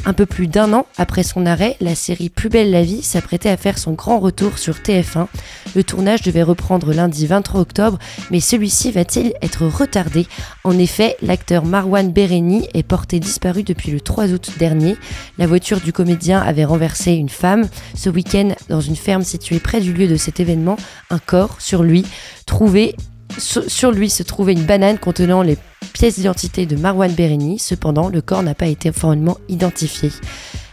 Un 0.05 0.13
peu 0.13 0.25
plus 0.25 0.47
d'un 0.47 0.71
an 0.73 0.85
après 0.97 1.23
son 1.23 1.45
arrêt, 1.45 1.75
la 1.81 1.95
série 1.95 2.29
Plus 2.29 2.49
belle 2.49 2.71
la 2.71 2.83
vie 2.83 3.01
s'apprêtait 3.01 3.49
à 3.49 3.57
faire 3.57 3.77
son 3.77 3.93
grand 3.93 4.19
retour 4.19 4.57
sur 4.57 4.75
TF1. 4.75 5.27
Le 5.75 5.83
tournage 5.83 6.21
devait 6.21 6.43
reprendre 6.43 6.93
lundi 6.93 7.27
23 7.27 7.61
octobre, 7.61 7.99
mais 8.31 8.39
celui-ci 8.39 8.91
va-t-il 8.91 9.33
être 9.41 9.65
retardé? 9.65 10.27
En 10.63 10.77
effet, 10.77 11.17
l'acteur 11.21 11.65
Marwan 11.65 12.11
Bereni 12.11 12.67
est 12.73 12.83
porté 12.83 13.19
disparu 13.19 13.63
depuis 13.63 13.91
le 13.91 13.99
3 13.99 14.31
août 14.31 14.51
dernier. 14.57 14.95
La 15.37 15.47
voiture 15.47 15.81
du 15.81 15.91
comédien 15.91 16.39
avait 16.39 16.65
renversé 16.65 17.13
une 17.13 17.29
femme. 17.29 17.67
Ce 17.95 18.09
week-end, 18.09 18.53
dans 18.69 18.81
une 18.81 18.95
ferme 18.95 19.23
située 19.23 19.59
près 19.59 19.81
du 19.81 19.93
lieu 19.93 20.07
de 20.07 20.17
cet 20.17 20.39
événement, 20.39 20.77
un 21.09 21.19
corps 21.19 21.57
sur 21.59 21.83
lui 21.83 22.05
trouvé 22.45 22.95
sur 23.37 23.91
lui 23.91 24.09
se 24.09 24.23
trouvait 24.23 24.53
une 24.53 24.63
banane 24.63 24.97
contenant 24.97 25.41
les 25.41 25.57
pièces 25.93 26.15
d'identité 26.15 26.65
de 26.65 26.75
Marwan 26.75 27.11
Bereni. 27.11 27.59
Cependant, 27.59 28.09
le 28.09 28.21
corps 28.21 28.43
n'a 28.43 28.55
pas 28.55 28.67
été 28.67 28.91
formellement 28.91 29.37
identifié. 29.49 30.11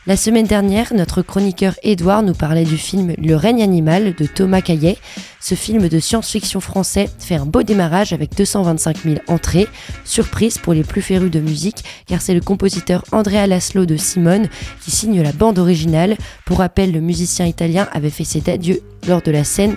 La 0.04 0.16
semaine 0.16 0.48
dernière, 0.48 0.92
notre 0.94 1.22
chroniqueur 1.22 1.74
Édouard 1.84 2.24
nous 2.24 2.34
parlait 2.34 2.64
du 2.64 2.76
film 2.76 3.14
Le 3.18 3.36
règne 3.36 3.62
animal 3.62 4.16
de 4.16 4.26
Thomas 4.26 4.60
Caillet. 4.60 4.98
Ce 5.38 5.54
film 5.54 5.88
de 5.88 6.00
science-fiction 6.00 6.58
français 6.58 7.08
fait 7.20 7.36
un 7.36 7.46
beau 7.46 7.62
démarrage 7.62 8.12
avec 8.12 8.34
225 8.36 8.96
000 9.04 9.16
entrées. 9.28 9.68
Surprise 10.04 10.58
pour 10.58 10.74
les 10.74 10.82
plus 10.82 11.02
férus 11.02 11.30
de 11.30 11.38
musique, 11.38 11.84
car 12.08 12.20
c'est 12.20 12.34
le 12.34 12.40
compositeur 12.40 13.04
Andrea 13.12 13.46
Laszlo 13.46 13.86
de 13.86 13.96
Simone 13.96 14.48
qui 14.80 14.90
signe 14.90 15.22
la 15.22 15.30
bande 15.30 15.60
originale. 15.60 16.16
Pour 16.46 16.58
rappel, 16.58 16.90
le 16.90 17.00
musicien 17.00 17.46
italien 17.46 17.88
avait 17.92 18.10
fait 18.10 18.24
ses 18.24 18.50
adieux 18.50 18.80
lors 19.06 19.22
de 19.22 19.30
la 19.30 19.44
scène 19.44 19.76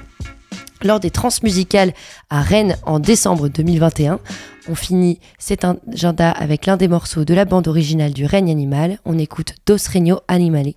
lors 0.83 0.99
des 0.99 1.09
transmusicales 1.09 1.93
à 2.29 2.41
Rennes 2.41 2.77
en 2.83 2.99
décembre 2.99 3.47
2021. 3.47 4.19
On 4.67 4.75
finit 4.75 5.19
cet 5.37 5.63
agenda 5.63 6.31
avec 6.31 6.65
l'un 6.65 6.77
des 6.77 6.87
morceaux 6.87 7.25
de 7.25 7.33
la 7.33 7.45
bande 7.45 7.67
originale 7.67 8.13
du 8.13 8.25
règne 8.25 8.51
animal. 8.51 8.99
On 9.05 9.17
écoute 9.17 9.55
Dos 9.65 9.77
Regno 9.93 10.19
Animale. 10.27 10.73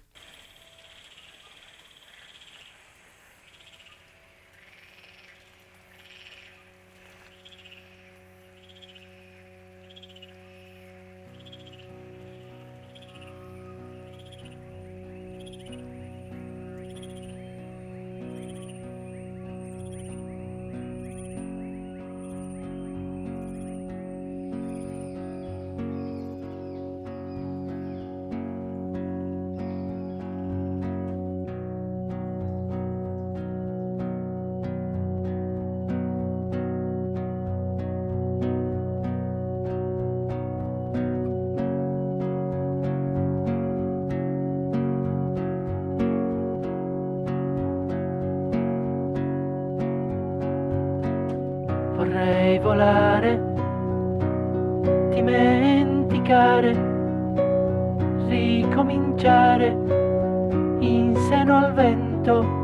dimenticare, 55.18 56.72
ricominciare 58.28 59.76
in 60.78 61.16
seno 61.28 61.56
al 61.56 61.72
vento. 61.72 62.56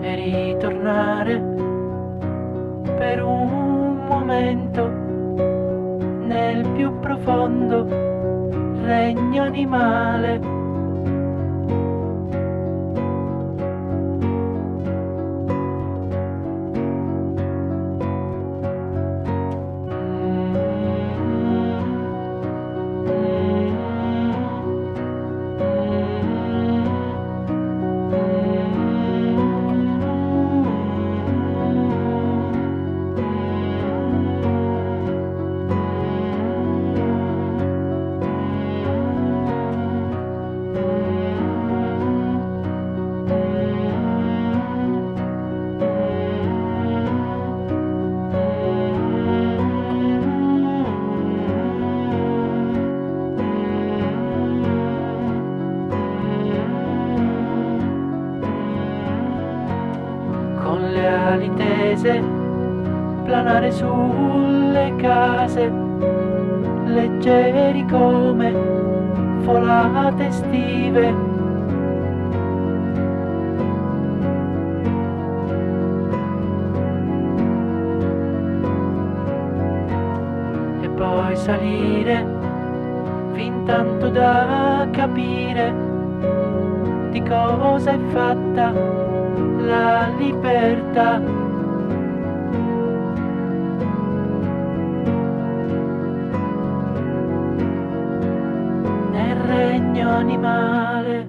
E 0.00 0.14
ritornare 0.14 1.38
per 2.96 3.22
un 3.22 4.06
momento 4.08 4.88
nel 6.26 6.66
più 6.74 6.98
profondo 6.98 7.86
regno 8.82 9.42
animale. 9.44 10.27
Cosa 87.28 87.92
è 87.92 87.98
fatta 88.10 88.72
la 88.72 90.08
libertà. 90.16 91.18
Nel 99.10 99.36
regno 99.46 100.08
animale. 100.10 101.26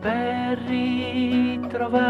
Per 0.00 0.58
ritrovare 0.66 2.06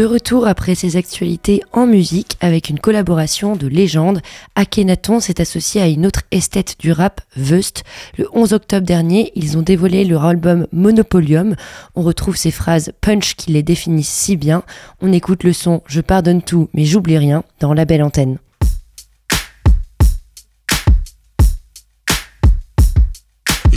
De 0.00 0.06
retour 0.06 0.46
après 0.46 0.74
ces 0.74 0.96
actualités 0.96 1.60
en 1.72 1.86
musique 1.86 2.38
avec 2.40 2.70
une 2.70 2.80
collaboration 2.80 3.54
de 3.54 3.66
légende, 3.66 4.22
Akhenaton 4.54 5.20
s'est 5.20 5.42
associé 5.42 5.82
à 5.82 5.88
une 5.88 6.06
autre 6.06 6.22
esthète 6.30 6.76
du 6.78 6.90
rap, 6.90 7.20
Vust. 7.36 7.84
Le 8.16 8.26
11 8.32 8.54
octobre 8.54 8.86
dernier, 8.86 9.30
ils 9.34 9.58
ont 9.58 9.62
dévoilé 9.62 10.06
leur 10.06 10.24
album 10.24 10.66
Monopolium. 10.72 11.54
On 11.96 12.00
retrouve 12.00 12.36
ces 12.36 12.50
phrases 12.50 12.92
punch 13.02 13.36
qui 13.36 13.52
les 13.52 13.62
définissent 13.62 14.08
si 14.08 14.38
bien. 14.38 14.62
On 15.02 15.12
écoute 15.12 15.44
le 15.44 15.52
son 15.52 15.82
Je 15.86 16.00
pardonne 16.00 16.40
tout 16.40 16.70
mais 16.72 16.86
j'oublie 16.86 17.18
rien 17.18 17.44
dans 17.58 17.74
la 17.74 17.84
belle 17.84 18.02
antenne. 18.02 18.38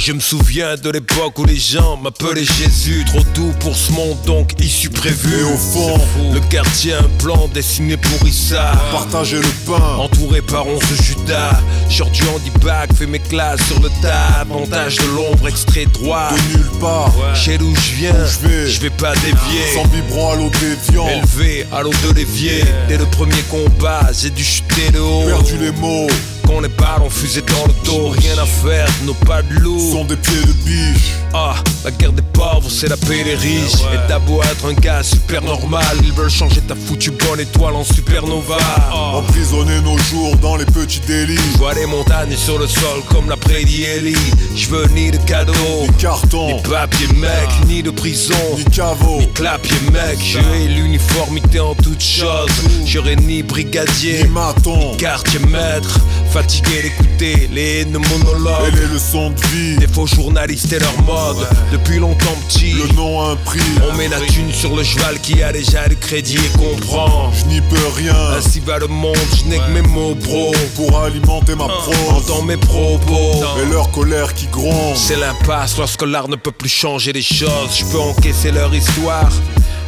Je 0.06 0.12
me 0.12 0.20
souviens 0.20 0.76
de 0.76 0.90
l'époque 0.90 1.40
où 1.40 1.46
les 1.46 1.56
gens 1.56 1.96
m'appelaient 1.96 2.44
Jésus. 2.44 3.06
Trop 3.06 3.24
doux 3.36 3.54
pour 3.62 3.74
ce 3.74 3.90
monde 3.94 4.18
donc 4.26 4.52
issu 4.60 4.90
prévu. 4.90 5.40
Et 5.40 5.44
au 5.44 5.56
fond, 5.56 5.98
Le 6.34 6.42
quartier 6.50 6.92
un 6.94 7.08
plan 7.20 7.48
dessiné 7.54 7.96
pour 7.96 8.28
Issa. 8.28 8.74
Partager 8.92 9.38
le 9.38 9.48
pain. 9.66 9.96
Entouré 10.00 10.42
par 10.42 10.68
onze 10.68 10.84
Judas. 11.02 11.58
Genre 11.90 12.10
du 12.10 12.22
handibac, 12.24 12.92
fait 12.94 13.06
mes 13.06 13.20
classes 13.20 13.66
sur 13.66 13.80
le 13.80 13.88
tas. 14.02 14.44
Montage 14.46 14.98
de 14.98 15.06
l'ombre, 15.16 15.48
extrait 15.48 15.86
droit. 15.86 16.32
De 16.34 16.58
nulle 16.58 16.80
part, 16.82 17.14
Chez 17.34 17.58
d'où 17.58 17.74
je 17.74 17.96
viens, 17.96 18.26
je 18.26 18.46
vais? 18.46 18.70
je 18.70 18.82
vais 18.82 18.90
pas 18.90 19.14
dévier. 19.16 19.74
Sans 19.74 19.86
biberon 19.86 20.32
à 20.32 20.36
l'eau 20.36 20.50
déviant. 20.60 21.08
Élevé 21.08 21.66
à 21.72 21.82
l'eau 21.82 21.94
de 22.10 22.14
l'évier. 22.14 22.66
Dès 22.90 22.98
le 22.98 23.06
premier 23.06 23.42
combat, 23.50 24.02
j'ai 24.22 24.32
dû 24.32 24.44
chuter 24.44 24.92
de 24.92 25.00
haut. 25.00 25.24
Perdu 25.28 25.58
les 25.60 25.72
mots, 25.72 26.08
Qu'on 26.46 26.62
les 26.62 26.70
ballons 26.70 27.10
fusés 27.10 27.42
dans 27.42 27.66
le 27.68 27.74
dos 27.86 28.10
Rien 28.10 28.38
à 28.38 28.46
faire, 28.46 28.88
nos 29.06 29.14
pas 29.14 29.42
de 29.42 29.54
loup 29.56 29.80
sont 29.92 30.06
des 30.06 30.16
pieds 30.18 30.42
de 30.46 30.52
biche. 30.66 31.12
Ah, 31.34 31.56
la 31.84 31.90
guerre 31.92 32.14
des 32.14 32.22
pauvres, 32.22 32.70
c'est 32.70 32.88
la 32.88 32.98
paix 32.98 33.24
des 33.24 33.34
riches. 33.36 33.82
Et 33.94 33.98
t'as 34.08 34.20
beau 34.20 34.42
être 34.44 34.66
un 34.70 34.74
gars 34.74 35.02
super 35.02 35.42
normal, 35.42 35.84
ils 36.04 36.12
veulent 36.14 36.30
changer 36.30 36.62
ta 36.62 36.76
foutue 36.76 37.12
bonne 37.12 37.40
étoile 37.40 37.76
en 37.76 37.84
supernova. 37.84 38.58
Oh. 38.94 39.18
Emprisonner 39.18 39.80
nos 39.82 39.98
jours 39.98 40.36
dans 40.38 40.56
les 40.58 40.66
petits 40.66 41.00
délits. 41.08 41.38
Je 41.54 41.58
vois 41.58 41.74
les 41.74 41.86
montagnes 41.88 42.36
sur 42.36 42.60
le 42.60 42.68
sol 42.68 43.02
comme 43.10 43.30
la 43.30 43.38
prédit 43.38 43.84
Ellie. 43.84 44.16
Je 44.56 44.70
veux 44.70 44.86
ni 44.90 45.10
de 45.12 45.18
cadeaux, 45.18 45.54
Ni 45.82 45.94
carton, 45.98 46.48
ni 46.58 46.62
papier 46.62 47.08
mec, 47.16 47.50
ni 47.68 47.82
de 47.82 47.90
prison. 47.90 48.36
ni 48.58 48.64
caveau. 48.66 49.18
Ni 49.20 49.28
clapier 49.34 49.78
mec, 49.92 50.20
j'aurai 50.24 50.68
l'uniformité 50.68 51.60
en 51.60 51.74
toute 51.74 52.02
chose. 52.04 52.50
J'aurai 52.86 53.16
ni 53.16 53.24
Ni 53.24 53.42
brigadier, 53.42 54.26
maton, 54.26 54.96
quartier 54.98 55.40
maître, 55.48 56.00
Fatigué 56.34 56.82
d'écouter 56.82 57.48
les 57.54 57.82
haineux 57.82 58.00
monologues. 58.00 58.74
Et 58.74 58.76
les 58.76 58.88
leçons 58.88 59.30
de 59.30 59.40
vie. 59.48 59.78
Des 59.78 59.88
faux 59.88 60.08
journalistes 60.08 60.74
et 60.74 60.80
leur 60.80 61.00
mode. 61.04 61.48
Depuis 61.72 62.00
longtemps 62.00 62.36
petit. 62.48 62.74
Le 62.74 62.92
nom 62.96 63.22
a 63.22 63.34
un 63.34 63.36
prix. 63.36 63.60
On 63.88 63.96
met 63.96 64.08
la 64.08 64.20
thune 64.20 64.52
sur 64.52 64.76
le 64.76 64.84
cheval 64.84 65.20
qui 65.20 65.44
a 65.44 65.52
déjà 65.52 65.88
le 65.88 65.94
crédit 65.94 66.38
et 66.38 66.58
comprend. 66.58 67.32
Je 67.34 67.46
n'y 67.46 67.62
peux 67.62 67.88
rien. 67.98 68.16
Ainsi 68.36 68.60
va 68.62 68.80
le 68.80 68.88
monde, 68.88 69.16
je 69.38 69.44
n'ai 69.44 69.60
que 69.60 69.70
mes 69.70 69.84
mots 69.84 70.16
bro. 70.16 70.52
Pour 70.76 71.00
alimenter 71.02 71.54
ma 71.56 71.68
prose. 71.68 72.26
Dans 72.28 72.42
mes 72.42 72.58
propos. 72.58 73.44
Et 73.62 73.72
leur 73.72 73.92
colère 73.92 74.34
qui 74.34 74.48
gronde. 74.48 74.98
C'est 74.98 75.18
l'impasse 75.18 75.78
lorsque 75.78 76.02
l'art 76.02 76.30
ne 76.30 76.36
peut 76.36 76.52
plus 76.52 76.70
changer 76.70 77.14
les 77.14 77.22
choses. 77.22 77.78
Je 77.78 77.86
peux 77.86 78.00
encaisser 78.00 78.50
leur 78.50 78.74
histoire. 78.74 79.30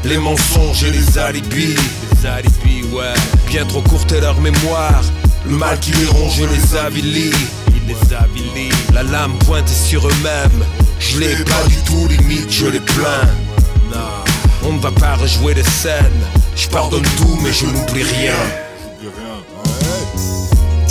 Les 0.05 0.17
mensonges 0.17 0.83
et 0.83 0.91
les 0.91 1.17
alibis. 1.17 1.75
Les 1.75 2.27
alibis, 2.27 2.83
ouais. 2.93 3.13
Bien 3.47 3.65
trop 3.65 3.81
courte 3.81 4.11
est 4.11 4.21
leur 4.21 4.39
mémoire. 4.39 5.03
Le 5.45 5.57
mal 5.57 5.79
qui 5.79 5.91
les 5.93 6.05
ronge 6.05 6.41
les 6.41 6.77
avilit. 6.77 7.31
Il 7.69 7.87
les 7.87 8.13
avilit. 8.13 8.69
La 8.93 9.01
lame 9.03 9.37
pointe 9.39 9.67
sur 9.67 10.07
eux-mêmes. 10.07 10.63
Je 10.99 11.19
les 11.19 11.43
pas 11.43 11.63
du 11.67 11.75
tout 11.87 12.07
limite, 12.07 12.51
je 12.51 12.67
les 12.67 12.79
plains. 12.79 13.29
On 14.63 14.73
ne 14.73 14.79
va 14.79 14.91
pas 14.91 15.15
rejouer 15.15 15.53
les 15.53 15.63
scènes. 15.63 16.25
Je 16.55 16.67
pardonne 16.67 17.05
tout, 17.17 17.39
mais 17.43 17.51
je 17.51 17.65
n'oublie 17.65 18.03
rien. 18.03 18.64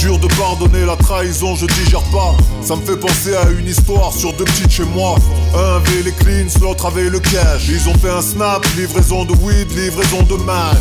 Dur 0.04 0.18
de 0.18 0.26
pardonner 0.36 0.84
la 0.84 0.96
trahison, 0.96 1.56
je 1.56 1.64
digère 1.64 2.02
pas. 2.12 2.36
Ça 2.60 2.76
me 2.76 2.82
fait 2.82 2.98
penser 2.98 3.34
à 3.34 3.48
une 3.48 3.66
histoire 3.66 4.12
sur 4.12 4.34
deux 4.34 4.44
petites 4.44 4.70
chez 4.70 4.84
moi. 4.84 5.16
Un 5.56 5.76
avait 5.76 6.02
les 6.02 6.12
cleans, 6.12 6.60
l'autre 6.60 6.84
avait 6.84 7.08
le 7.08 7.18
cash. 7.20 7.68
Ils 7.70 7.88
ont 7.88 7.94
fait 7.94 8.10
un 8.10 8.20
snap, 8.20 8.62
livraison 8.76 9.24
de 9.24 9.32
weed, 9.32 9.70
livraison 9.70 10.22
de 10.24 10.34
mâche. 10.42 10.76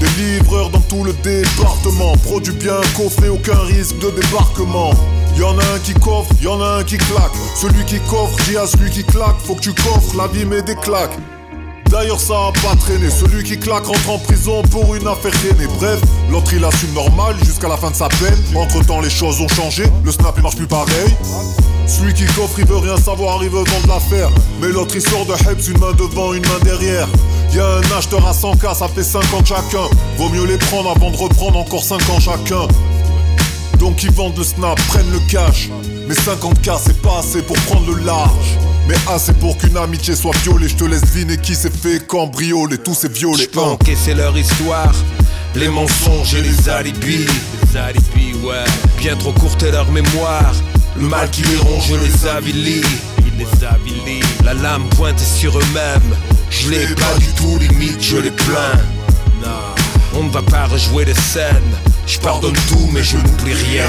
Des 0.00 0.22
livreurs 0.22 0.68
dans 0.68 0.82
tout 0.82 1.02
le 1.02 1.14
département. 1.22 2.12
Produit 2.24 2.52
bien 2.52 2.78
coffré, 2.94 3.30
aucun 3.30 3.58
risque 3.60 3.98
de 4.00 4.10
débarquement. 4.10 4.90
Y'en 5.38 5.58
a 5.58 5.64
un 5.74 5.78
qui 5.78 5.94
coffre, 5.94 6.34
y'en 6.42 6.60
a 6.60 6.80
un 6.80 6.84
qui 6.84 6.98
claque. 6.98 7.32
Celui 7.56 7.86
qui 7.86 7.98
coffre 8.00 8.36
dit 8.44 8.58
à 8.58 8.66
celui 8.66 8.90
qui 8.90 9.02
claque, 9.02 9.36
faut 9.46 9.54
que 9.54 9.62
tu 9.62 9.72
coffres, 9.72 10.14
la 10.14 10.26
vie 10.26 10.44
met 10.44 10.60
des 10.60 10.76
claques. 10.76 11.16
D'ailleurs 11.90 12.20
ça 12.20 12.34
a 12.34 12.52
pas 12.52 12.76
traîné, 12.76 13.08
celui 13.08 13.42
qui 13.42 13.58
claque 13.58 13.86
rentre 13.86 14.10
en 14.10 14.18
prison 14.18 14.62
pour 14.70 14.94
une 14.94 15.06
affaire 15.06 15.30
traînée 15.30 15.66
Bref, 15.78 16.00
l'autre 16.30 16.52
il 16.52 16.62
assume 16.62 16.92
normal 16.92 17.36
jusqu'à 17.42 17.68
la 17.68 17.78
fin 17.78 17.90
de 17.90 17.96
sa 17.96 18.08
peine. 18.08 18.38
Entre 18.54 18.84
temps 18.84 19.00
les 19.00 19.08
choses 19.10 19.40
ont 19.40 19.48
changé, 19.48 19.84
le 20.04 20.12
snap 20.12 20.34
il 20.36 20.42
marche 20.42 20.56
plus 20.56 20.66
pareil. 20.66 21.16
Celui 21.86 22.12
qui 22.12 22.26
coffre 22.26 22.58
il 22.58 22.66
veut 22.66 22.76
rien 22.76 22.96
savoir, 22.98 23.42
il 23.42 23.48
veut 23.48 23.64
vendre 23.64 23.86
l'affaire. 23.88 24.28
Mais 24.60 24.68
l'autre 24.68 24.96
il 24.96 25.00
sort 25.02 25.24
de 25.24 25.32
Heps, 25.32 25.68
une 25.68 25.78
main 25.78 25.92
devant, 25.92 26.34
une 26.34 26.46
main 26.46 26.58
derrière. 26.62 27.08
Y'a 27.54 27.66
un 27.66 27.98
acheteur 27.98 28.26
à 28.26 28.32
100k, 28.32 28.76
ça 28.76 28.88
fait 28.88 29.02
50 29.02 29.46
chacun. 29.46 29.88
Vaut 30.18 30.28
mieux 30.28 30.44
les 30.44 30.58
prendre 30.58 30.90
avant 30.90 31.10
de 31.10 31.16
reprendre 31.16 31.58
encore 31.58 31.82
5 31.82 31.96
ans 32.10 32.20
chacun. 32.20 32.68
Donc 33.78 34.02
ils 34.02 34.12
vendent 34.12 34.36
le 34.36 34.44
snap, 34.44 34.78
prennent 34.88 35.10
le 35.10 35.20
cash. 35.30 35.70
Mais 36.06 36.14
50k 36.14 36.78
c'est 36.84 37.00
pas 37.00 37.20
assez 37.20 37.40
pour 37.40 37.56
prendre 37.56 37.94
le 37.94 38.04
large 38.04 38.58
mais 38.88 38.96
assez 39.06 39.34
pour 39.34 39.56
qu'une 39.58 39.76
amitié 39.76 40.16
soit 40.16 40.36
violée. 40.38 40.68
Je 40.68 40.76
te 40.76 40.84
laisse 40.84 41.02
deviner 41.02 41.36
qui 41.36 41.54
s'est 41.54 41.70
fait 41.70 42.04
cambrioler. 42.06 42.78
Tous 42.78 42.94
ces 42.94 43.08
violets 43.08 43.44
Je 43.44 43.48
peux 43.48 43.60
encaisser 43.60 44.14
leur 44.14 44.36
histoire. 44.36 44.94
Les 45.54 45.68
mensonges 45.68 46.34
et 46.34 46.42
les 46.42 46.68
alibis. 46.68 47.26
Les 47.62 47.76
alibis 47.76 48.34
ouais. 48.42 48.64
Bien 48.98 49.14
trop 49.16 49.32
courte 49.32 49.62
est 49.62 49.72
leur 49.72 49.90
mémoire. 49.92 50.54
Le 50.96 51.06
mal 51.06 51.30
qui 51.30 51.42
les 51.42 51.56
ronge 51.56 51.92
les 51.92 52.26
avilit 52.26 52.82
La 54.44 54.54
lame 54.54 54.88
pointe 54.96 55.20
sur 55.20 55.56
eux-mêmes. 55.56 56.16
Je 56.50 56.70
les 56.70 56.86
pas 56.94 57.14
du 57.18 57.26
tout 57.34 57.58
limite 57.58 58.02
je 58.02 58.16
les 58.16 58.30
plains. 58.30 58.80
On 60.14 60.24
ne 60.24 60.30
va 60.30 60.42
pas 60.42 60.64
rejouer 60.64 61.04
les 61.04 61.14
scènes. 61.14 61.76
Je 62.06 62.18
pardonne 62.18 62.56
tout 62.68 62.88
mais 62.92 63.02
je 63.02 63.18
n'oublie 63.18 63.52
rien. 63.52 63.86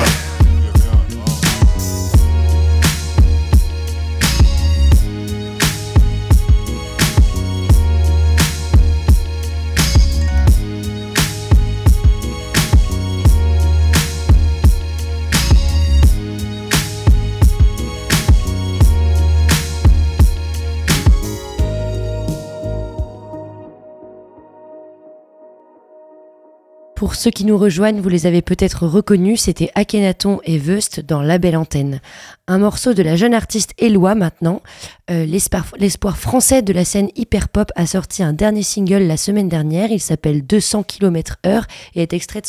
Pour 26.99 27.15
ceux 27.15 27.31
qui 27.31 27.45
nous 27.45 27.57
rejoignent, 27.57 28.01
vous 28.01 28.09
les 28.09 28.25
avez 28.25 28.41
peut-être 28.41 28.85
reconnus, 28.85 29.43
c'était 29.43 29.71
Akhenaton 29.73 30.41
et 30.43 30.57
Vust 30.57 30.99
dans 30.99 31.21
La 31.21 31.37
Belle 31.37 31.55
Antenne. 31.55 32.01
Un 32.49 32.57
morceau 32.57 32.93
de 32.93 33.01
la 33.01 33.15
jeune 33.15 33.33
artiste 33.33 33.71
Eloi 33.77 34.15
maintenant. 34.15 34.61
Euh, 35.09 35.25
L'espoir 35.25 36.17
français 36.17 36.61
de 36.61 36.73
la 36.73 36.83
scène 36.83 37.07
hyper-pop 37.15 37.71
a 37.77 37.85
sorti 37.85 38.21
un 38.21 38.33
dernier 38.33 38.63
single 38.63 39.03
la 39.03 39.15
semaine 39.15 39.47
dernière. 39.47 39.91
Il 39.91 40.01
s'appelle 40.01 40.45
200 40.45 40.83
km/h 40.83 41.63
et 41.95 42.01
est 42.01 42.11
extrait 42.11 42.41
de 42.41 42.47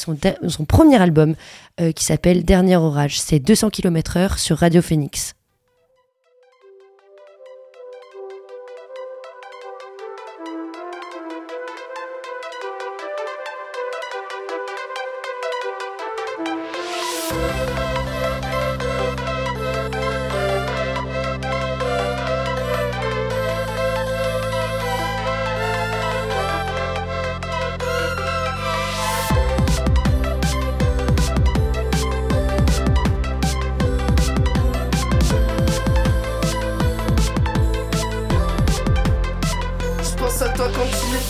son, 0.48 0.64
premier 0.64 1.00
album 1.00 1.36
euh, 1.80 1.92
qui 1.92 2.04
s'appelle 2.04 2.44
Dernier 2.44 2.74
Orage. 2.74 3.20
C'est 3.20 3.38
200 3.38 3.70
km/h 3.70 4.36
sur 4.36 4.58
Radio 4.58 4.82
Phoenix. 4.82 5.36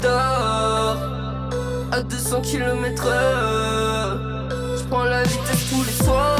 à 0.06 2.02
200 2.02 2.40
km/h. 2.42 3.10
Je 4.76 4.82
prends 4.84 5.04
la 5.04 5.22
vitesse 5.24 5.70
tous 5.70 5.84
les 5.84 6.04
soirs. 6.04 6.39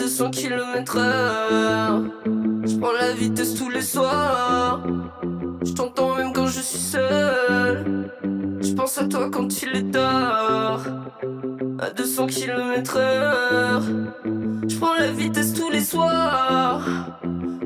200 0.00 0.30
km 0.30 0.96
heure. 0.96 2.02
Je 2.64 2.76
prends 2.78 2.92
la 2.92 3.12
vitesse 3.12 3.54
tous 3.54 3.68
les 3.68 3.82
soirs. 3.82 4.82
Je 5.62 5.72
t'entends 5.74 6.14
même 6.14 6.32
quand 6.32 6.46
je 6.46 6.62
suis 6.62 6.78
seul. 6.78 8.10
Je 8.62 8.72
pense 8.72 8.96
à 8.96 9.04
toi 9.04 9.28
quand 9.30 9.62
il 9.62 9.76
est 9.76 9.90
tard. 9.90 10.80
À 11.78 11.90
200 11.90 12.28
km 12.28 12.96
heure. 12.96 13.82
Je 14.66 14.78
prends 14.78 14.94
la 14.94 15.12
vitesse 15.12 15.52
tous 15.52 15.68
les 15.70 15.84
soirs. 15.84 16.80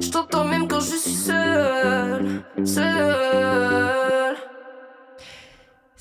Je 0.01 0.11
t'entends 0.11 0.45
même 0.45 0.67
quand 0.67 0.81
je 0.81 0.97
suis 0.97 1.15
seul. 1.15 2.43
Seul. 2.65 4.04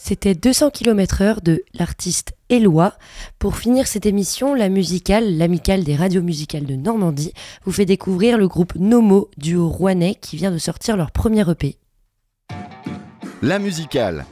C'était 0.06 0.36
200 0.36 0.72
km/h 0.72 1.42
de 1.42 1.64
l'artiste 1.74 2.36
Eloi. 2.50 2.92
Pour 3.40 3.56
finir 3.56 3.88
cette 3.88 4.06
émission, 4.06 4.54
la 4.54 4.68
musicale, 4.68 5.38
l'amicale 5.38 5.86
des 5.86 5.96
radios 5.96 6.22
musicales 6.22 6.66
de 6.66 6.76
Normandie, 6.76 7.32
vous 7.64 7.72
fait 7.72 7.86
découvrir 7.86 8.38
le 8.38 8.50
groupe 8.50 8.76
Nomo, 8.76 9.32
duo 9.38 9.70
rouennais, 9.70 10.16
qui 10.16 10.36
vient 10.36 10.52
de 10.52 10.58
sortir 10.58 10.98
leur 10.98 11.12
premier 11.12 11.50
EP. 11.50 11.78
La 13.42 13.60
musicale 13.60 14.26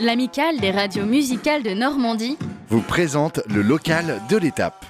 L'amicale 0.00 0.58
des 0.58 0.70
radios 0.70 1.04
musicales 1.04 1.62
de 1.64 1.74
Normandie 1.74 2.38
vous 2.70 2.80
présente 2.80 3.40
le 3.46 3.60
local 3.60 4.22
de 4.30 4.38
l'étape. 4.38 4.86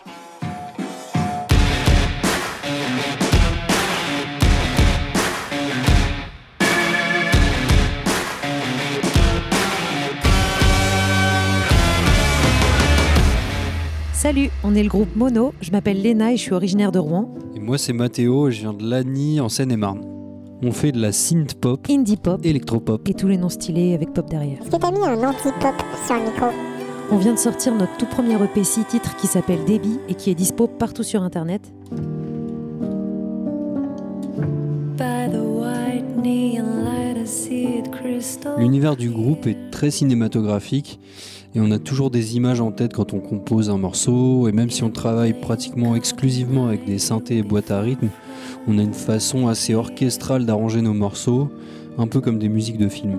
Salut, 14.23 14.51
on 14.64 14.75
est 14.75 14.83
le 14.83 14.91
groupe 14.91 15.16
Mono, 15.16 15.55
je 15.62 15.71
m'appelle 15.71 16.03
Léna 16.03 16.35
et 16.35 16.37
je 16.37 16.43
suis 16.43 16.53
originaire 16.53 16.93
de 16.93 16.99
Rouen. 16.99 17.35
Et 17.57 17.59
moi 17.59 17.79
c'est 17.79 17.95
Mathéo 17.95 18.49
et 18.49 18.53
je 18.53 18.61
viens 18.61 18.75
de 18.75 18.87
Lagny 18.87 19.41
en 19.41 19.49
Seine-et-Marne. 19.49 20.03
On 20.62 20.73
fait 20.73 20.93
de 20.93 21.01
la 21.01 21.11
synth 21.11 21.55
pop, 21.55 21.87
Indie 21.89 22.18
pop, 22.18 22.39
électropop. 22.45 23.09
et 23.09 23.14
tous 23.14 23.29
les 23.29 23.39
noms 23.39 23.49
stylés 23.49 23.95
avec 23.95 24.12
pop 24.12 24.29
derrière. 24.29 24.61
Est-ce 24.61 24.73
que 24.73 24.77
t'as 24.77 24.91
mis 24.91 24.99
un 24.99 25.27
anti-pop 25.27 25.75
sur 26.05 26.16
le 26.16 26.25
micro? 26.25 26.49
On 27.11 27.16
vient 27.16 27.33
de 27.33 27.39
sortir 27.39 27.75
notre 27.75 27.97
tout 27.97 28.05
premier 28.05 28.35
EP 28.35 28.62
6 28.62 28.85
titres 28.85 29.16
qui 29.16 29.27
s'appelle 29.27 29.64
Débit 29.64 29.99
et 30.11 30.12
qui 30.12 30.31
est 30.31 30.35
dispo 30.35 30.66
partout 30.66 31.03
sur 31.03 31.23
internet. 31.23 31.73
L'univers 38.59 38.97
du 38.97 39.09
groupe 39.09 39.47
est 39.47 39.71
très 39.71 39.91
cinématographique 39.91 41.01
et 41.55 41.61
on 41.61 41.70
a 41.70 41.78
toujours 41.78 42.11
des 42.11 42.36
images 42.36 42.61
en 42.61 42.70
tête 42.70 42.92
quand 42.92 43.12
on 43.12 43.18
compose 43.18 43.70
un 43.70 43.78
morceau 43.78 44.48
et 44.48 44.53
même 44.53 44.70
si 44.70 44.84
on 44.84 44.90
travaille 44.90 45.32
pratiquement 45.32 45.96
exclusivement 45.96 46.66
avec 46.66 46.84
des 46.84 46.98
synthés 46.98 47.38
et 47.38 47.42
boîtes 47.42 47.70
à 47.70 47.80
rythme, 47.80 48.09
on 48.68 48.78
a 48.78 48.82
une 48.82 48.94
façon 48.94 49.48
assez 49.48 49.74
orchestrale 49.74 50.46
d'arranger 50.46 50.80
nos 50.80 50.94
morceaux, 50.94 51.48
un 51.98 52.07
peu 52.07 52.20
comme 52.20 52.38
des 52.38 52.48
musiques 52.48 52.78
de 52.78 52.88
film. 52.88 53.18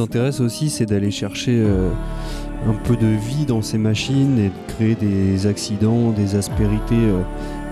Nous 0.00 0.04
intéresse 0.04 0.40
aussi, 0.40 0.70
c'est 0.70 0.86
d'aller 0.86 1.10
chercher 1.10 1.52
euh, 1.62 1.90
un 2.66 2.72
peu 2.72 2.96
de 2.96 3.06
vie 3.06 3.44
dans 3.44 3.60
ces 3.60 3.76
machines 3.76 4.38
et 4.38 4.48
de 4.48 4.74
créer 4.74 4.94
des 4.94 5.46
accidents, 5.46 6.10
des 6.10 6.36
aspérités 6.36 6.94
euh, 6.94 7.22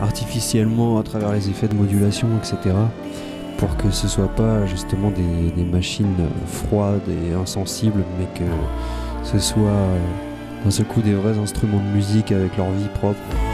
artificiellement 0.02 0.98
à 0.98 1.02
travers 1.02 1.32
les 1.32 1.48
effets 1.48 1.68
de 1.68 1.74
modulation, 1.74 2.28
etc. 2.36 2.74
Pour 3.56 3.76
que 3.76 3.90
ce 3.90 4.08
soit 4.08 4.34
pas 4.34 4.66
justement 4.66 5.10
des, 5.10 5.50
des 5.56 5.64
machines 5.64 6.06
euh, 6.20 6.46
froides 6.46 7.00
et 7.08 7.34
insensibles, 7.34 8.04
mais 8.18 8.26
que 8.38 8.50
ce 9.24 9.38
soit 9.38 9.88
d'un 10.64 10.70
seul 10.70 10.86
coup 10.86 11.00
des 11.00 11.14
vrais 11.14 11.38
instruments 11.38 11.80
de 11.80 11.96
musique 11.96 12.32
avec 12.32 12.56
leur 12.56 12.70
vie 12.70 12.88
propre. 12.94 13.47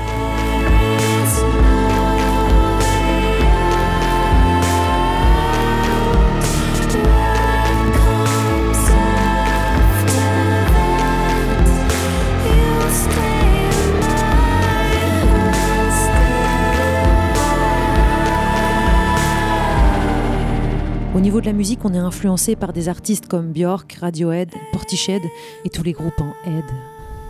Niveau 21.24 21.40
de 21.40 21.46
la 21.46 21.54
musique, 21.54 21.80
on 21.84 21.94
est 21.94 21.98
influencé 21.98 22.54
par 22.54 22.74
des 22.74 22.90
artistes 22.90 23.28
comme 23.28 23.50
Björk, 23.50 23.94
Radiohead, 23.98 24.50
Portiched 24.72 25.22
et 25.64 25.70
tous 25.70 25.82
les 25.82 25.92
groupes 25.92 26.20
en 26.20 26.34
Head. 26.46 26.64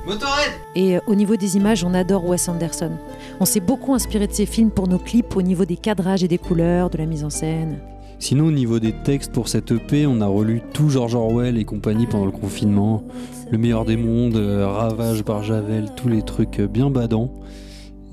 Motorhead 0.04 0.50
Et 0.74 0.96
euh, 0.96 1.00
au 1.06 1.14
niveau 1.14 1.36
des 1.36 1.56
images, 1.56 1.84
on 1.84 1.94
adore 1.94 2.26
Wes 2.28 2.48
Anderson. 2.48 2.90
On 3.38 3.44
s'est 3.44 3.60
beaucoup 3.60 3.94
inspiré 3.94 4.26
de 4.26 4.32
ses 4.32 4.46
films 4.46 4.72
pour 4.72 4.88
nos 4.88 4.98
clips 4.98 5.36
au 5.36 5.42
niveau 5.42 5.64
des 5.64 5.76
cadrages 5.76 6.24
et 6.24 6.28
des 6.28 6.38
couleurs, 6.38 6.90
de 6.90 6.98
la 6.98 7.06
mise 7.06 7.22
en 7.22 7.30
scène. 7.30 7.78
Sinon, 8.18 8.46
au 8.46 8.50
niveau 8.50 8.80
des 8.80 8.90
textes 9.04 9.30
pour 9.30 9.46
cette 9.46 9.70
EP, 9.70 10.08
on 10.08 10.20
a 10.20 10.26
relu 10.26 10.60
tout 10.72 10.90
George 10.90 11.14
Orwell 11.14 11.56
et 11.56 11.64
compagnie 11.64 12.08
pendant 12.08 12.26
le 12.26 12.32
confinement. 12.32 13.04
Le 13.52 13.58
meilleur 13.58 13.84
des 13.84 13.96
mondes, 13.96 14.34
euh, 14.34 14.66
Ravage 14.66 15.22
par 15.22 15.44
Javel, 15.44 15.94
tous 15.94 16.08
les 16.08 16.22
trucs 16.22 16.58
euh, 16.58 16.66
bien 16.66 16.90
badants. 16.90 17.30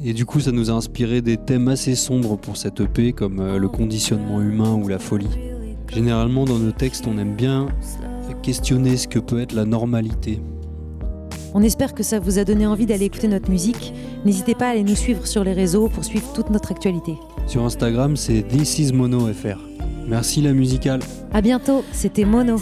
Et 0.05 0.13
du 0.13 0.27
coup, 0.27 0.41
ça 0.41 0.51
nous 0.51 0.69
a 0.69 0.73
inspiré 0.73 1.23
des 1.23 1.37
thèmes 1.37 1.69
assez 1.69 1.95
sombres 1.95 2.37
pour 2.37 2.55
cette 2.55 2.81
EP, 2.81 3.13
comme 3.13 3.57
le 3.57 3.67
conditionnement 3.67 4.41
humain 4.41 4.73
ou 4.73 4.87
la 4.87 4.99
folie. 4.99 5.50
Généralement, 5.93 6.45
dans 6.45 6.57
nos 6.57 6.71
textes, 6.71 7.05
on 7.07 7.17
aime 7.17 7.35
bien 7.35 7.67
questionner 8.41 8.97
ce 8.97 9.07
que 9.07 9.19
peut 9.19 9.41
être 9.41 9.53
la 9.53 9.65
normalité. 9.65 10.39
On 11.53 11.61
espère 11.61 11.93
que 11.93 12.01
ça 12.01 12.19
vous 12.19 12.39
a 12.39 12.45
donné 12.45 12.65
envie 12.65 12.85
d'aller 12.85 13.05
écouter 13.05 13.27
notre 13.27 13.49
musique. 13.49 13.93
N'hésitez 14.23 14.55
pas 14.55 14.67
à 14.67 14.69
aller 14.69 14.83
nous 14.83 14.95
suivre 14.95 15.27
sur 15.27 15.43
les 15.43 15.53
réseaux 15.53 15.89
pour 15.89 16.05
suivre 16.05 16.31
toute 16.33 16.49
notre 16.49 16.71
actualité. 16.71 17.15
Sur 17.45 17.65
Instagram, 17.65 18.15
c'est 18.15 18.43
This 18.43 18.79
is 18.79 18.93
Mono 18.93 19.27
FR. 19.27 19.59
Merci 20.07 20.41
la 20.41 20.53
musicale. 20.53 21.01
À 21.33 21.41
bientôt, 21.41 21.83
c'était 21.91 22.25
Mono. 22.25 22.57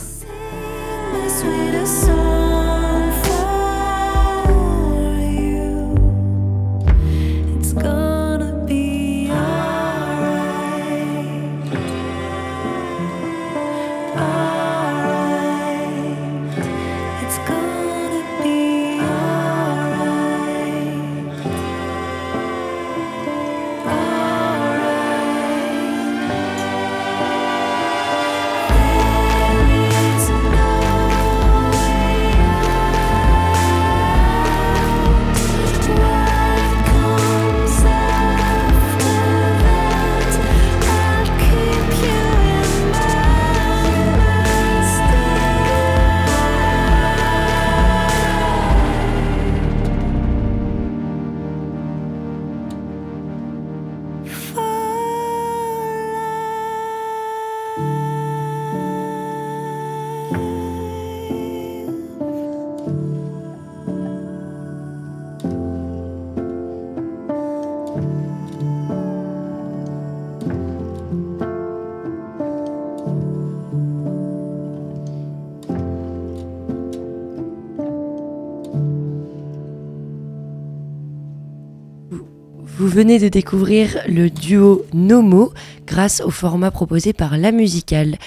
Venez 82.99 83.17
de 83.17 83.29
découvrir 83.29 83.97
le 84.09 84.29
duo 84.29 84.83
Nomo 84.93 85.53
grâce 85.87 86.19
au 86.19 86.31
format 86.31 86.69
proposé 86.69 87.13
par 87.13 87.37
La 87.37 87.53
Musicale. 87.53 88.17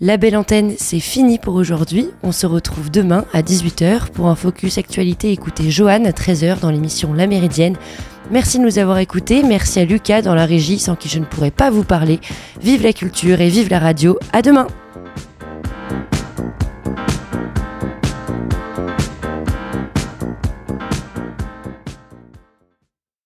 La 0.00 0.16
belle 0.16 0.36
antenne, 0.36 0.74
c'est 0.78 0.98
fini 0.98 1.38
pour 1.38 1.54
aujourd'hui. 1.54 2.08
On 2.24 2.32
se 2.32 2.44
retrouve 2.44 2.90
demain 2.90 3.24
à 3.32 3.42
18h 3.42 4.10
pour 4.10 4.26
un 4.26 4.34
focus 4.34 4.78
actualité. 4.78 5.30
Écoutez 5.30 5.70
Joanne 5.70 6.08
à 6.08 6.10
13h 6.10 6.58
dans 6.58 6.72
l'émission 6.72 7.12
La 7.12 7.28
Méridienne. 7.28 7.76
Merci 8.32 8.58
de 8.58 8.64
nous 8.64 8.80
avoir 8.80 8.98
écoutés. 8.98 9.44
Merci 9.44 9.78
à 9.78 9.84
Lucas 9.84 10.22
dans 10.22 10.34
la 10.34 10.44
régie 10.44 10.80
sans 10.80 10.96
qui 10.96 11.08
je 11.08 11.20
ne 11.20 11.24
pourrais 11.24 11.52
pas 11.52 11.70
vous 11.70 11.84
parler. 11.84 12.18
Vive 12.60 12.82
la 12.82 12.92
culture 12.92 13.40
et 13.40 13.48
vive 13.48 13.70
la 13.70 13.78
radio. 13.78 14.18
À 14.32 14.42
demain! 14.42 14.66